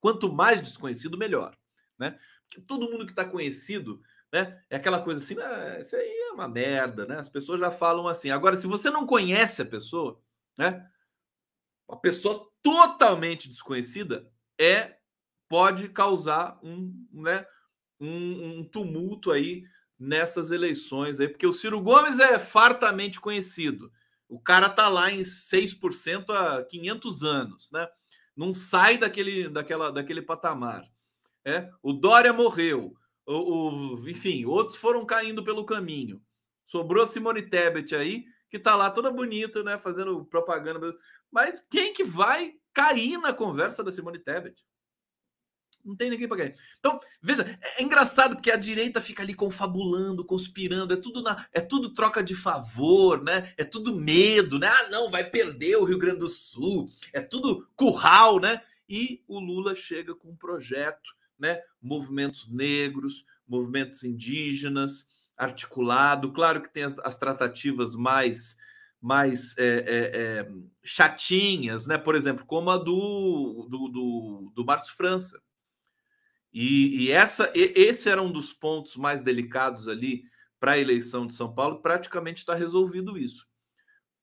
quanto 0.00 0.32
mais 0.32 0.62
desconhecido, 0.62 1.18
melhor, 1.18 1.54
né? 1.98 2.18
Todo 2.60 2.90
mundo 2.90 3.06
que 3.06 3.12
está 3.12 3.24
conhecido 3.24 4.00
né? 4.34 4.60
É 4.68 4.74
aquela 4.74 5.00
coisa 5.00 5.20
assim, 5.20 5.38
ah, 5.38 5.78
isso 5.80 5.94
aí 5.94 6.08
é 6.08 6.32
uma 6.32 6.48
merda, 6.48 7.06
né? 7.06 7.16
As 7.16 7.28
pessoas 7.28 7.60
já 7.60 7.70
falam 7.70 8.08
assim. 8.08 8.30
Agora, 8.30 8.56
se 8.56 8.66
você 8.66 8.90
não 8.90 9.06
conhece 9.06 9.62
a 9.62 9.64
pessoa, 9.64 10.20
né? 10.58 10.84
Uma 11.88 12.00
pessoa 12.00 12.50
totalmente 12.60 13.48
desconhecida 13.48 14.28
é 14.60 14.96
pode 15.48 15.88
causar 15.88 16.58
um, 16.64 17.06
né, 17.12 17.46
um, 18.00 18.58
um 18.58 18.64
tumulto 18.64 19.30
aí 19.30 19.62
nessas 19.96 20.50
eleições 20.50 21.20
aí, 21.20 21.28
porque 21.28 21.46
o 21.46 21.52
Ciro 21.52 21.80
Gomes 21.80 22.18
é 22.18 22.36
fartamente 22.36 23.20
conhecido. 23.20 23.92
O 24.28 24.40
cara 24.40 24.68
tá 24.68 24.88
lá 24.88 25.12
em 25.12 25.22
6% 25.22 26.30
há 26.30 26.64
500 26.64 27.22
anos, 27.22 27.70
né? 27.70 27.86
Não 28.36 28.52
sai 28.52 28.98
daquele, 28.98 29.48
daquela, 29.48 29.92
daquele 29.92 30.22
patamar. 30.22 30.82
É? 31.44 31.70
O 31.82 31.92
Dória 31.92 32.32
morreu 32.32 32.96
o, 33.26 33.94
o, 33.94 34.08
enfim, 34.08 34.44
outros 34.44 34.76
foram 34.76 35.04
caindo 35.04 35.42
pelo 35.42 35.64
caminho. 35.64 36.22
Sobrou 36.66 37.04
a 37.04 37.06
Simone 37.06 37.42
Tebet 37.42 37.94
aí, 37.94 38.24
que 38.50 38.58
tá 38.58 38.74
lá 38.74 38.90
toda 38.90 39.10
bonita, 39.10 39.62
né, 39.62 39.78
fazendo 39.78 40.24
propaganda. 40.26 40.94
Mas 41.30 41.62
quem 41.70 41.92
que 41.92 42.04
vai 42.04 42.54
cair 42.72 43.18
na 43.18 43.32
conversa 43.32 43.82
da 43.82 43.92
Simone 43.92 44.18
Tebet? 44.18 44.62
Não 45.84 45.94
tem 45.94 46.08
ninguém 46.08 46.26
para 46.26 46.38
cair. 46.38 46.54
Então, 46.78 46.98
veja, 47.20 47.42
é, 47.60 47.80
é 47.80 47.82
engraçado 47.82 48.36
porque 48.36 48.50
a 48.50 48.56
direita 48.56 49.02
fica 49.02 49.22
ali 49.22 49.34
confabulando, 49.34 50.24
conspirando, 50.24 50.94
é 50.94 50.96
tudo 50.96 51.22
na, 51.22 51.46
é 51.52 51.60
tudo 51.60 51.92
troca 51.92 52.22
de 52.22 52.34
favor, 52.34 53.22
né? 53.22 53.52
É 53.58 53.64
tudo 53.64 53.94
medo, 53.94 54.58
né? 54.58 54.68
Ah, 54.68 54.88
não, 54.88 55.10
vai 55.10 55.28
perder 55.28 55.76
o 55.76 55.84
Rio 55.84 55.98
Grande 55.98 56.20
do 56.20 56.28
Sul. 56.28 56.90
É 57.12 57.20
tudo 57.20 57.68
curral, 57.76 58.40
né? 58.40 58.62
E 58.88 59.22
o 59.28 59.38
Lula 59.38 59.74
chega 59.74 60.14
com 60.14 60.30
um 60.30 60.36
projeto 60.36 61.14
né? 61.38 61.60
movimentos 61.80 62.48
negros, 62.48 63.24
movimentos 63.46 64.04
indígenas, 64.04 65.06
articulado. 65.36 66.32
Claro 66.32 66.62
que 66.62 66.72
tem 66.72 66.84
as, 66.84 66.98
as 67.00 67.16
tratativas 67.16 67.94
mais 67.94 68.56
mais 69.00 69.54
é, 69.58 69.66
é, 69.66 70.16
é, 70.16 70.52
chatinhas, 70.82 71.86
né? 71.86 71.98
Por 71.98 72.14
exemplo, 72.14 72.46
como 72.46 72.70
a 72.70 72.78
do 72.78 73.66
do, 73.68 73.88
do, 73.88 74.52
do 74.54 74.64
Márcio 74.64 74.96
França. 74.96 75.42
E, 76.50 77.04
e 77.04 77.12
essa 77.12 77.52
e, 77.54 77.74
esse 77.76 78.08
era 78.08 78.22
um 78.22 78.32
dos 78.32 78.52
pontos 78.52 78.96
mais 78.96 79.20
delicados 79.20 79.88
ali 79.88 80.24
para 80.58 80.72
a 80.72 80.78
eleição 80.78 81.26
de 81.26 81.34
São 81.34 81.54
Paulo. 81.54 81.82
Praticamente 81.82 82.38
está 82.38 82.54
resolvido 82.54 83.18
isso. 83.18 83.46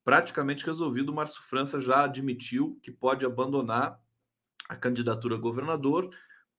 Praticamente 0.04 0.66
resolvido. 0.66 1.10
O 1.10 1.16
Márcio 1.16 1.44
França 1.44 1.80
já 1.80 2.06
admitiu 2.06 2.80
que 2.82 2.90
pode 2.90 3.24
abandonar 3.24 4.00
a 4.68 4.76
candidatura 4.76 5.36
a 5.36 5.40
governador 5.40 6.10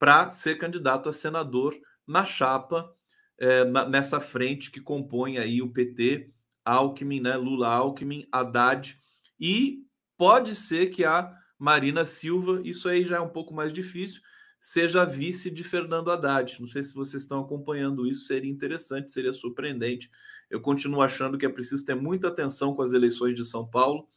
para 0.03 0.31
ser 0.31 0.59
candidato 0.59 1.09
a 1.09 1.13
senador 1.13 1.79
na 2.05 2.25
chapa, 2.25 2.93
é, 3.39 3.65
na, 3.65 3.89
nessa 3.89 4.19
frente 4.19 4.69
que 4.69 4.81
compõe 4.81 5.39
aí 5.39 5.63
o 5.63 5.73
PT, 5.73 6.29
Alckmin, 6.65 7.21
né, 7.21 7.37
Lula 7.37 7.69
Alckmin, 7.69 8.27
Haddad, 8.33 8.99
e 9.39 9.79
pode 10.19 10.57
ser 10.57 10.89
que 10.89 11.05
a 11.05 11.33
Marina 11.57 12.05
Silva, 12.05 12.61
isso 12.65 12.89
aí 12.89 13.05
já 13.05 13.19
é 13.19 13.21
um 13.21 13.29
pouco 13.29 13.55
mais 13.55 13.73
difícil, 13.73 14.21
seja 14.59 15.05
vice 15.05 15.53
de 15.53 15.63
Fernando 15.63 16.11
Haddad. 16.11 16.61
Não 16.61 16.67
sei 16.67 16.83
se 16.83 16.93
vocês 16.93 17.23
estão 17.23 17.41
acompanhando 17.41 18.05
isso, 18.05 18.27
seria 18.27 18.51
interessante, 18.51 19.13
seria 19.13 19.33
surpreendente. 19.33 20.11
Eu 20.51 20.61
continuo 20.61 21.01
achando 21.01 21.39
que 21.39 21.47
é 21.47 21.49
preciso 21.49 21.85
ter 21.85 21.95
muita 21.95 22.27
atenção 22.27 22.75
com 22.75 22.83
as 22.83 22.93
eleições 22.93 23.37
de 23.37 23.45
São 23.45 23.65
Paulo. 23.65 24.09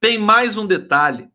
Tem 0.00 0.16
mais 0.16 0.56
um 0.56 0.66
detalhe. 0.66 1.28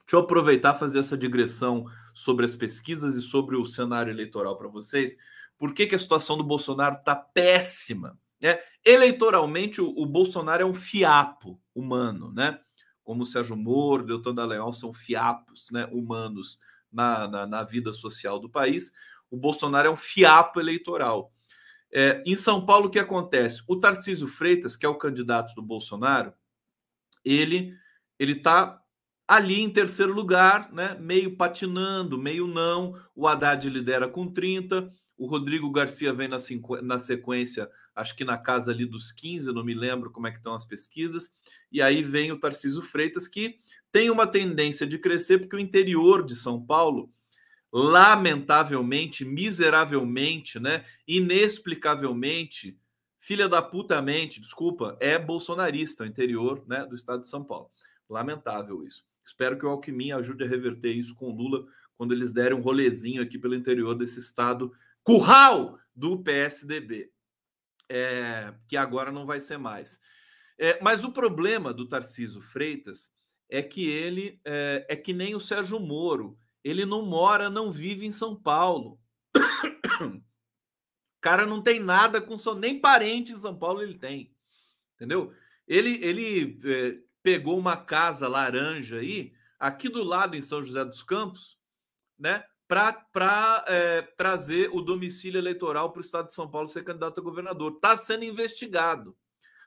Deixa 0.00 0.16
eu 0.16 0.20
aproveitar 0.20 0.74
fazer 0.74 0.98
essa 0.98 1.16
digressão 1.16 1.86
sobre 2.14 2.46
as 2.46 2.54
pesquisas 2.54 3.16
e 3.16 3.22
sobre 3.22 3.56
o 3.56 3.66
cenário 3.66 4.10
eleitoral 4.10 4.56
para 4.56 4.68
vocês. 4.68 5.16
Por 5.58 5.74
que, 5.74 5.86
que, 5.86 5.94
a 5.94 5.98
situação 5.98 6.36
do 6.36 6.44
Bolsonaro 6.44 6.96
está 6.96 7.14
péssima? 7.14 8.18
Né? 8.40 8.58
Eleitoralmente, 8.84 9.80
o, 9.80 9.88
o, 9.96 10.06
Bolsonaro 10.06 10.62
é 10.62 10.66
um 10.66 10.74
fiapo 10.74 11.60
humano, 11.74 12.32
né? 12.32 12.60
Como 13.02 13.22
o 13.22 13.26
Sérgio 13.26 13.56
Moro, 13.56 14.06
Deltan 14.06 14.34
Dallagnol 14.34 14.72
são 14.72 14.92
fiapos 14.92 15.70
né, 15.70 15.86
humanos 15.92 16.58
na, 16.90 17.28
na, 17.28 17.46
na, 17.46 17.62
vida 17.62 17.92
social 17.92 18.38
do 18.38 18.48
país. 18.48 18.92
O 19.30 19.36
Bolsonaro 19.36 19.88
é 19.88 19.90
um 19.90 19.96
fiapo 19.96 20.58
eleitoral. 20.58 21.32
É, 21.92 22.22
em 22.24 22.34
São 22.34 22.64
Paulo, 22.64 22.86
o 22.86 22.90
que 22.90 22.98
acontece? 22.98 23.62
O 23.68 23.76
Tarcísio 23.76 24.26
Freitas, 24.26 24.74
que 24.74 24.86
é 24.86 24.88
o 24.88 24.96
candidato 24.96 25.54
do 25.54 25.62
Bolsonaro, 25.62 26.32
ele 27.24 27.76
ele 28.18 28.32
está 28.32 28.80
ali 29.26 29.60
em 29.60 29.70
terceiro 29.70 30.12
lugar, 30.12 30.72
né, 30.72 30.96
meio 31.00 31.36
patinando, 31.36 32.18
meio 32.18 32.46
não. 32.46 33.00
O 33.14 33.26
Haddad 33.26 33.68
lidera 33.68 34.08
com 34.08 34.26
30, 34.26 34.92
o 35.16 35.26
Rodrigo 35.26 35.70
Garcia 35.70 36.12
vem 36.12 36.28
na, 36.28 36.38
na 36.82 36.98
sequência, 36.98 37.70
acho 37.94 38.16
que 38.16 38.24
na 38.24 38.36
casa 38.36 38.72
ali 38.72 38.84
dos 38.84 39.12
15, 39.12 39.48
eu 39.48 39.54
não 39.54 39.64
me 39.64 39.74
lembro 39.74 40.10
como 40.10 40.26
é 40.26 40.30
que 40.30 40.38
estão 40.38 40.54
as 40.54 40.64
pesquisas. 40.64 41.32
E 41.70 41.80
aí 41.80 42.02
vem 42.02 42.32
o 42.32 42.38
Tarcísio 42.38 42.82
Freitas, 42.82 43.28
que 43.28 43.60
tem 43.90 44.10
uma 44.10 44.26
tendência 44.26 44.86
de 44.86 44.98
crescer, 44.98 45.38
porque 45.38 45.56
o 45.56 45.60
interior 45.60 46.24
de 46.24 46.34
São 46.34 46.64
Paulo, 46.64 47.10
lamentavelmente, 47.72 49.24
miseravelmente, 49.24 50.58
né, 50.58 50.84
inexplicavelmente, 51.06 52.78
filha 53.18 53.48
da 53.48 53.62
puta 53.62 54.02
mente, 54.02 54.40
desculpa, 54.40 54.96
é 55.00 55.18
bolsonarista, 55.18 56.04
o 56.04 56.06
interior 56.06 56.62
né, 56.66 56.84
do 56.84 56.94
estado 56.94 57.20
de 57.20 57.28
São 57.28 57.42
Paulo. 57.42 57.70
Lamentável 58.08 58.82
isso. 58.82 59.04
Espero 59.24 59.58
que 59.58 59.64
o 59.64 59.68
Alckmin 59.68 60.12
ajude 60.12 60.44
a 60.44 60.48
reverter 60.48 60.92
isso 60.92 61.14
com 61.14 61.30
o 61.30 61.34
Lula 61.34 61.66
quando 61.96 62.12
eles 62.12 62.32
derem 62.32 62.56
um 62.56 62.62
rolezinho 62.62 63.22
aqui 63.22 63.38
pelo 63.38 63.54
interior 63.54 63.94
desse 63.94 64.18
estado 64.18 64.72
curral 65.02 65.78
do 65.94 66.22
PSDB, 66.22 67.10
é, 67.88 68.52
que 68.68 68.76
agora 68.76 69.12
não 69.12 69.26
vai 69.26 69.40
ser 69.40 69.58
mais. 69.58 70.00
É, 70.58 70.80
mas 70.82 71.04
o 71.04 71.12
problema 71.12 71.72
do 71.72 71.88
Tarciso 71.88 72.40
Freitas 72.40 73.12
é 73.48 73.62
que 73.62 73.88
ele 73.88 74.40
é, 74.44 74.86
é, 74.88 74.96
que 74.96 75.12
nem 75.12 75.34
o 75.34 75.40
Sérgio 75.40 75.78
Moro. 75.78 76.38
Ele 76.62 76.86
não 76.86 77.04
mora, 77.04 77.50
não 77.50 77.70
vive 77.70 78.06
em 78.06 78.12
São 78.12 78.34
Paulo. 78.34 78.98
O 80.00 81.20
cara 81.20 81.46
não 81.46 81.62
tem 81.62 81.80
nada 81.80 82.20
com 82.20 82.36
nem 82.54 82.80
parente 82.80 83.32
em 83.32 83.38
São 83.38 83.56
Paulo 83.56 83.82
ele 83.82 83.98
tem. 83.98 84.34
Entendeu? 84.94 85.32
Ele, 85.66 85.98
ele 86.04 86.58
é, 86.64 86.98
pegou 87.24 87.58
uma 87.58 87.74
casa 87.74 88.28
laranja 88.28 88.98
aí, 88.98 89.32
aqui 89.58 89.88
do 89.88 90.04
lado 90.04 90.36
em 90.36 90.42
São 90.42 90.62
José 90.62 90.84
dos 90.84 91.02
Campos, 91.02 91.58
né? 92.18 92.44
Para 92.68 93.64
é, 93.66 94.02
trazer 94.02 94.68
o 94.72 94.82
domicílio 94.82 95.38
eleitoral 95.38 95.90
para 95.90 96.00
o 96.00 96.04
estado 96.04 96.26
de 96.26 96.34
São 96.34 96.50
Paulo 96.50 96.68
ser 96.68 96.84
candidato 96.84 97.20
a 97.20 97.22
governador. 97.22 97.72
Está 97.72 97.96
sendo 97.96 98.24
investigado. 98.24 99.16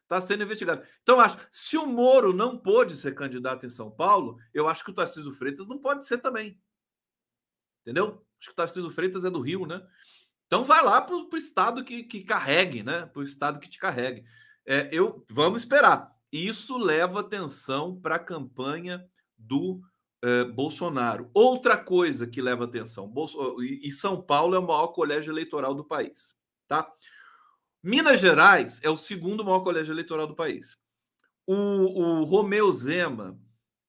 Está 0.04 0.22
sendo 0.22 0.44
investigado. 0.44 0.86
Então, 1.02 1.20
acho 1.20 1.38
se 1.52 1.78
o 1.78 1.86
Moro 1.86 2.32
não 2.32 2.58
pôde 2.58 2.96
ser 2.96 3.16
candidato 3.16 3.66
em 3.66 3.70
São 3.70 3.90
Paulo, 3.90 4.38
eu 4.54 4.68
acho 4.68 4.84
que 4.84 4.92
o 4.92 4.94
Tarcísio 4.94 5.32
Freitas 5.32 5.68
não 5.68 5.80
pode 5.80 6.06
ser 6.06 6.20
também. 6.20 6.62
Entendeu? 7.82 8.24
Acho 8.40 8.50
que 8.50 8.54
o 8.54 8.56
Tarcísio 8.56 8.92
Freitas 8.92 9.26
é 9.26 9.30
do 9.32 9.42
Rio, 9.42 9.66
né? 9.66 9.86
Então 10.46 10.64
vai 10.64 10.84
lá 10.84 11.02
para 11.02 11.16
o 11.16 11.38
estado 11.38 11.84
que, 11.84 12.04
que 12.04 12.24
carregue, 12.24 12.84
né? 12.84 13.08
Para 13.08 13.20
o 13.20 13.24
estado 13.24 13.60
que 13.60 13.70
te 13.70 13.80
carregue. 13.80 14.26
É, 14.66 14.90
eu 14.92 15.26
Vamos 15.30 15.62
esperar. 15.62 16.17
Isso 16.32 16.78
leva 16.78 17.22
atenção 17.22 18.00
para 18.00 18.16
a 18.16 18.20
campanha 18.20 19.06
do 19.38 19.82
eh, 20.22 20.46
Bolsonaro. 20.46 21.30
Outra 21.34 21.78
coisa 21.78 22.28
que 22.28 22.42
leva 22.42 22.66
atenção, 22.66 23.08
Bolso... 23.08 23.62
e 23.62 23.90
São 23.92 24.22
Paulo 24.22 24.56
é 24.56 24.60
o 24.60 24.66
maior 24.66 24.88
colégio 24.88 25.32
eleitoral 25.32 25.74
do 25.74 25.86
país, 25.86 26.36
tá? 26.68 26.92
Minas 27.84 28.20
Gerais 28.20 28.82
é 28.84 28.90
o 28.90 28.98
segundo 28.98 29.46
maior 29.46 29.62
colégio 29.62 29.94
eleitoral 29.94 30.28
do 30.28 30.36
país. 30.36 30.78
O, 31.46 31.54
o 31.54 32.24
Romeu 32.24 32.72
Zema 32.72 33.40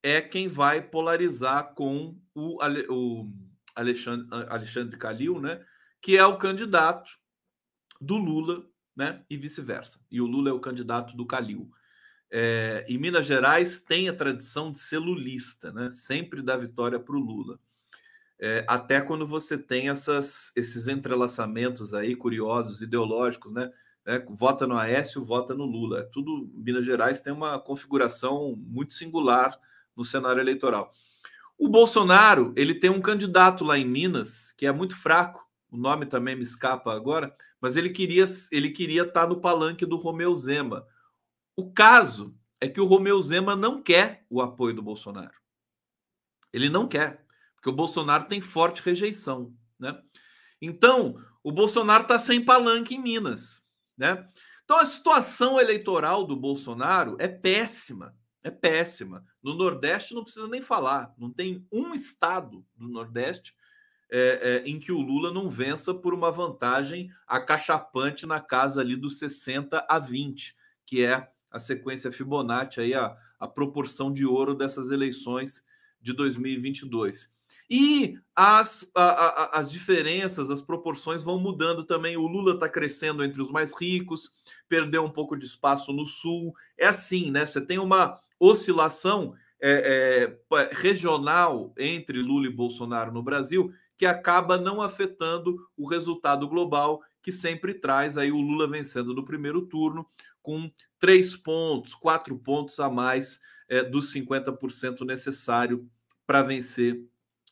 é 0.03 0.21
quem 0.21 0.47
vai 0.47 0.81
polarizar 0.81 1.75
com 1.75 2.17
o, 2.35 2.59
o 2.91 3.33
Alexandre, 3.75 4.29
Alexandre 4.49 4.97
Calil, 4.97 5.41
né? 5.41 5.65
Que 6.01 6.17
é 6.17 6.25
o 6.25 6.39
candidato 6.39 7.11
do 8.01 8.17
Lula, 8.17 8.65
né? 8.95 9.25
E 9.29 9.37
vice-versa. 9.37 10.01
E 10.11 10.21
o 10.21 10.27
Lula 10.27 10.51
é 10.51 10.53
o 10.53 10.61
candidato 10.61 11.17
do 11.17 11.27
Calil. 11.27 11.71
É, 12.31 12.85
e 12.89 12.99
Minas 12.99 13.27
Gerais 13.27 13.81
tem 13.81 14.09
a 14.09 14.15
tradição 14.15 14.71
de 14.71 14.79
ser 14.79 14.99
lulista, 14.99 15.73
né? 15.73 15.91
sempre 15.91 16.43
dá 16.43 16.57
vitória 16.57 16.99
para 16.99 17.17
o 17.17 17.21
Lula. 17.21 17.59
É, 18.39 18.65
até 18.69 19.01
quando 19.01 19.27
você 19.27 19.59
tem 19.59 19.89
essas, 19.89 20.53
esses 20.55 20.87
entrelaçamentos 20.87 21.93
aí 21.95 22.15
curiosos, 22.15 22.81
ideológicos, 22.81 23.53
né? 23.53 23.73
É, 24.07 24.25
vota 24.31 24.67
no 24.67 24.79
Aécio, 24.79 25.25
vota 25.25 25.55
no 25.55 25.65
Lula. 25.65 26.01
É 26.01 26.03
tudo 26.03 26.49
Minas 26.55 26.85
Gerais 26.85 27.21
tem 27.21 27.33
uma 27.33 27.59
configuração 27.59 28.55
muito 28.57 28.95
singular 28.95 29.59
no 29.97 30.05
cenário 30.05 30.41
eleitoral. 30.41 30.95
O 31.59 31.69
Bolsonaro 31.69 32.53
ele 32.57 32.75
tem 32.75 32.89
um 32.89 33.01
candidato 33.01 33.65
lá 33.65 33.77
em 33.77 33.85
Minas 33.85 34.53
que 34.53 34.67
é 34.67 34.73
muito 34.73 34.97
fraco. 34.97 35.47
O 35.71 35.77
nome 35.77 36.07
também 36.07 36.37
me 36.37 36.43
escapa 36.43 36.95
agora, 36.95 37.35
mas 37.61 37.77
ele 37.77 37.91
queria 37.91 38.25
ele 38.53 38.71
queria 38.71 39.03
estar 39.03 39.27
no 39.27 39.41
palanque 39.41 39.85
do 39.85 39.97
Romeu 39.97 40.35
Zema 40.37 40.87
o 41.59 41.73
caso 41.73 42.39
é 42.61 42.69
que 42.69 42.81
o 42.81 42.87
Romeu 42.87 43.21
Zema 43.21 43.57
não 43.57 43.83
quer 43.83 44.25
o 44.31 44.41
apoio 44.41 44.73
do 44.77 44.81
Bolsonaro. 44.81 45.35
Ele 46.53 46.69
não 46.69 46.87
quer, 46.87 47.27
porque 47.57 47.69
o 47.69 47.73
Bolsonaro 47.73 48.29
tem 48.29 48.41
forte 48.41 48.81
rejeição, 48.81 49.53
né? 49.77 50.01
Então, 50.63 51.21
o 51.43 51.51
Bolsonaro 51.51 52.05
está 52.05 52.17
sem 52.17 52.45
palanque 52.45 52.95
em 52.95 53.03
Minas, 53.03 53.65
né? 53.97 54.29
Então, 54.63 54.79
a 54.79 54.87
situação 54.87 55.59
eleitoral 55.59 56.25
do 56.25 56.37
Bolsonaro 56.37 57.17
é 57.19 57.27
péssima, 57.27 58.15
é 58.41 58.53
péssima. 58.53 59.25
No 59.43 59.55
Nordeste 59.55 60.15
não 60.15 60.23
precisa 60.23 60.47
nem 60.47 60.63
falar, 60.63 61.13
não 61.19 61.29
tem 61.29 61.67
um 61.73 61.93
estado 61.93 62.65
do 62.77 62.87
Nordeste 62.87 63.53
é, 64.09 64.63
é, 64.65 64.69
em 64.69 64.79
que 64.79 64.93
o 64.93 65.01
Lula 65.01 65.33
não 65.33 65.51
vença 65.51 65.93
por 65.93 66.15
uma 66.15 66.31
vantagem 66.31 67.11
acachapante 67.27 68.27
na 68.27 68.41
casa 68.41 68.81
ali 68.81 68.95
dos 68.95 69.19
60 69.19 69.85
a 69.89 69.99
20, 69.99 70.57
que 70.87 71.05
é 71.05 71.29
a 71.51 71.59
sequência 71.59 72.13
Fibonacci, 72.13 72.81
aí 72.81 72.95
a, 72.95 73.17
a 73.39 73.49
proporção 73.49 74.13
de 74.13 74.27
ouro 74.27 74.55
dessas 74.55 74.91
eleições 74.91 75.65
de 76.01 76.13
2022. 76.13 77.33
E 77.71 78.19
as, 78.35 78.91
a, 78.95 79.03
a, 79.03 79.59
as 79.59 79.71
diferenças, 79.71 80.51
as 80.51 80.63
proporções 80.63 81.23
vão 81.23 81.39
mudando 81.39 81.85
também. 81.85 82.17
O 82.17 82.27
Lula 82.27 82.55
está 82.55 82.69
crescendo 82.69 83.23
entre 83.23 83.43
os 83.43 83.51
mais 83.51 83.79
ricos, 83.79 84.33
perdeu 84.69 85.05
um 85.05 85.11
pouco 85.11 85.37
de 85.37 85.45
espaço 85.45 85.93
no 85.93 86.07
Sul. 86.07 86.55
É 86.79 86.87
assim, 86.87 87.31
né? 87.31 87.45
Você 87.45 87.61
tem 87.61 87.79
uma 87.79 88.19
oscilação 88.41 89.35
é, 89.61 90.39
é, 90.55 90.71
regional 90.73 91.75
entre 91.77 92.23
Lula 92.23 92.47
e 92.47 92.53
Bolsonaro 92.53 93.13
no 93.13 93.23
Brasil 93.23 93.73
que 93.99 94.07
acaba 94.07 94.57
não 94.57 94.81
afetando 94.81 95.59
o 95.77 95.85
resultado 95.85 96.49
global, 96.49 97.03
que 97.21 97.33
sempre 97.33 97.75
traz 97.75 98.17
aí 98.17 98.31
o 98.31 98.41
Lula 98.41 98.69
vencendo 98.69 99.13
no 99.13 99.25
primeiro 99.25 99.63
turno, 99.63 100.07
com 100.41 100.71
três 100.99 101.37
pontos, 101.37 101.95
quatro 101.95 102.37
pontos 102.39 102.79
a 102.81 102.89
mais 102.89 103.41
é, 103.69 103.83
dos 103.83 104.13
50% 104.13 105.05
necessário 105.07 105.89
para 106.27 106.43
vencer 106.43 107.03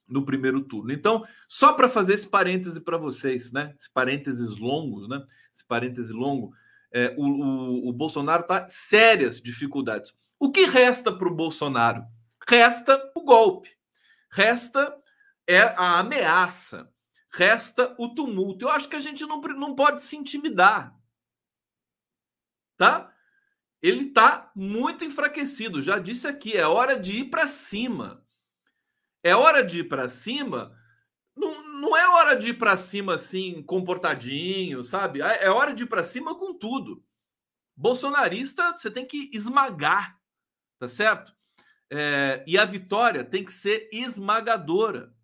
no 0.09 0.25
primeiro 0.25 0.63
turno. 0.63 0.93
Então, 0.93 1.27
só 1.49 1.73
para 1.73 1.89
fazer 1.89 2.15
esse 2.15 2.29
parêntese 2.29 2.81
para 2.81 2.97
vocês, 2.97 3.51
né? 3.51 3.75
Esse 3.79 3.91
parênteses 3.91 4.57
longos, 4.59 5.09
né? 5.09 5.25
Esse 5.53 5.65
parêntese 5.65 6.13
longo, 6.13 6.53
é, 6.93 7.15
o, 7.17 7.25
o, 7.25 7.89
o 7.89 7.93
Bolsonaro 7.93 8.43
está 8.43 8.69
sérias 8.69 9.41
dificuldades. 9.41 10.17
O 10.39 10.51
que 10.51 10.65
resta 10.65 11.13
para 11.13 11.29
o 11.29 11.35
Bolsonaro? 11.35 12.05
Resta 12.49 13.01
o 13.17 13.23
golpe, 13.23 13.71
resta 14.31 14.97
é 15.49 15.63
a 15.77 15.99
ameaça, 15.99 16.89
resta 17.33 17.95
o 17.99 18.15
tumulto. 18.15 18.65
Eu 18.65 18.71
acho 18.71 18.89
que 18.89 18.95
a 18.95 19.01
gente 19.01 19.27
não, 19.27 19.41
não 19.41 19.75
pode 19.75 20.03
se 20.03 20.17
intimidar 20.17 20.97
tá? 22.77 23.13
Ele 23.87 24.09
está 24.09 24.51
muito 24.57 25.05
enfraquecido. 25.05 25.81
Já 25.81 26.01
disse 26.01 26.27
aqui, 26.27 26.57
é 26.57 26.67
hora 26.67 26.99
de 26.99 27.19
ir 27.19 27.31
para 27.31 27.47
cima. 27.47 28.27
É 29.23 29.37
hora 29.37 29.63
de 29.63 29.81
ir 29.81 29.85
para 29.85 30.09
cima. 30.09 30.77
Não, 31.37 31.63
não 31.81 31.97
é 31.97 32.09
hora 32.09 32.35
de 32.35 32.49
ir 32.49 32.55
para 32.59 32.77
cima 32.77 33.15
assim, 33.15 33.63
comportadinho, 33.63 34.83
sabe? 34.83 35.23
É, 35.23 35.45
é 35.45 35.51
hora 35.51 35.73
de 35.73 35.85
ir 35.85 35.87
para 35.87 36.03
cima 36.03 36.37
com 36.37 36.53
tudo. 36.53 37.05
Bolsonarista, 37.77 38.77
você 38.77 38.91
tem 38.91 39.07
que 39.07 39.31
esmagar, 39.33 40.19
tá 40.81 40.89
certo? 40.89 41.33
É, 41.89 42.43
e 42.45 42.59
a 42.59 42.65
vitória 42.65 43.23
tem 43.23 43.45
que 43.45 43.53
ser 43.53 43.89
esmagadora. 43.93 45.15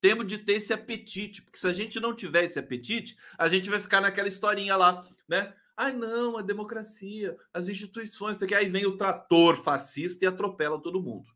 Temos 0.00 0.26
de 0.26 0.38
ter 0.38 0.54
esse 0.54 0.72
apetite, 0.72 1.42
porque 1.42 1.58
se 1.58 1.68
a 1.68 1.72
gente 1.72 2.00
não 2.00 2.12
tiver 2.12 2.42
esse 2.42 2.58
apetite, 2.58 3.16
a 3.38 3.48
gente 3.48 3.70
vai 3.70 3.78
ficar 3.78 4.00
naquela 4.00 4.26
historinha 4.26 4.74
lá, 4.74 5.08
né? 5.28 5.54
Ai, 5.76 5.92
não, 5.92 6.38
a 6.38 6.42
democracia, 6.42 7.36
as 7.52 7.68
instituições, 7.68 8.38
que 8.38 8.54
aí 8.54 8.68
vem 8.68 8.86
o 8.86 8.96
trator 8.96 9.56
fascista 9.56 10.24
e 10.24 10.28
atropela 10.28 10.80
todo 10.80 11.02
mundo. 11.02 11.30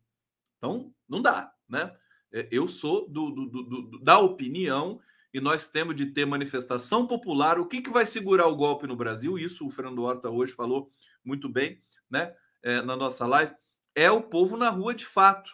Então, 0.57 0.93
não 1.07 1.21
dá, 1.21 1.53
né? 1.69 1.95
É, 2.31 2.47
eu 2.51 2.67
sou 2.67 3.07
do, 3.07 3.29
do, 3.29 3.45
do, 3.45 3.99
da 3.99 4.17
opinião 4.17 4.99
e 5.33 5.39
nós 5.39 5.67
temos 5.67 5.95
de 5.95 6.07
ter 6.07 6.25
manifestação 6.25 7.05
popular. 7.05 7.59
O 7.59 7.67
que, 7.67 7.81
que 7.81 7.89
vai 7.89 8.05
segurar 8.05 8.47
o 8.47 8.55
golpe 8.55 8.87
no 8.87 8.95
Brasil? 8.95 9.37
Isso 9.37 9.67
o 9.67 9.71
Fernando 9.71 10.01
Horta 10.03 10.29
hoje 10.29 10.53
falou 10.53 10.91
muito 11.23 11.47
bem, 11.47 11.81
né? 12.09 12.35
É, 12.63 12.81
na 12.81 12.95
nossa 12.95 13.27
live. 13.27 13.53
É 13.93 14.09
o 14.09 14.23
povo 14.23 14.57
na 14.57 14.69
rua 14.69 14.95
de 14.95 15.05
fato. 15.05 15.51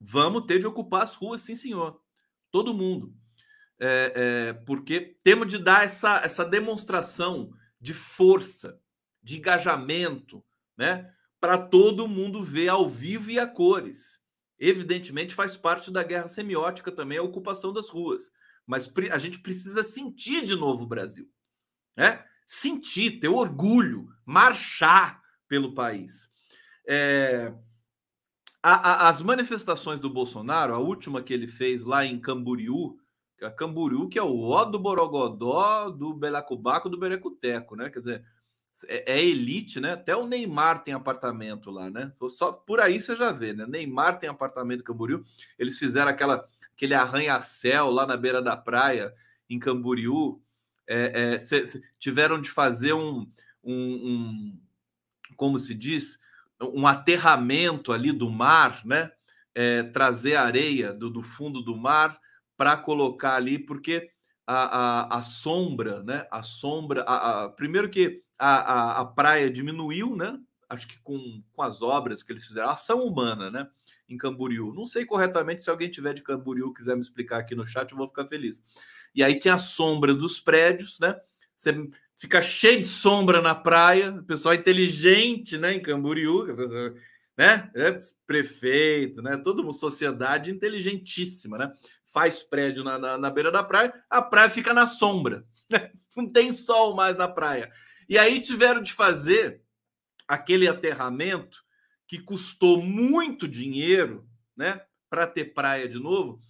Vamos 0.00 0.44
ter 0.46 0.58
de 0.58 0.66
ocupar 0.66 1.02
as 1.02 1.14
ruas, 1.14 1.42
sim, 1.42 1.54
senhor. 1.54 2.00
Todo 2.50 2.74
mundo. 2.74 3.14
É, 3.78 4.12
é, 4.14 4.52
porque 4.64 5.18
temos 5.22 5.48
de 5.48 5.58
dar 5.58 5.84
essa, 5.84 6.18
essa 6.18 6.44
demonstração 6.44 7.52
de 7.80 7.94
força, 7.94 8.80
de 9.22 9.38
engajamento, 9.38 10.44
né? 10.76 11.12
para 11.40 11.56
todo 11.56 12.06
mundo 12.06 12.44
ver 12.44 12.68
ao 12.68 12.88
vivo 12.88 13.30
e 13.30 13.38
a 13.38 13.46
cores. 13.46 14.20
Evidentemente, 14.58 15.34
faz 15.34 15.56
parte 15.56 15.90
da 15.90 16.02
guerra 16.02 16.28
semiótica 16.28 16.92
também 16.92 17.16
a 17.16 17.22
ocupação 17.22 17.72
das 17.72 17.88
ruas. 17.88 18.30
Mas 18.66 18.92
a 19.10 19.18
gente 19.18 19.40
precisa 19.40 19.82
sentir 19.82 20.44
de 20.44 20.54
novo 20.54 20.84
o 20.84 20.86
Brasil. 20.86 21.28
Né? 21.96 22.22
Sentir, 22.46 23.18
ter 23.18 23.28
orgulho, 23.28 24.08
marchar 24.24 25.22
pelo 25.48 25.74
país. 25.74 26.30
É, 26.86 27.54
a, 28.62 28.74
a, 28.74 29.08
as 29.08 29.22
manifestações 29.22 29.98
do 29.98 30.10
Bolsonaro, 30.10 30.74
a 30.74 30.78
última 30.78 31.22
que 31.22 31.32
ele 31.32 31.46
fez 31.46 31.82
lá 31.82 32.04
em 32.04 32.20
Camboriú, 32.20 32.99
a 33.42 33.50
Camboriú, 33.50 34.08
que 34.08 34.18
é 34.18 34.22
o 34.22 34.42
ó 34.42 34.64
do 34.64 34.78
Borogodó, 34.78 35.90
do 35.90 36.12
Belacubaco, 36.12 36.88
do 36.88 36.98
Berecuteco, 36.98 37.74
né? 37.74 37.90
Quer 37.90 37.98
dizer, 38.00 38.24
é, 38.86 39.14
é, 39.14 39.24
elite, 39.24 39.80
né? 39.80 39.92
Até 39.92 40.14
o 40.16 40.26
Neymar 40.26 40.82
tem 40.82 40.94
apartamento 40.94 41.70
lá, 41.70 41.90
né? 41.90 42.12
Só 42.28 42.52
por 42.52 42.80
aí 42.80 43.00
você 43.00 43.16
já 43.16 43.32
vê, 43.32 43.52
né? 43.52 43.66
Neymar 43.66 44.18
tem 44.18 44.28
apartamento 44.28 44.80
em 44.80 44.84
Camboriú. 44.84 45.24
Eles 45.58 45.78
fizeram 45.78 46.10
aquela, 46.10 46.48
aquele 46.74 46.94
arranha-céu 46.94 47.90
lá 47.90 48.06
na 48.06 48.16
beira 48.16 48.42
da 48.42 48.56
praia 48.56 49.14
em 49.48 49.58
Camboriú. 49.58 50.40
É, 50.86 51.36
é, 51.36 51.64
tiveram 51.98 52.40
de 52.40 52.50
fazer 52.50 52.92
um, 52.92 53.30
um, 53.62 53.74
um, 53.74 54.60
como 55.36 55.58
se 55.58 55.74
diz, 55.74 56.18
um 56.60 56.86
aterramento 56.86 57.92
ali 57.92 58.12
do 58.12 58.30
mar, 58.30 58.84
né? 58.84 59.10
É, 59.52 59.82
trazer 59.82 60.36
areia 60.36 60.92
do, 60.92 61.10
do 61.10 61.22
fundo 61.22 61.60
do 61.60 61.76
mar 61.76 62.18
para 62.60 62.76
colocar 62.76 63.36
ali, 63.36 63.58
porque 63.58 64.10
a, 64.46 65.14
a, 65.14 65.18
a, 65.18 65.22
sombra, 65.22 66.02
né? 66.02 66.26
A 66.30 66.42
sombra, 66.42 67.00
a, 67.04 67.44
a 67.44 67.48
primeiro 67.48 67.88
que 67.88 68.22
a, 68.38 69.00
a, 69.00 69.04
praia 69.06 69.50
diminuiu, 69.50 70.14
né? 70.14 70.38
Acho 70.68 70.86
que 70.86 70.98
com, 71.02 71.42
com 71.54 71.62
as 71.62 71.80
obras 71.80 72.22
que 72.22 72.30
eles 72.30 72.46
fizeram, 72.46 72.68
ação 72.68 73.02
humana, 73.02 73.50
né? 73.50 73.66
Em 74.06 74.18
Camboriú. 74.18 74.74
Não 74.74 74.84
sei 74.84 75.06
corretamente, 75.06 75.62
se 75.62 75.70
alguém 75.70 75.88
tiver 75.88 76.12
de 76.12 76.22
Camboriú 76.22 76.74
quiser 76.74 76.96
me 76.96 77.00
explicar 77.00 77.38
aqui 77.38 77.54
no 77.54 77.66
chat, 77.66 77.90
eu 77.90 77.96
vou 77.96 78.06
ficar 78.06 78.26
feliz. 78.26 78.62
E 79.14 79.24
aí 79.24 79.40
tem 79.40 79.50
a 79.50 79.56
sombra 79.56 80.12
dos 80.12 80.38
prédios, 80.38 81.00
né? 81.00 81.18
Você 81.56 81.88
fica 82.18 82.42
cheio 82.42 82.80
de 82.80 82.88
sombra 82.88 83.40
na 83.40 83.54
praia, 83.54 84.22
pessoal 84.26 84.54
inteligente, 84.54 85.56
né? 85.56 85.72
Em 85.72 85.80
Camboriú, 85.80 86.44
né? 87.38 87.70
É 87.74 87.98
prefeito, 88.26 89.22
né? 89.22 89.38
Toda 89.38 89.62
uma 89.62 89.72
sociedade 89.72 90.50
inteligentíssima, 90.50 91.56
né? 91.56 91.72
Faz 92.12 92.42
prédio 92.42 92.82
na, 92.84 92.98
na, 92.98 93.18
na 93.18 93.30
beira 93.30 93.50
da 93.50 93.62
praia, 93.62 93.92
a 94.08 94.20
praia 94.20 94.50
fica 94.50 94.74
na 94.74 94.86
sombra, 94.86 95.44
né? 95.68 95.92
Não 96.16 96.28
tem 96.28 96.52
sol 96.52 96.94
mais 96.94 97.16
na 97.16 97.28
praia. 97.28 97.70
E 98.08 98.18
aí 98.18 98.40
tiveram 98.40 98.82
de 98.82 98.92
fazer 98.92 99.62
aquele 100.26 100.66
aterramento 100.68 101.64
que 102.06 102.18
custou 102.18 102.82
muito 102.82 103.46
dinheiro, 103.46 104.28
né, 104.56 104.82
para 105.08 105.28
ter 105.28 105.54
praia 105.54 105.88
de 105.88 105.98
novo. 105.98 106.40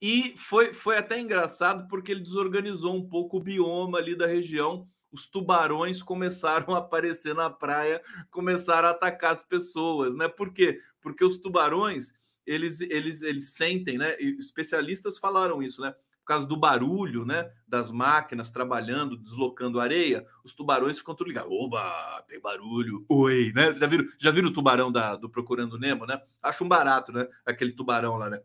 E 0.00 0.34
foi, 0.36 0.72
foi 0.72 0.96
até 0.96 1.18
engraçado 1.20 1.88
porque 1.88 2.12
ele 2.12 2.20
desorganizou 2.20 2.94
um 2.94 3.08
pouco 3.08 3.36
o 3.36 3.42
bioma 3.42 3.98
ali 3.98 4.14
da 4.14 4.26
região. 4.26 4.88
Os 5.10 5.26
tubarões 5.26 6.02
começaram 6.02 6.74
a 6.74 6.78
aparecer 6.78 7.34
na 7.34 7.50
praia, 7.50 8.00
começaram 8.30 8.88
a 8.88 8.92
atacar 8.92 9.32
as 9.32 9.42
pessoas, 9.42 10.14
né? 10.14 10.28
Por 10.28 10.52
quê? 10.52 10.80
Porque 11.00 11.24
os 11.24 11.36
tubarões, 11.36 12.12
eles, 12.48 12.80
eles, 12.80 13.22
eles 13.22 13.50
sentem, 13.50 13.98
né? 13.98 14.16
E 14.18 14.38
especialistas 14.38 15.18
falaram 15.18 15.62
isso, 15.62 15.82
né? 15.82 15.94
causa 16.28 16.46
do 16.46 16.58
barulho, 16.58 17.24
né, 17.24 17.50
das 17.66 17.90
máquinas 17.90 18.50
trabalhando, 18.50 19.16
deslocando 19.16 19.80
areia, 19.80 20.26
os 20.44 20.54
tubarões 20.54 20.98
ficam 20.98 21.14
tudo 21.14 21.28
ligados. 21.28 21.50
Oba, 21.50 22.22
tem 22.28 22.38
barulho. 22.38 23.02
Oi, 23.08 23.50
né? 23.54 23.64
Vocês 23.64 23.78
já 23.78 23.86
viram, 23.86 24.04
já 24.18 24.30
viram 24.30 24.48
o 24.50 24.52
tubarão 24.52 24.92
da, 24.92 25.16
do 25.16 25.30
Procurando 25.30 25.78
Nemo, 25.78 26.04
né? 26.04 26.20
Acho 26.42 26.64
um 26.64 26.68
barato, 26.68 27.12
né? 27.12 27.26
Aquele 27.46 27.72
tubarão 27.72 28.18
lá, 28.18 28.28
né? 28.28 28.42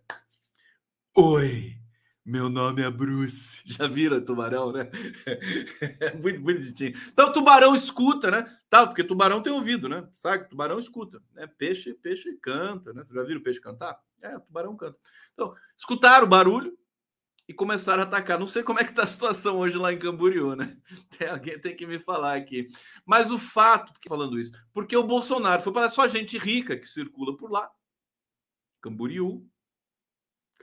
Oi, 1.14 1.76
meu 2.26 2.50
nome 2.50 2.82
é 2.82 2.90
Bruce. 2.90 3.62
Já 3.66 3.88
viram 3.88 4.18
o 4.18 4.22
tubarão, 4.22 4.72
né? 4.72 4.90
É 6.00 6.14
muito 6.16 6.42
bonitinho. 6.42 6.94
Então, 7.12 7.32
tubarão 7.32 7.76
escuta, 7.76 8.32
né? 8.32 8.58
Tá, 8.70 8.88
porque 8.88 9.04
tubarão 9.04 9.42
tem 9.42 9.52
ouvido, 9.52 9.90
né? 9.90 10.08
Sabe? 10.12 10.50
Tubarão 10.50 10.80
escuta. 10.80 11.22
Né? 11.34 11.48
Peixe, 11.48 11.94
peixe 11.94 12.34
canta, 12.42 12.94
né? 12.94 13.04
Vocês 13.04 13.16
já 13.16 13.24
viram 13.24 13.42
o 13.42 13.44
peixe 13.44 13.60
cantar? 13.60 14.00
É, 14.22 14.40
tubarão 14.40 14.76
canta. 14.76 14.98
Então, 15.34 15.54
escutaram 15.78 16.26
o 16.26 16.30
barulho, 16.30 16.78
e 17.48 17.54
começaram 17.54 18.04
a 18.04 18.06
atacar. 18.06 18.40
Não 18.40 18.48
sei 18.48 18.64
como 18.64 18.80
é 18.80 18.84
que 18.84 18.92
está 18.92 19.04
a 19.04 19.08
situação 19.08 19.58
hoje 19.58 19.78
lá 19.78 19.92
em 19.92 20.00
Camboriú, 20.00 20.56
né? 20.56 20.78
Tem, 21.18 21.28
alguém 21.28 21.60
tem 21.60 21.76
que 21.76 21.86
me 21.86 22.00
falar 22.00 22.36
aqui. 22.36 22.70
Mas 23.06 23.32
o 23.32 23.38
fato, 23.38 23.94
falando 24.08 24.40
isso, 24.40 24.52
porque 24.72 24.96
o 24.96 25.04
Bolsonaro 25.04 25.62
foi 25.62 25.74
para 25.74 25.90
só 25.90 26.08
gente 26.08 26.38
rica 26.38 26.78
que 26.78 26.88
circula 26.88 27.36
por 27.36 27.52
lá. 27.52 27.70
Camboriú. 28.82 29.48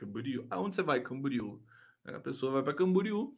Camboriú. 0.01 0.47
Aonde 0.49 0.75
você 0.75 0.81
vai, 0.81 0.99
Camboriú? 0.99 1.61
A 2.03 2.19
pessoa 2.19 2.51
vai 2.51 2.63
para 2.63 2.73
Camboriú. 2.73 3.37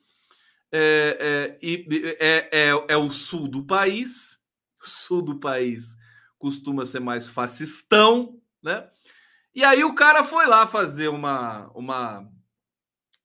É, 0.72 1.60
é, 1.62 1.76
é, 2.20 2.50
é, 2.52 2.86
é 2.90 2.98
o 2.98 3.12
sul 3.12 3.48
do 3.48 3.66
país. 3.66 4.40
O 4.82 4.88
sul 4.88 5.22
do 5.22 5.40
país 5.40 5.96
costuma 6.40 6.86
ser 6.86 7.00
mais 7.00 7.28
fascistão, 7.28 8.42
né? 8.62 8.90
E 9.54 9.64
aí 9.64 9.84
o 9.84 9.94
cara 9.94 10.24
foi 10.24 10.48
lá 10.48 10.66
fazer 10.66 11.10
uma, 11.10 11.70
uma 11.76 12.28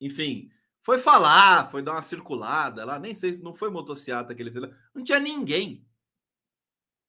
enfim, 0.00 0.50
foi 0.82 0.98
falar, 0.98 1.70
foi 1.70 1.82
dar 1.82 1.92
uma 1.92 2.02
circulada 2.02 2.84
lá, 2.84 2.98
nem 2.98 3.14
sei 3.14 3.34
se 3.34 3.42
não 3.42 3.54
foi 3.54 3.70
motociata 3.70 4.34
que 4.34 4.42
ele 4.42 4.50
fez, 4.50 4.68
não 4.94 5.02
tinha 5.02 5.18
ninguém. 5.18 5.86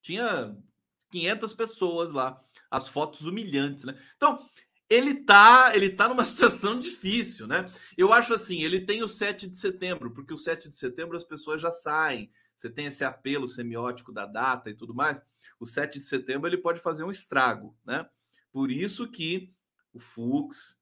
Tinha 0.01 0.55
500 1.11 1.53
pessoas 1.53 2.11
lá, 2.11 2.41
as 2.71 2.87
fotos 2.87 3.21
humilhantes, 3.21 3.83
né? 3.83 3.99
Então, 4.15 4.47
ele 4.89 5.23
tá, 5.23 5.71
ele 5.75 5.89
tá 5.89 6.09
numa 6.09 6.25
situação 6.25 6.79
difícil, 6.79 7.47
né? 7.47 7.69
Eu 7.97 8.11
acho 8.11 8.33
assim, 8.33 8.63
ele 8.63 8.81
tem 8.81 9.03
o 9.03 9.07
7 9.07 9.47
de 9.47 9.57
setembro, 9.57 10.11
porque 10.11 10.33
o 10.33 10.37
7 10.37 10.69
de 10.69 10.77
setembro 10.77 11.15
as 11.15 11.23
pessoas 11.23 11.61
já 11.61 11.71
saem. 11.71 12.31
Você 12.57 12.69
tem 12.69 12.87
esse 12.87 13.05
apelo 13.05 13.47
semiótico 13.47 14.11
da 14.11 14.25
data 14.25 14.69
e 14.69 14.73
tudo 14.73 14.93
mais. 14.93 15.21
O 15.59 15.65
7 15.65 15.99
de 15.99 16.05
setembro 16.05 16.49
ele 16.49 16.57
pode 16.57 16.81
fazer 16.81 17.03
um 17.03 17.11
estrago, 17.11 17.77
né? 17.85 18.05
Por 18.51 18.71
isso 18.71 19.09
que 19.09 19.53
o 19.93 19.99
Fux, 19.99 20.77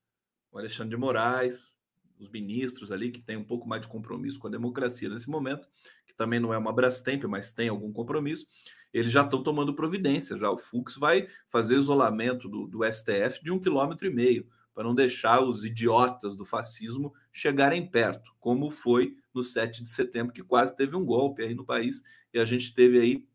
o 0.51 0.57
Alexandre 0.57 0.91
de 0.91 0.97
Moraes, 0.97 1.73
os 2.19 2.29
ministros 2.29 2.91
ali 2.91 3.11
que 3.11 3.21
têm 3.21 3.37
um 3.37 3.43
pouco 3.43 3.67
mais 3.67 3.81
de 3.81 3.87
compromisso 3.87 4.39
com 4.39 4.47
a 4.47 4.51
democracia 4.51 5.09
nesse 5.09 5.29
momento, 5.29 5.67
que 6.05 6.15
também 6.15 6.39
não 6.39 6.53
é 6.53 6.57
uma 6.57 6.73
Brastemp, 6.73 7.23
mas 7.25 7.51
tem 7.51 7.69
algum 7.69 7.91
compromisso, 7.93 8.47
eles 8.93 9.11
já 9.11 9.23
estão 9.23 9.43
tomando 9.43 9.73
providência. 9.73 10.37
Já 10.37 10.49
o 10.49 10.57
Fux 10.57 10.95
vai 10.95 11.27
fazer 11.47 11.77
isolamento 11.77 12.47
do, 12.47 12.67
do 12.67 12.83
STF 12.83 13.43
de 13.43 13.51
um 13.51 13.59
quilômetro 13.59 14.07
e 14.07 14.13
meio, 14.13 14.47
para 14.73 14.83
não 14.83 14.93
deixar 14.93 15.41
os 15.41 15.65
idiotas 15.65 16.35
do 16.35 16.45
fascismo 16.45 17.13
chegarem 17.31 17.85
perto, 17.85 18.31
como 18.39 18.69
foi 18.69 19.15
no 19.33 19.43
7 19.43 19.83
de 19.83 19.89
setembro, 19.89 20.33
que 20.33 20.43
quase 20.43 20.75
teve 20.75 20.95
um 20.95 21.03
golpe 21.03 21.41
aí 21.41 21.55
no 21.55 21.65
país, 21.65 22.03
e 22.33 22.39
a 22.39 22.45
gente 22.45 22.73
teve 22.73 22.99
aí 22.99 23.27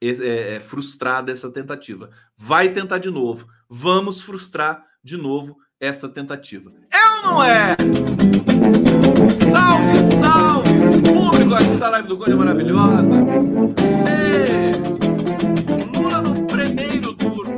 é, 0.00 0.56
é, 0.56 0.60
frustrada 0.60 1.32
essa 1.32 1.50
tentativa. 1.50 2.10
Vai 2.36 2.72
tentar 2.72 2.98
de 2.98 3.10
novo. 3.10 3.48
Vamos 3.68 4.22
frustrar 4.22 4.84
de 5.02 5.16
novo 5.16 5.56
essa 5.80 6.08
tentativa. 6.08 6.72
É 6.90 7.10
ou 7.16 7.22
não 7.22 7.42
é? 7.42 7.76
Salve! 9.50 10.13
Público 11.54 11.70
aqui 11.70 11.78
da 11.78 11.88
live 11.88 12.08
do 12.08 12.16
Gol 12.16 12.26
é 12.26 12.34
maravilhosa. 12.34 13.14
Ei, 14.10 14.72
Lula 15.96 16.20
no 16.20 16.46
primeiro 16.46 17.14
turno. 17.14 17.54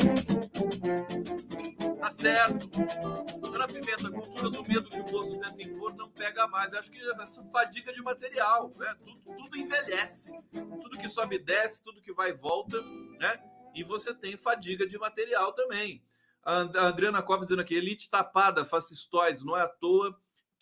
Tá 1.98 2.10
certo. 2.10 2.68
Dona 3.40 3.66
Pimenta, 3.66 4.08
a 4.08 4.10
cultura 4.10 4.50
do 4.50 4.62
medo 4.64 4.90
que 4.90 5.00
o 5.00 5.10
moço 5.10 5.40
tenta 5.40 5.62
impor 5.62 5.94
não 5.94 6.10
pega 6.10 6.46
mais. 6.46 6.74
acho 6.74 6.90
que 6.90 7.00
essa 7.22 7.42
fadiga 7.44 7.90
de 7.92 8.02
material, 8.02 8.70
né? 8.76 8.94
Tudo, 9.02 9.18
tudo 9.34 9.56
envelhece. 9.56 10.32
Tudo 10.52 10.98
que 10.98 11.08
sobe 11.08 11.38
desce, 11.38 11.82
tudo 11.82 12.02
que 12.02 12.12
vai 12.12 12.30
e 12.30 12.34
volta, 12.34 12.76
né? 13.18 13.40
E 13.74 13.82
você 13.82 14.12
tem 14.12 14.36
fadiga 14.36 14.86
de 14.86 14.98
material 14.98 15.54
também. 15.54 16.02
A 16.44 16.88
Adriana 16.88 17.22
Copa 17.22 17.44
dizendo 17.44 17.62
aqui, 17.62 17.74
elite 17.74 18.10
tapada, 18.10 18.64
fascistoides, 18.64 19.42
não 19.42 19.56
é 19.56 19.62
à 19.62 19.68
toa 19.68 20.14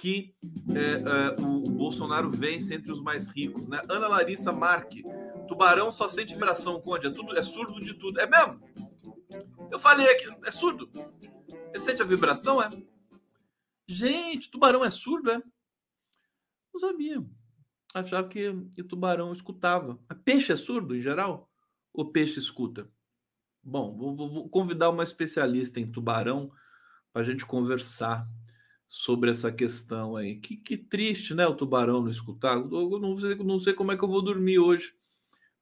que 0.05 0.35
é, 0.77 1.01
é, 1.01 1.41
o, 1.41 1.63
Bolsonaro 1.63 2.31
vence 2.31 2.75
entre 2.75 2.93
os 2.93 3.01
mais 3.01 3.31
ricos, 3.31 3.67
né? 3.67 3.81
Ana 3.89 4.07
Larissa 4.07 4.53
Marque, 4.53 5.03
tubarão 5.49 5.91
só 5.91 6.11
sente 6.11 6.35
vibração, 6.35 6.79
Conde, 6.79 7.07
é, 7.07 7.11
tudo, 7.11 7.35
é 7.35 7.43
surdo 7.43 7.81
de 7.81 7.95
tudo. 7.95 8.21
É 8.21 8.27
mesmo? 8.27 8.61
Eu 9.73 9.79
falei 9.79 10.07
aqui, 10.11 10.27
é 10.45 10.51
surdo. 10.51 10.91
Ele 11.73 11.79
sente 11.79 12.03
a 12.03 12.05
vibração, 12.05 12.63
é? 12.63 12.69
Gente, 13.89 14.51
tubarão 14.51 14.85
é 14.85 14.91
surdo, 14.91 15.31
é? 15.31 15.43
Não 16.75 16.81
sabia. 16.81 17.25
Achava 17.95 18.29
que 18.29 18.47
o 18.47 18.85
tubarão 18.85 19.33
escutava. 19.33 19.99
Peixe 20.23 20.53
é 20.53 20.57
surdo, 20.57 20.95
em 20.95 21.01
geral? 21.01 21.51
Ou 21.95 22.13
peixe 22.13 22.39
escuta? 22.39 22.91
Bom, 23.63 23.97
vou, 23.97 24.15
vou 24.15 24.49
convidar 24.51 24.91
uma 24.91 25.03
especialista 25.03 25.81
em 25.81 25.91
tubarão 25.91 26.53
para 27.11 27.23
a 27.23 27.25
gente 27.25 27.47
conversar 27.47 28.29
sobre 28.97 29.29
essa 29.29 29.51
questão 29.51 30.17
aí. 30.17 30.37
Que, 30.37 30.57
que, 30.57 30.77
triste, 30.77 31.35
né? 31.35 31.45
O 31.49 31.57
tubarão 31.57 32.01
não 32.01 32.11
escutar. 32.11 32.57
Eu 32.57 33.01
não 33.01 33.19
sei, 33.19 33.35
não 33.35 33.59
sei 33.59 33.75
como 33.75 33.91
é 33.91 33.97
que 33.97 34.05
eu 34.05 34.09
vou 34.09 34.23
dormir 34.23 34.61
hoje, 34.61 34.95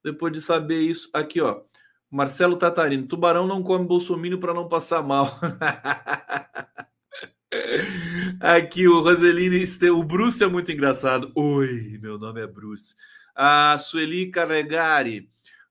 depois 0.04 0.34
de 0.34 0.42
saber 0.42 0.82
isso. 0.82 1.08
Aqui, 1.14 1.40
ó. 1.40 1.62
Marcelo 2.10 2.56
Tatarino, 2.56 3.06
tubarão 3.06 3.46
não 3.46 3.62
come 3.62 3.86
bolsomínio 3.86 4.38
para 4.38 4.52
não 4.52 4.68
passar 4.68 5.02
mal. 5.02 5.40
Aqui 8.38 8.86
o 8.86 9.00
Roseline, 9.00 9.64
o 9.90 10.04
Bruce 10.04 10.44
é 10.44 10.46
muito 10.46 10.70
engraçado. 10.70 11.32
Oi, 11.34 11.98
meu 12.02 12.18
nome 12.18 12.42
é 12.42 12.46
Bruce. 12.46 12.94
A 13.34 13.78
Sueli 13.78 14.30
Carregari, 14.30 15.30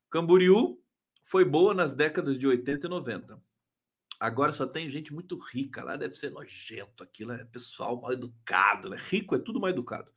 Camboriú 0.10 0.80
foi 1.24 1.46
boa 1.46 1.76
nas 1.76 1.94
décadas 1.94 2.40
de 2.40 2.48
80 2.48 2.88
e 2.88 2.90
90. 2.90 3.51
Agora 4.22 4.54
só 4.54 4.68
tem 4.68 4.88
gente 4.88 5.12
muito 5.12 5.36
rica 5.36 5.84
lá, 5.84 5.98
deve 5.98 6.14
ser 6.14 6.30
nojento 6.30 7.02
aquilo, 7.02 7.32
é 7.32 7.44
pessoal 7.44 8.00
mal 8.00 8.14
educado, 8.14 8.88
né? 8.88 8.98
Rico 9.10 9.34
é 9.34 9.40
tudo 9.40 9.60
mal 9.60 9.72
educado. 9.72 10.12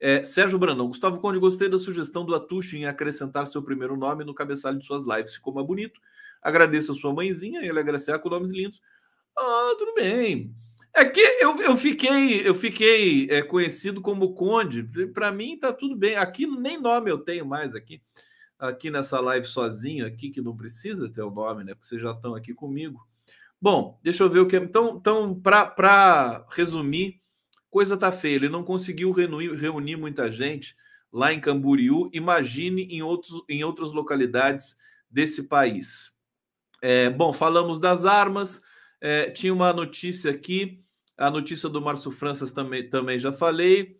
É, 0.00 0.24
Sérgio 0.24 0.58
Brandão, 0.58 0.88
Gustavo 0.88 1.20
Conde, 1.20 1.38
gostei 1.38 1.68
da 1.68 1.78
sugestão 1.78 2.24
do 2.24 2.34
Atucho 2.34 2.74
em 2.74 2.86
acrescentar 2.86 3.46
seu 3.46 3.62
primeiro 3.62 3.96
nome 3.96 4.24
no 4.24 4.34
cabeçalho 4.34 4.80
de 4.80 4.84
suas 4.84 5.06
lives, 5.06 5.36
ficou 5.36 5.54
mais 5.54 5.64
bonito. 5.64 6.00
Agradeça 6.42 6.90
a 6.90 6.94
sua 6.96 7.14
mãezinha, 7.14 7.60
ele 7.60 7.78
agradecer 7.78 8.18
com 8.18 8.28
nomes 8.28 8.50
lindos. 8.50 8.82
Ah, 9.38 9.76
tudo 9.78 9.94
bem. 9.94 10.52
É 10.92 11.04
que 11.04 11.20
eu, 11.20 11.56
eu 11.62 11.76
fiquei, 11.76 12.44
eu 12.44 12.56
fiquei 12.56 13.28
é, 13.30 13.40
conhecido 13.40 14.00
como 14.00 14.34
Conde. 14.34 14.82
Para 15.14 15.30
mim 15.30 15.56
tá 15.56 15.72
tudo 15.72 15.94
bem. 15.94 16.16
Aqui 16.16 16.44
nem 16.44 16.80
nome 16.80 17.08
eu 17.08 17.18
tenho 17.18 17.46
mais 17.46 17.76
aqui, 17.76 18.02
aqui 18.58 18.90
nessa 18.90 19.20
live 19.20 19.46
sozinho 19.46 20.04
aqui 20.04 20.30
que 20.30 20.42
não 20.42 20.56
precisa 20.56 21.08
ter 21.08 21.22
o 21.22 21.30
nome, 21.30 21.62
né? 21.62 21.72
Porque 21.72 21.86
vocês 21.86 22.02
já 22.02 22.10
estão 22.10 22.34
aqui 22.34 22.52
comigo. 22.52 23.00
Bom, 23.64 23.98
deixa 24.02 24.22
eu 24.22 24.28
ver 24.28 24.40
o 24.40 24.46
que. 24.46 24.58
Então, 24.58 24.98
então 25.00 25.40
para 25.40 26.46
resumir, 26.50 27.22
coisa 27.70 27.96
tá 27.96 28.12
feia. 28.12 28.34
Ele 28.34 28.50
não 28.50 28.62
conseguiu 28.62 29.10
reunir, 29.10 29.54
reunir 29.54 29.96
muita 29.96 30.30
gente 30.30 30.76
lá 31.10 31.32
em 31.32 31.40
Camboriú. 31.40 32.10
Imagine 32.12 32.82
em, 32.82 33.00
outros, 33.02 33.42
em 33.48 33.64
outras 33.64 33.90
localidades 33.90 34.76
desse 35.08 35.44
país. 35.44 36.12
É, 36.82 37.08
bom, 37.08 37.32
falamos 37.32 37.80
das 37.80 38.04
armas. 38.04 38.60
É, 39.00 39.30
tinha 39.30 39.54
uma 39.54 39.72
notícia 39.72 40.30
aqui, 40.30 40.84
a 41.16 41.30
notícia 41.30 41.66
do 41.66 41.80
Márcio 41.80 42.10
Franças 42.10 42.52
também, 42.52 42.90
também 42.90 43.18
já 43.18 43.32
falei. 43.32 43.98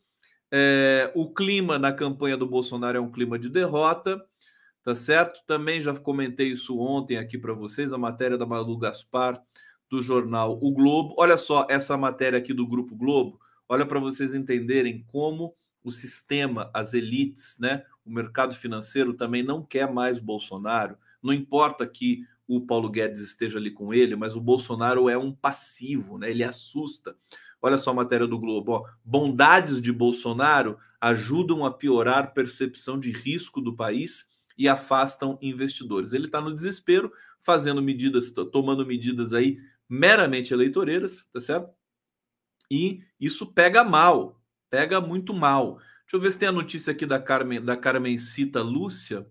É, 0.52 1.10
o 1.14 1.32
clima 1.32 1.78
na 1.78 1.90
campanha 1.90 2.36
do 2.36 2.46
Bolsonaro 2.46 2.98
é 2.98 3.00
um 3.00 3.10
clima 3.10 3.38
de 3.38 3.48
derrota 3.48 4.22
tá 4.84 4.94
certo? 4.94 5.40
Também 5.46 5.80
já 5.80 5.94
comentei 5.94 6.48
isso 6.48 6.78
ontem 6.78 7.16
aqui 7.16 7.38
para 7.38 7.54
vocês, 7.54 7.92
a 7.92 7.98
matéria 7.98 8.36
da 8.36 8.44
Malu 8.44 8.76
Gaspar 8.76 9.42
do 9.88 10.02
jornal 10.02 10.58
O 10.62 10.70
Globo. 10.72 11.14
Olha 11.18 11.38
só 11.38 11.66
essa 11.70 11.96
matéria 11.96 12.38
aqui 12.38 12.52
do 12.52 12.66
Grupo 12.66 12.94
Globo, 12.94 13.40
olha 13.68 13.86
para 13.86 13.98
vocês 13.98 14.34
entenderem 14.34 15.04
como 15.08 15.54
o 15.82 15.90
sistema, 15.90 16.70
as 16.72 16.94
elites, 16.94 17.56
né, 17.58 17.84
o 18.04 18.10
mercado 18.10 18.54
financeiro 18.54 19.14
também 19.14 19.42
não 19.42 19.62
quer 19.62 19.90
mais 19.90 20.18
Bolsonaro. 20.18 20.96
Não 21.22 21.32
importa 21.32 21.86
que 21.86 22.24
o 22.46 22.60
Paulo 22.60 22.90
Guedes 22.90 23.20
esteja 23.20 23.58
ali 23.58 23.70
com 23.70 23.92
ele, 23.94 24.14
mas 24.16 24.36
o 24.36 24.40
Bolsonaro 24.40 25.08
é 25.08 25.16
um 25.16 25.32
passivo, 25.32 26.18
né? 26.18 26.30
Ele 26.30 26.44
assusta. 26.44 27.16
Olha 27.60 27.78
só 27.78 27.90
a 27.90 27.94
matéria 27.94 28.26
do 28.26 28.38
Globo. 28.38 28.72
Ó. 28.72 28.84
Bondades 29.02 29.80
de 29.80 29.90
Bolsonaro 29.90 30.76
ajudam 31.00 31.64
a 31.64 31.72
piorar 31.72 32.34
percepção 32.34 33.00
de 33.00 33.10
risco 33.10 33.62
do 33.62 33.74
país 33.74 34.28
e 34.56 34.68
afastam 34.68 35.38
investidores. 35.42 36.12
Ele 36.12 36.26
está 36.26 36.40
no 36.40 36.54
desespero, 36.54 37.12
fazendo 37.40 37.82
medidas, 37.82 38.32
tomando 38.52 38.86
medidas 38.86 39.32
aí 39.32 39.58
meramente 39.88 40.52
eleitoreiras, 40.52 41.26
tá 41.32 41.40
certo? 41.40 41.70
E 42.70 43.02
isso 43.20 43.52
pega 43.52 43.84
mal, 43.84 44.40
pega 44.70 45.00
muito 45.00 45.34
mal. 45.34 45.76
Deixa 46.02 46.16
eu 46.16 46.20
ver 46.20 46.32
se 46.32 46.38
tem 46.38 46.48
a 46.48 46.52
notícia 46.52 46.92
aqui 46.92 47.06
da 47.06 47.20
Carmen, 47.20 47.62
da 47.62 47.76
Carmencita 47.76 48.62
Lúcia. 48.62 49.26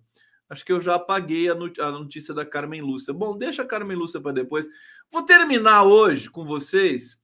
Acho 0.50 0.64
que 0.64 0.72
eu 0.72 0.82
já 0.82 0.96
apaguei 0.96 1.50
a, 1.50 1.56
notícia 1.56 2.34
da 2.34 2.46
Carmen 2.46 2.82
Lúcia. 2.82 3.14
Bom, 3.14 3.38
deixa 3.38 3.64
a 3.64 3.66
Carmen 3.66 3.98
Lúcia 3.98 4.22
para 4.22 4.34
depois. 4.34 4.68
Vou 5.12 5.24
terminar 5.24 5.84
hoje 5.84 6.30
com 6.30 6.46
vocês. 6.46 7.20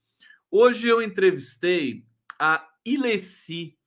Hoje 0.50 0.88
eu 0.88 1.00
entrevistei 1.00 2.04
a 2.38 2.66
Ilessi, 2.84 3.78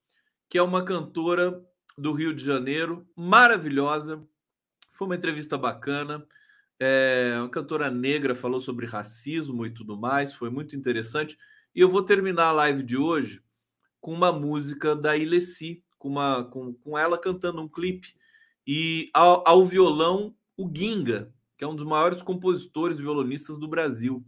que 0.50 0.58
é 0.58 0.64
uma 0.64 0.86
cantora 0.86 1.62
do 1.98 2.12
Rio 2.12 2.34
de 2.34 2.44
Janeiro, 2.44 3.08
maravilhosa. 3.16 4.24
Foi 4.92 5.08
uma 5.08 5.16
entrevista 5.16 5.58
bacana. 5.58 6.26
É, 6.80 7.36
uma 7.38 7.50
cantora 7.50 7.90
negra 7.90 8.36
falou 8.36 8.60
sobre 8.60 8.86
racismo 8.86 9.66
e 9.66 9.70
tudo 9.70 9.98
mais, 9.98 10.34
foi 10.34 10.50
muito 10.50 10.76
interessante. 10.76 11.38
E 11.74 11.80
eu 11.80 11.90
vou 11.90 12.04
terminar 12.04 12.48
a 12.48 12.52
live 12.52 12.84
de 12.84 12.98
hoje 12.98 13.42
com 14.02 14.14
uma 14.14 14.32
música 14.32 14.96
da 14.96 15.16
Ilessi, 15.16 15.84
com, 15.98 16.10
uma, 16.10 16.44
com, 16.44 16.74
com 16.74 16.98
ela 16.98 17.18
cantando 17.18 17.62
um 17.62 17.70
clipe. 17.70 18.16
E 18.68 19.10
ao, 19.14 19.48
ao 19.48 19.66
violão, 19.66 20.36
o 20.58 20.70
Ginga, 20.70 21.34
que 21.58 21.64
é 21.64 21.68
um 21.68 21.76
dos 21.76 21.86
maiores 21.86 22.22
compositores 22.22 22.98
violonistas 22.98 23.58
do 23.58 23.68
Brasil. 23.68 24.26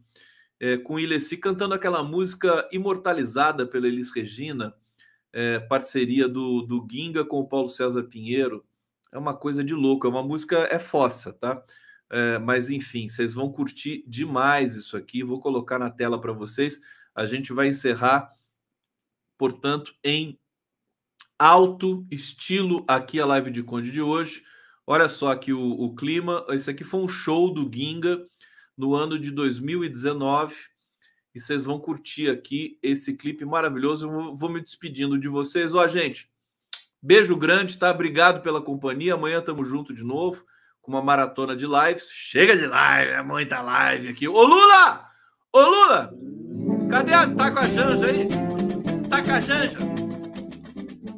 É, 0.59 0.77
com 0.77 0.97
Ilessi 0.97 1.35
cantando 1.35 1.73
aquela 1.73 2.01
música 2.03 2.67
imortalizada 2.71 3.67
pela 3.67 3.87
Elis 3.87 4.09
Regina, 4.11 4.73
é, 5.35 5.59
parceria 5.59 6.29
do, 6.29 6.61
do 6.61 6.87
Ginga 6.89 7.25
com 7.25 7.41
o 7.41 7.47
Paulo 7.47 7.67
César 7.67 8.03
Pinheiro. 8.03 8.65
É 9.11 9.17
uma 9.17 9.35
coisa 9.35 9.61
de 9.61 9.73
louco, 9.75 10.07
é 10.07 10.09
uma 10.09 10.23
música, 10.23 10.59
é 10.71 10.79
fossa, 10.79 11.33
tá? 11.33 11.61
É, 12.09 12.39
mas 12.39 12.69
enfim, 12.69 13.09
vocês 13.09 13.33
vão 13.33 13.51
curtir 13.51 14.05
demais 14.07 14.77
isso 14.77 14.95
aqui. 14.95 15.23
Vou 15.23 15.41
colocar 15.41 15.77
na 15.77 15.89
tela 15.89 16.19
para 16.21 16.31
vocês. 16.31 16.79
A 17.13 17.25
gente 17.25 17.51
vai 17.51 17.67
encerrar, 17.67 18.31
portanto, 19.37 19.93
em 20.01 20.39
alto 21.37 22.07
estilo 22.09 22.85
aqui 22.87 23.19
a 23.19 23.25
live 23.25 23.51
de 23.51 23.61
Conde 23.61 23.91
de 23.91 24.01
hoje. 24.01 24.41
Olha 24.87 25.09
só 25.09 25.31
aqui 25.31 25.51
o, 25.51 25.61
o 25.61 25.93
clima. 25.95 26.45
Esse 26.49 26.69
aqui 26.69 26.85
foi 26.85 27.01
um 27.01 27.09
show 27.09 27.53
do 27.53 27.69
Ginga 27.69 28.25
no 28.77 28.95
ano 28.95 29.19
de 29.19 29.31
2019 29.31 30.55
e 31.35 31.39
vocês 31.39 31.65
vão 31.65 31.77
curtir 31.77 32.29
aqui 32.29 32.79
esse 32.81 33.13
clipe 33.13 33.43
maravilhoso. 33.43 34.09
Eu 34.09 34.33
vou 34.33 34.49
me 34.49 34.61
despedindo 34.61 35.19
de 35.19 35.27
vocês. 35.27 35.75
Ó, 35.75 35.85
gente, 35.85 36.31
beijo 37.01 37.35
grande, 37.35 37.77
tá? 37.77 37.91
Obrigado 37.91 38.41
pela 38.41 38.61
companhia. 38.61 39.15
Amanhã 39.15 39.41
tamo 39.41 39.65
junto 39.65 39.93
de 39.93 40.01
novo 40.01 40.45
com 40.81 40.93
uma 40.93 41.01
maratona 41.01 41.53
de 41.53 41.67
lives. 41.67 42.09
Chega 42.09 42.55
de 42.55 42.65
live, 42.65 43.11
é 43.11 43.21
muita 43.21 43.61
live 43.61 44.07
aqui. 44.07 44.29
Ô 44.29 44.43
Lula! 44.43 45.09
Ô 45.51 45.59
Lula! 45.59 46.13
Cadê 46.89 47.13
a... 47.13 47.29
Tá 47.35 47.51
com 47.51 47.59
a 47.59 47.65
Janja 47.65 48.05
aí? 48.05 48.27
Tá 49.09 49.21
com 49.21 49.31
a 49.31 49.41
Janja? 49.41 49.77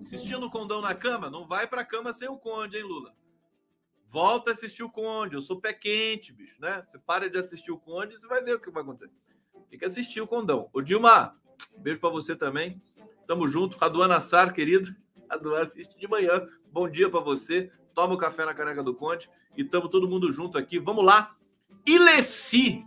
Assistindo 0.02 0.48
o 0.48 0.50
Condão 0.50 0.82
na 0.82 0.96
cama? 0.96 1.30
Não 1.30 1.48
vai 1.48 1.68
pra 1.68 1.86
cama 1.86 2.12
sem 2.12 2.28
o 2.28 2.38
Conde, 2.38 2.76
hein, 2.76 2.84
Lula? 2.84 3.14
Volta 4.10 4.50
a 4.50 4.54
assistir 4.54 4.82
o 4.82 4.90
Conde. 4.90 5.36
Eu 5.36 5.44
sou 5.44 5.62
pé 5.62 5.74
quente, 5.74 6.34
bicho, 6.34 6.60
né? 6.60 6.84
Você 6.88 6.98
para 6.98 7.30
de 7.30 7.38
assistir 7.38 7.72
o 7.72 7.78
Conde, 7.78 8.20
você 8.20 8.28
vai 8.28 8.42
ver 8.42 8.56
o 8.56 8.60
que 8.60 8.72
vai 8.72 8.82
acontecer. 8.82 9.27
Tem 9.70 9.78
que 9.78 9.86
assistir 9.86 10.22
o 10.22 10.28
Condão. 10.28 10.70
Ô, 10.74 10.82
Dilma, 10.82 11.34
beijo 11.78 12.00
para 12.00 12.10
você 12.10 12.36
também. 12.36 12.78
Tamo 13.26 13.48
junto. 13.48 13.78
Raduana 13.78 14.20
Sar, 14.20 14.54
querido. 14.54 14.96
Raduana 15.30 15.64
assiste 15.64 15.98
de 15.98 16.08
manhã. 16.08 16.48
Bom 16.72 16.90
dia 16.90 17.10
para 17.10 17.20
você. 17.20 17.72
Toma 17.94 18.14
o 18.14 18.18
café 18.18 18.46
na 18.46 18.54
caneca 18.54 18.84
do 18.84 18.94
Conde. 18.94 19.30
E 19.56 19.64
tamo 19.64 19.90
todo 19.90 20.08
mundo 20.08 20.32
junto 20.32 20.58
aqui. 20.58 20.80
Vamos 20.80 21.04
lá. 21.04 21.36
Ileci. 21.86 22.86